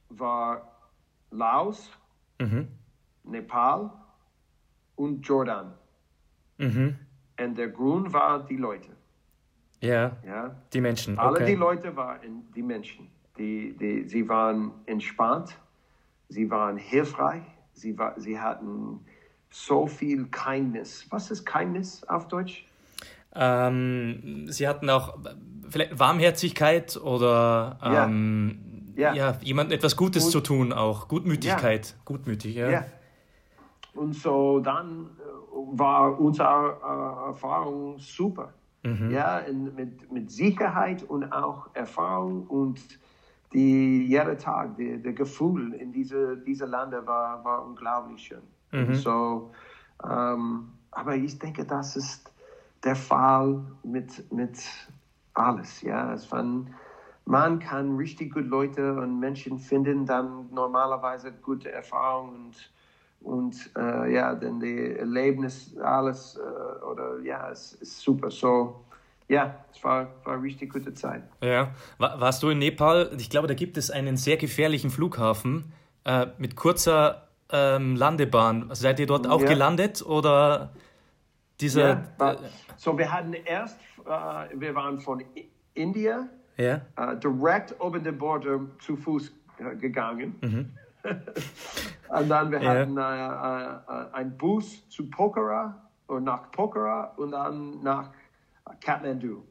war 0.09 0.78
Laos, 1.31 1.89
mhm. 2.39 2.67
Nepal 3.23 3.91
und 4.95 5.21
Jordan. 5.21 5.73
Mhm. 6.57 6.97
Und 7.39 7.57
der 7.57 7.69
Grund 7.69 8.11
war 8.13 8.45
die 8.45 8.57
Leute. 8.57 8.89
Ja, 9.81 10.17
ja. 10.25 10.55
die 10.73 10.81
Menschen. 10.81 11.17
Okay. 11.17 11.27
Alle 11.27 11.45
die 11.45 11.55
Leute 11.55 11.95
waren 11.95 12.51
die 12.53 12.63
Menschen. 12.63 13.07
Die, 13.37 13.73
die, 13.77 14.03
sie 14.09 14.27
waren 14.27 14.71
entspannt, 14.85 15.57
sie 16.27 16.51
waren 16.51 16.75
hilfreich, 16.75 17.43
sie, 17.71 17.97
war, 17.97 18.19
sie 18.19 18.37
hatten 18.37 18.99
so 19.49 19.87
viel 19.87 20.25
Kindness. 20.25 21.07
Was 21.09 21.31
ist 21.31 21.45
Kindness 21.45 22.03
auf 22.09 22.27
Deutsch? 22.27 22.65
Ähm, 23.33 24.47
sie 24.49 24.67
hatten 24.67 24.89
auch 24.89 25.17
vielleicht 25.69 25.97
Warmherzigkeit 25.97 26.97
oder 26.97 27.79
ähm, 27.81 28.78
ja. 28.99 29.13
ja 29.13 29.37
jemandem 29.41 29.77
etwas 29.77 29.95
Gutes 29.95 30.25
und, 30.25 30.31
zu 30.31 30.41
tun 30.41 30.73
auch. 30.73 31.07
Gutmütigkeit. 31.07 31.87
Ja. 31.87 31.95
Gutmütig, 32.05 32.55
ja. 32.55 32.69
ja. 32.69 32.85
Und 33.93 34.13
so 34.15 34.59
dann 34.59 35.09
äh, 35.19 35.77
war 35.77 36.19
unsere 36.19 36.77
äh, 36.81 37.29
Erfahrung 37.29 37.99
super. 37.99 38.53
Mhm. 38.83 39.11
Ja, 39.11 39.41
mit, 39.75 40.11
mit 40.11 40.31
Sicherheit 40.31 41.03
und 41.03 41.31
auch 41.33 41.69
Erfahrung 41.73 42.47
und 42.47 42.79
die, 43.51 44.05
jeder 44.05 44.37
Tag, 44.37 44.77
der 44.77 45.13
Gefühl 45.13 45.73
in 45.73 45.91
diese, 45.91 46.37
diese 46.37 46.65
Lande 46.65 47.05
war, 47.05 47.43
war 47.43 47.65
unglaublich 47.65 48.21
schön. 48.21 48.41
Mhm. 48.71 48.93
So, 48.93 49.51
ähm, 50.07 50.69
aber 50.91 51.15
ich 51.15 51.37
denke, 51.39 51.65
das 51.65 51.95
ist 51.95 52.31
der 52.83 52.95
Fall 52.95 53.61
mit, 53.83 54.31
mit 54.31 54.59
alles. 55.33 55.81
Ja, 55.81 56.13
es 56.13 56.31
waren 56.31 56.73
man 57.29 57.59
kann 57.59 57.95
richtig 57.95 58.33
gute 58.33 58.47
Leute 58.47 58.93
und 58.95 59.19
Menschen 59.19 59.59
finden, 59.59 60.05
dann 60.07 60.49
normalerweise 60.51 61.31
gute 61.31 61.71
Erfahrungen 61.71 62.53
und, 63.21 63.31
und 63.33 63.71
äh, 63.77 64.11
ja, 64.11 64.33
dann 64.33 64.59
die 64.59 64.95
Erlebnis, 64.95 65.77
alles, 65.77 66.37
äh, 66.37 66.83
oder 66.83 67.19
ja, 67.19 67.51
es 67.51 67.73
ist 67.73 67.99
super. 67.99 68.31
So, 68.31 68.83
ja, 69.27 69.63
es 69.71 69.83
war, 69.83 70.07
war 70.23 70.33
eine 70.33 70.41
richtig 70.41 70.73
gute 70.73 70.91
Zeit. 70.95 71.21
Ja. 71.41 71.69
Warst 71.99 72.41
du 72.41 72.49
in 72.49 72.57
Nepal? 72.57 73.11
Ich 73.19 73.29
glaube, 73.29 73.47
da 73.47 73.53
gibt 73.53 73.77
es 73.77 73.91
einen 73.91 74.17
sehr 74.17 74.37
gefährlichen 74.37 74.89
Flughafen 74.89 75.71
äh, 76.05 76.25
mit 76.39 76.55
kurzer 76.55 77.27
ähm, 77.51 77.95
Landebahn. 77.95 78.69
Seid 78.73 78.99
ihr 78.99 79.05
dort 79.05 79.27
auch 79.27 79.41
ja. 79.41 79.49
gelandet 79.49 80.03
oder 80.03 80.71
diese? 81.61 82.03
Ja, 82.19 82.35
so 82.75 82.97
wir 82.97 83.11
hatten 83.11 83.33
erst, 83.33 83.79
äh, 84.03 84.59
wir 84.59 84.73
waren 84.73 84.99
von 84.99 85.23
India 85.75 86.27
ja. 86.59 86.81
äh, 86.97 87.17
direkt 87.17 87.75
über 87.83 87.99
den 87.99 88.17
Border 88.17 88.59
zu 88.79 88.95
Fuß 88.95 89.31
äh, 89.59 89.75
gegangen. 89.75 90.35
Mhm. 90.41 90.69
und 92.09 92.29
dann 92.29 92.51
wir 92.51 92.61
ja. 92.61 92.69
hatten 92.69 92.97
äh, 92.97 93.01
äh, 93.01 94.13
einen 94.13 94.37
Bus 94.37 94.87
zu 94.89 95.09
Pokhara 95.09 95.89
und 96.07 96.25
nach 96.25 96.51
Pokhara 96.51 97.13
und 97.17 97.31
dann 97.31 97.81
nach 97.81 98.11
Kathmandu. 98.81 99.43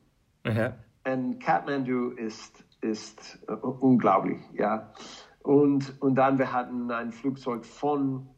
Ja. 0.44 0.74
Und 1.04 1.40
Kathmandu 1.40 2.10
ist, 2.10 2.64
ist 2.80 3.38
uh, 3.48 3.54
unglaublich, 3.80 4.40
ja. 4.52 4.90
Und, 5.42 6.00
und 6.02 6.14
dann 6.16 6.38
wir 6.38 6.52
hatten 6.52 6.90
ein 6.90 7.12
Flugzeug 7.12 7.64
von 7.64 8.28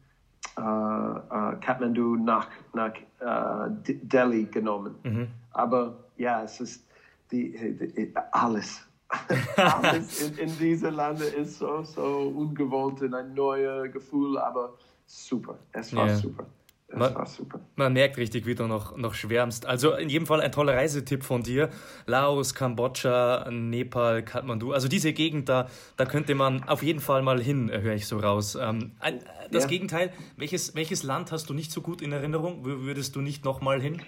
uh, 0.57 0.61
uh, 0.61 1.57
Kathmandu 1.59 2.15
nach, 2.15 2.47
nach 2.73 2.93
Delhi 3.83 4.45
genommen. 4.45 4.95
Mhm. 5.03 5.27
Aber 5.51 6.05
ja, 6.17 6.43
es 6.43 6.61
ist 6.61 6.87
die, 7.31 7.51
die 7.95 8.13
alles. 8.31 8.87
alles 9.57 10.21
in, 10.21 10.37
in 10.37 10.57
diesem 10.57 10.93
Lande 10.93 11.25
ist 11.25 11.59
so, 11.59 11.83
so 11.83 12.33
ungewohnt 12.33 13.01
und 13.01 13.13
ein 13.13 13.33
neues 13.33 13.91
Gefühl, 13.91 14.37
aber 14.37 14.77
super. 15.05 15.59
Es 15.73 15.93
war 15.93 16.07
yeah. 16.07 16.15
super. 16.15 16.45
Das 16.91 16.99
man, 16.99 17.15
war 17.15 17.25
super. 17.25 17.59
Man 17.77 17.93
merkt 17.93 18.17
richtig, 18.17 18.45
wie 18.45 18.53
du 18.53 18.67
noch, 18.67 18.97
noch 18.97 19.13
schwärmst. 19.13 19.65
Also 19.65 19.93
in 19.93 20.09
jedem 20.09 20.27
Fall 20.27 20.41
ein 20.41 20.51
toller 20.51 20.75
Reisetipp 20.75 21.23
von 21.23 21.41
dir. 21.41 21.69
Laos, 22.05 22.53
Kambodscha, 22.53 23.49
Nepal, 23.49 24.23
Kathmandu. 24.23 24.73
Also 24.73 24.89
diese 24.89 25.13
Gegend, 25.13 25.47
da, 25.47 25.69
da 25.95 26.05
könnte 26.05 26.35
man 26.35 26.67
auf 26.67 26.83
jeden 26.83 26.99
Fall 26.99 27.21
mal 27.21 27.41
hin, 27.41 27.71
höre 27.71 27.95
ich 27.95 28.07
so 28.07 28.19
raus. 28.19 28.57
Ähm, 28.59 28.91
das 29.51 29.63
ja. 29.63 29.69
Gegenteil, 29.69 30.11
welches, 30.35 30.75
welches 30.75 31.03
Land 31.03 31.31
hast 31.31 31.49
du 31.49 31.53
nicht 31.53 31.71
so 31.71 31.81
gut 31.81 32.01
in 32.01 32.11
Erinnerung? 32.11 32.65
Würdest 32.65 33.15
du 33.15 33.21
nicht 33.21 33.45
nochmal 33.45 33.81
hin? 33.81 34.01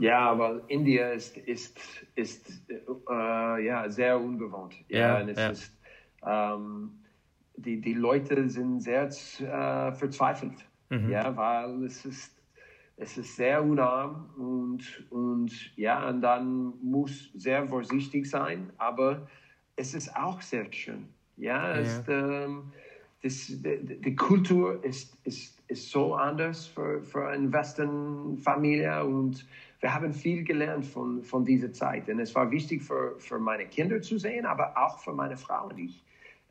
Ja, 0.00 0.30
aber 0.30 0.62
India 0.68 1.10
ist, 1.10 1.36
ist, 1.38 1.78
ist 2.14 2.62
äh, 2.68 3.64
ja, 3.64 3.88
sehr 3.88 4.18
ungewohnt. 4.20 4.74
Ja, 4.88 5.20
ja, 5.20 5.28
es 5.28 5.38
ja. 5.38 5.48
Ist, 5.50 5.72
ähm, 6.26 6.90
die, 7.56 7.80
die 7.80 7.94
Leute 7.94 8.48
sind 8.48 8.80
sehr 8.80 9.04
äh, 9.04 9.92
verzweifelt. 9.92 10.66
Mhm. 10.90 11.10
Ja, 11.10 11.36
weil 11.36 11.84
es 11.84 12.04
ist, 12.04 12.36
es 12.96 13.18
ist 13.18 13.36
sehr 13.36 13.62
unarm 13.62 14.30
und, 14.36 15.04
und 15.10 15.76
ja, 15.76 16.08
und 16.08 16.22
dann 16.22 16.74
muss 16.82 17.30
sehr 17.34 17.66
vorsichtig 17.66 18.28
sein, 18.28 18.70
aber 18.78 19.26
es 19.74 19.94
ist 19.94 20.14
auch 20.16 20.40
sehr 20.40 20.72
schön. 20.72 21.08
Ja, 21.36 21.74
ja. 21.74 21.80
Ist, 21.82 22.04
ähm, 22.08 22.72
das, 23.22 23.46
die, 23.48 24.00
die, 24.00 24.16
Kultur 24.16 24.82
ist, 24.84 25.18
ist, 25.24 25.62
ist 25.68 25.90
so 25.90 26.14
anders 26.14 26.66
für, 26.66 27.02
für 27.02 27.28
eine 27.28 27.52
Western-Familie 27.52 29.04
und 29.04 29.46
wir 29.80 29.94
haben 29.94 30.12
viel 30.12 30.44
gelernt 30.44 30.86
von, 30.86 31.22
von 31.22 31.44
dieser 31.44 31.72
Zeit. 31.72 32.08
Und 32.08 32.18
es 32.20 32.34
war 32.34 32.50
wichtig 32.50 32.82
für, 32.82 33.14
für 33.18 33.38
meine 33.38 33.66
Kinder 33.66 34.00
zu 34.00 34.18
sehen, 34.18 34.46
aber 34.46 34.76
auch 34.76 34.98
für 34.98 35.12
meine 35.12 35.36
Frau 35.36 35.68
und 35.68 35.78
ich. 35.78 36.02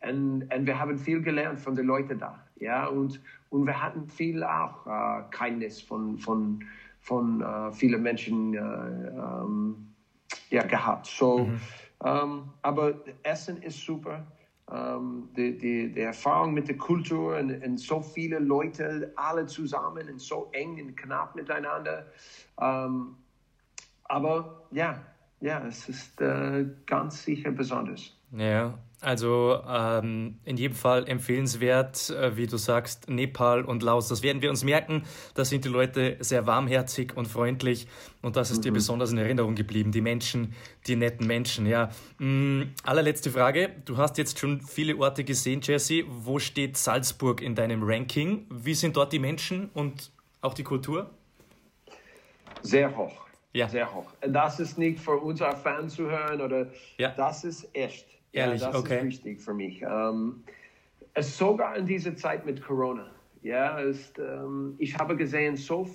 Und, 0.01 0.53
und 0.53 0.65
wir 0.65 0.80
haben 0.80 0.97
viel 0.97 1.21
gelernt 1.21 1.59
von 1.59 1.76
den 1.76 1.86
Leuten 1.86 2.19
da. 2.19 2.39
Ja, 2.57 2.86
und, 2.88 3.19
und 3.49 3.65
wir 3.65 3.82
hatten 3.82 4.07
viel 4.07 4.43
auch 4.43 4.86
äh, 4.86 5.23
Kindness 5.32 5.82
von, 5.82 6.17
von, 6.17 6.63
von 7.01 7.41
äh, 7.41 7.71
vielen 7.71 8.03
Menschen 8.03 8.53
äh, 8.53 8.59
ähm, 8.59 9.88
ja, 10.49 10.63
gehabt. 10.63 11.07
So, 11.07 11.39
mhm. 11.39 11.59
ähm, 12.03 12.43
aber 12.61 12.93
Essen 13.23 13.61
ist 13.61 13.82
super. 13.82 14.26
Ähm, 14.72 15.30
die, 15.38 15.57
die, 15.57 15.91
die 15.91 16.01
Erfahrung 16.01 16.53
mit 16.53 16.68
der 16.68 16.78
Kultur 16.78 17.38
und, 17.38 17.63
und, 17.63 17.78
so 17.78 18.01
viele 18.01 18.39
Leute, 18.39 19.13
alle 19.16 19.45
zusammen 19.45 20.09
und 20.09 20.20
so 20.20 20.49
eng 20.53 20.82
und 20.82 20.97
knapp 20.97 21.36
miteinander. 21.36 22.07
Ähm, 22.59 23.16
aber 24.05 24.63
ja, 24.72 24.99
ja, 25.39 25.63
es 25.68 25.88
ist 25.88 26.20
äh, 26.20 26.66
ganz 26.88 27.24
sicher 27.24 27.51
besonders. 27.51 28.18
Ja, 28.32 28.78
also 29.06 29.62
ähm, 29.70 30.39
in 30.43 30.58
jedem 30.58 30.76
Fall 30.76 31.08
empfehlenswert, 31.08 32.10
äh, 32.10 32.36
wie 32.36 32.47
du 32.47 32.58
sagst, 32.58 33.10
Nepal 33.10 33.64
und 33.64 33.84
Laos. 33.84 34.08
Das 34.08 34.24
werden 34.24 34.41
wir 34.41 34.49
uns 34.49 34.64
merken. 34.64 35.03
Da 35.36 35.45
sind 35.45 35.64
die 35.64 35.70
Leute 35.70 36.18
sehr 36.20 36.47
warmherzig 36.47 37.16
und 37.16 37.28
freundlich 37.28 37.88
und 38.22 38.36
das 38.36 38.49
ist 38.49 38.58
mhm. 38.58 38.62
dir 38.64 38.72
besonders 38.74 39.12
in 39.12 39.20
Erinnerung 39.20 39.53
geblieben. 39.53 39.91
Die 39.91 40.01
Menschen, 40.01 40.56
die 40.88 40.95
netten 40.95 41.28
Menschen. 41.28 41.68
Ja. 41.68 41.91
Mhm, 42.18 42.74
allerletzte 42.84 43.30
Frage. 43.30 43.70
Du 43.86 43.97
hast 43.97 44.18
jetzt 44.18 44.39
schon 44.39 44.62
viele 44.62 44.97
Orte 44.97 45.24
gesehen, 45.24 45.62
Jesse. 45.62 46.03
Wo 46.08 46.39
steht 46.39 46.76
Salzburg 46.76 47.41
in 47.41 47.53
deinem 47.53 47.84
Ranking? 47.84 48.47
Wie 48.49 48.74
sind 48.74 48.97
dort 48.97 49.14
die 49.14 49.20
Menschen 49.20 49.70
und 49.76 50.12
auch 50.41 50.56
die 50.56 50.64
Kultur? 50.64 51.12
Sehr 52.64 52.97
hoch. 52.97 53.28
Ja. 53.53 53.70
Sehr 53.70 53.93
hoch. 53.93 54.08
Das 54.22 54.60
ist 54.60 54.78
nicht 54.78 54.99
für 54.99 55.18
unsere 55.18 55.56
Fans 55.56 55.95
zu 55.95 56.10
hören 56.10 56.41
oder 56.41 56.68
ja. 56.97 57.14
das 57.16 57.43
ist 57.43 57.70
echt. 57.74 58.14
Ehrlich, 58.36 58.62
ja, 58.62 58.68
das 58.68 58.76
okay. 58.76 58.98
ist 58.98 59.06
wichtig 59.06 59.42
für 59.42 59.54
mich. 59.54 59.82
Ähm, 59.82 60.44
es 61.14 61.38
sogar 61.38 61.78
in 61.78 61.86
dieser 61.86 62.16
Zeit 62.16 62.46
mit 62.46 62.62
Corona. 62.62 63.10
Ja, 63.42 63.78
ist, 63.78 64.18
ähm, 64.18 64.76
ich 64.80 64.98
habe 64.98 65.16
gesehen, 65.16 65.56
so 65.56 65.88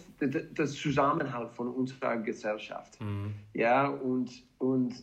das 0.55 0.73
Zusammenhalt 0.73 1.51
von 1.53 1.69
unserer 1.69 2.17
Gesellschaft. 2.19 3.01
Mhm. 3.01 3.35
Ja, 3.55 3.89
und, 3.89 4.31
und 4.59 4.95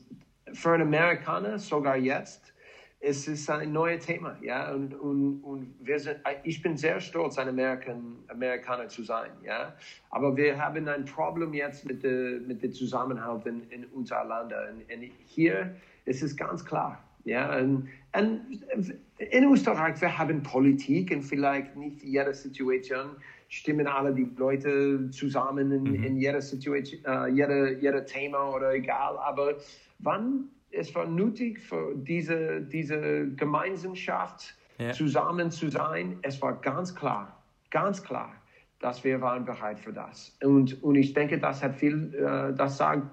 für 0.54 0.72
einen 0.72 0.84
Amerikaner, 0.84 1.60
sogar 1.60 1.98
jetzt, 1.98 2.54
es 3.00 3.28
ist 3.28 3.50
ein 3.50 3.72
neues 3.74 4.06
Thema. 4.06 4.38
Ja, 4.42 4.74
und, 4.74 4.94
und, 4.96 5.42
und 5.42 5.76
wir 5.82 6.00
sind, 6.00 6.20
ich 6.44 6.62
bin 6.62 6.78
sehr 6.78 7.00
stolz, 7.00 7.38
ein 7.38 7.50
American, 7.50 8.18
Amerikaner 8.30 8.88
zu 8.88 9.04
sein. 9.04 9.32
Ja, 9.44 9.76
aber 10.10 10.36
wir 10.36 10.58
haben 10.58 10.88
ein 10.88 11.06
Problem 11.06 11.54
jetzt 11.54 11.86
mit 11.86 12.02
dem 12.02 12.48
mit 12.48 12.64
der 12.64 12.72
Zusammenhalt 12.72 13.46
in, 13.46 13.70
in 13.70 13.86
unser 13.88 14.24
Land. 14.24 14.54
Und, 14.54 14.92
und 14.92 15.12
hier 15.26 15.76
ist 16.06 16.24
es 16.24 16.36
ganz 16.36 16.66
klar. 16.66 17.04
Ja, 17.28 17.58
und, 17.58 17.90
und 18.14 18.94
in 19.18 19.52
Österreich, 19.52 20.00
wir 20.00 20.18
haben 20.18 20.42
Politik 20.44 21.12
und 21.12 21.24
vielleicht 21.24 21.76
nicht 21.76 22.02
jede 22.04 22.34
Situation 22.34 23.10
stimmen 23.50 23.88
alle 23.88 24.14
die 24.14 24.30
Leute 24.38 25.10
zusammen 25.12 25.72
in, 25.72 25.84
mhm. 25.84 26.04
in 26.04 26.18
jeder 26.18 26.42
Situation, 26.42 27.00
uh, 27.06 27.28
jeder, 27.28 27.72
jeder 27.74 28.06
Thema 28.06 28.50
oder 28.56 28.74
egal. 28.74 29.18
Aber 29.18 29.56
wann 30.00 30.46
es 30.72 30.94
war 30.96 31.06
nötig 31.06 31.60
für 31.60 31.96
diese, 31.96 32.62
diese 32.62 33.30
Gemeinschaft 33.36 34.56
ja. 34.78 34.92
zusammen 34.92 35.50
zu 35.50 35.70
sein, 35.70 36.18
es 36.22 36.42
war 36.42 36.60
ganz 36.62 36.94
klar, 36.94 37.42
ganz 37.72 38.04
klar, 38.04 38.34
dass 38.80 39.04
wir 39.04 39.20
waren 39.22 39.46
bereit 39.46 39.80
für 39.80 39.94
das. 39.94 40.38
Und, 40.44 40.82
und 40.84 40.96
ich 40.96 41.14
denke, 41.14 41.40
das 41.40 41.64
hat 41.64 41.76
viel, 41.76 42.14
uh, 42.16 42.56
das 42.56 42.78
sagt, 42.78 43.04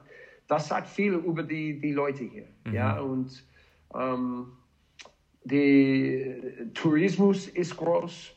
das 0.46 0.68
sagt 0.68 0.88
viel 0.88 1.14
über 1.14 1.42
die, 1.42 1.80
die 1.80 1.92
Leute 1.92 2.24
hier. 2.24 2.46
Mhm. 2.64 2.74
Ja, 2.74 3.00
und 3.00 3.44
ähm, 3.95 4.47
der 5.45 6.72
Tourismus 6.74 7.49
ist 7.49 7.76
groß. 7.76 8.32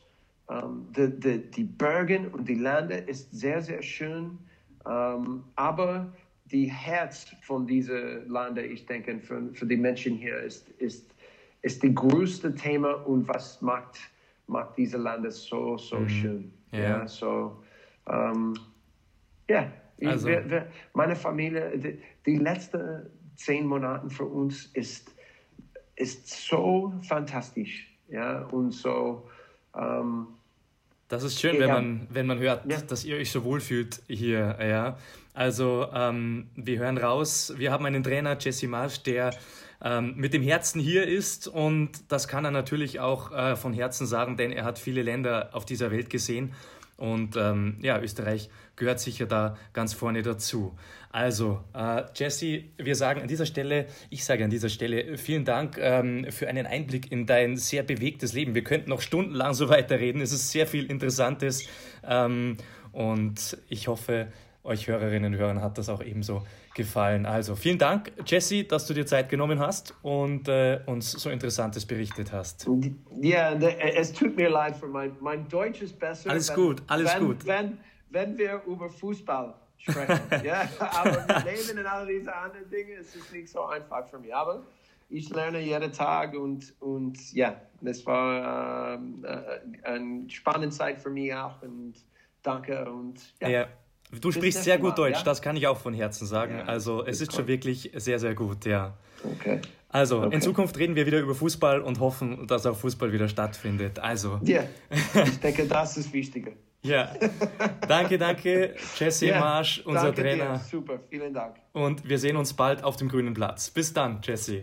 Ähm, 0.50 0.86
die, 0.96 1.20
die, 1.20 1.50
die 1.50 1.64
Berge 1.64 2.28
und 2.32 2.48
die 2.48 2.54
Lande 2.54 2.96
ist 2.96 3.30
sehr, 3.32 3.62
sehr 3.62 3.82
schön. 3.82 4.38
Ähm, 4.86 5.44
aber 5.56 6.12
die 6.46 6.66
Herz 6.66 7.26
von 7.42 7.66
diesen 7.66 8.28
Lande, 8.28 8.64
ich 8.64 8.86
denke, 8.86 9.18
für, 9.20 9.52
für 9.52 9.66
die 9.66 9.76
Menschen 9.76 10.16
hier 10.16 10.38
ist, 10.38 10.68
ist, 10.78 11.14
ist 11.62 11.82
das 11.82 11.94
größte 11.94 12.54
Thema 12.54 12.92
und 13.06 13.28
was 13.28 13.60
macht, 13.60 13.98
macht 14.46 14.76
diese 14.78 14.96
Lande 14.96 15.30
so, 15.30 15.76
so 15.76 16.00
mhm. 16.00 16.08
schön. 16.08 16.52
Ja, 16.72 16.78
yeah. 16.78 17.08
so, 17.08 17.62
ähm, 18.08 18.54
ja. 19.48 19.70
Also. 20.04 20.28
Wir, 20.28 20.48
wir, 20.48 20.66
meine 20.94 21.16
Familie, 21.16 21.76
die, 21.76 21.98
die 22.24 22.36
letzten 22.36 23.06
zehn 23.36 23.66
Monate 23.66 24.08
für 24.10 24.26
uns 24.26 24.66
ist 24.74 25.14
ist 25.98 26.28
so 26.28 26.92
fantastisch. 27.02 27.86
Ja, 28.08 28.42
und 28.46 28.72
so. 28.72 29.28
Ähm, 29.76 30.28
das 31.08 31.22
ist 31.22 31.40
schön, 31.40 31.58
wenn 31.58 31.68
man, 31.68 32.06
wenn 32.10 32.26
man 32.26 32.38
hört, 32.38 32.66
ja. 32.70 32.80
dass 32.80 33.04
ihr 33.04 33.16
euch 33.16 33.30
so 33.30 33.44
wohl 33.44 33.60
fühlt 33.60 34.02
hier. 34.08 34.58
Ja. 34.60 34.98
Also, 35.34 35.86
ähm, 35.94 36.48
wir 36.54 36.78
hören 36.78 36.98
raus, 36.98 37.54
wir 37.56 37.72
haben 37.72 37.86
einen 37.86 38.02
Trainer, 38.02 38.36
Jesse 38.38 38.68
Marsch, 38.68 39.02
der 39.02 39.34
ähm, 39.82 40.14
mit 40.16 40.34
dem 40.34 40.42
Herzen 40.42 40.80
hier 40.80 41.06
ist 41.06 41.46
und 41.46 41.90
das 42.08 42.28
kann 42.28 42.44
er 42.44 42.50
natürlich 42.50 43.00
auch 43.00 43.32
äh, 43.32 43.56
von 43.56 43.72
Herzen 43.72 44.06
sagen, 44.06 44.36
denn 44.36 44.50
er 44.50 44.64
hat 44.64 44.78
viele 44.78 45.02
Länder 45.02 45.50
auf 45.52 45.64
dieser 45.64 45.90
Welt 45.90 46.10
gesehen 46.10 46.52
und 46.98 47.36
ähm, 47.36 47.78
ja, 47.80 48.00
Österreich 48.00 48.50
gehört 48.74 48.98
sicher 48.98 49.26
da 49.26 49.56
ganz 49.72 49.94
vorne 49.94 50.22
dazu. 50.22 50.76
Also, 51.10 51.62
äh, 51.72 52.02
Jesse, 52.14 52.64
wir 52.76 52.96
sagen 52.96 53.22
an 53.22 53.28
dieser 53.28 53.46
Stelle, 53.46 53.86
ich 54.10 54.24
sage 54.24 54.44
an 54.44 54.50
dieser 54.50 54.68
Stelle 54.68 55.16
vielen 55.16 55.44
Dank 55.44 55.78
ähm, 55.78 56.26
für 56.30 56.48
einen 56.48 56.66
Einblick 56.66 57.10
in 57.12 57.24
dein 57.24 57.56
sehr 57.56 57.84
bewegtes 57.84 58.32
Leben. 58.32 58.54
Wir 58.56 58.64
könnten 58.64 58.90
noch 58.90 59.00
stundenlang 59.00 59.54
so 59.54 59.68
weiterreden. 59.68 60.20
Es 60.20 60.32
ist 60.32 60.50
sehr 60.50 60.66
viel 60.66 60.90
Interessantes 60.90 61.68
ähm, 62.04 62.56
und 62.90 63.56
ich 63.68 63.86
hoffe, 63.86 64.32
euch 64.68 64.86
Hörerinnen 64.86 65.32
und 65.32 65.38
Hörern 65.40 65.60
hat 65.62 65.78
das 65.78 65.88
auch 65.88 66.02
ebenso 66.02 66.44
gefallen. 66.74 67.26
Also 67.26 67.56
vielen 67.56 67.78
Dank, 67.78 68.12
Jesse, 68.26 68.64
dass 68.64 68.86
du 68.86 68.94
dir 68.94 69.06
Zeit 69.06 69.28
genommen 69.28 69.58
hast 69.58 69.94
und 70.02 70.46
äh, 70.48 70.80
uns 70.86 71.10
so 71.10 71.30
Interessantes 71.30 71.86
berichtet 71.86 72.32
hast. 72.32 72.68
Ja, 73.20 73.52
es 73.54 74.12
tut 74.12 74.36
mir 74.36 74.50
leid 74.50 74.76
für 74.76 74.86
mein, 74.86 75.16
mein 75.20 75.48
Deutsch 75.48 75.82
ist 75.82 75.98
besser. 75.98 76.30
Alles 76.30 76.50
wenn, 76.50 76.56
gut, 76.56 76.82
alles 76.86 77.14
wenn, 77.14 77.26
gut. 77.26 77.46
Wenn, 77.46 77.78
wenn 78.10 78.38
wir 78.38 78.62
über 78.66 78.88
Fußball 78.88 79.54
sprechen, 79.78 80.20
ja, 80.44 80.68
aber 80.78 81.42
Leben 81.44 81.78
und 81.78 81.86
all 81.86 82.06
diese 82.06 82.34
anderen 82.34 82.68
Dinge, 82.70 82.94
es 83.00 83.16
ist 83.16 83.32
nicht 83.32 83.48
so 83.48 83.64
einfach 83.64 84.06
für 84.06 84.18
mich. 84.18 84.34
Aber 84.34 84.62
ich 85.08 85.30
lerne 85.30 85.60
jeden 85.60 85.92
Tag 85.92 86.34
und, 86.34 86.74
und 86.80 87.32
ja, 87.32 87.60
das 87.80 88.04
war 88.04 88.94
ähm, 88.94 89.24
äh, 89.24 89.86
eine 89.86 90.28
spannende 90.28 90.70
Zeit 90.70 91.00
für 91.00 91.10
mich 91.10 91.32
auch 91.34 91.62
und 91.62 91.94
danke 92.42 92.90
und 92.90 93.34
ja. 93.40 93.48
ja. 93.48 93.68
Du 94.20 94.32
sprichst 94.32 94.64
sehr 94.64 94.78
gut 94.78 94.96
Deutsch, 94.96 95.18
ja? 95.18 95.24
das 95.24 95.42
kann 95.42 95.56
ich 95.56 95.66
auch 95.66 95.78
von 95.78 95.92
Herzen 95.92 96.26
sagen. 96.26 96.58
Ja, 96.58 96.64
also 96.64 97.04
es 97.04 97.20
ist 97.20 97.34
schon 97.34 97.46
wirklich 97.46 97.90
sehr, 97.94 98.18
sehr 98.18 98.34
gut, 98.34 98.64
ja. 98.64 98.96
Okay. 99.22 99.60
Also 99.90 100.22
okay. 100.22 100.34
in 100.34 100.42
Zukunft 100.42 100.78
reden 100.78 100.96
wir 100.96 101.06
wieder 101.06 101.18
über 101.18 101.34
Fußball 101.34 101.80
und 101.80 102.00
hoffen, 102.00 102.46
dass 102.46 102.66
auch 102.66 102.76
Fußball 102.76 103.12
wieder 103.12 103.28
stattfindet. 103.28 103.98
Also. 103.98 104.40
Ja, 104.44 104.64
ich 105.24 105.40
denke, 105.40 105.66
das 105.66 105.96
ist 105.96 106.12
wichtiger. 106.12 106.52
Ja, 106.82 107.12
danke, 107.88 108.18
danke, 108.18 108.74
Jesse 108.96 109.26
yeah, 109.26 109.40
Marsch, 109.40 109.82
unser 109.84 110.14
Trainer. 110.14 110.54
Dir. 110.54 110.60
Super, 110.70 111.00
vielen 111.10 111.34
Dank. 111.34 111.56
Und 111.72 112.08
wir 112.08 112.18
sehen 112.18 112.36
uns 112.36 112.54
bald 112.54 112.84
auf 112.84 112.96
dem 112.96 113.08
grünen 113.08 113.34
Platz. 113.34 113.70
Bis 113.70 113.92
dann, 113.92 114.20
Jesse. 114.22 114.62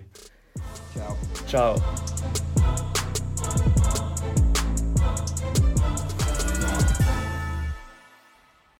Ciao. 0.94 1.76
Ciao. 1.76 2.96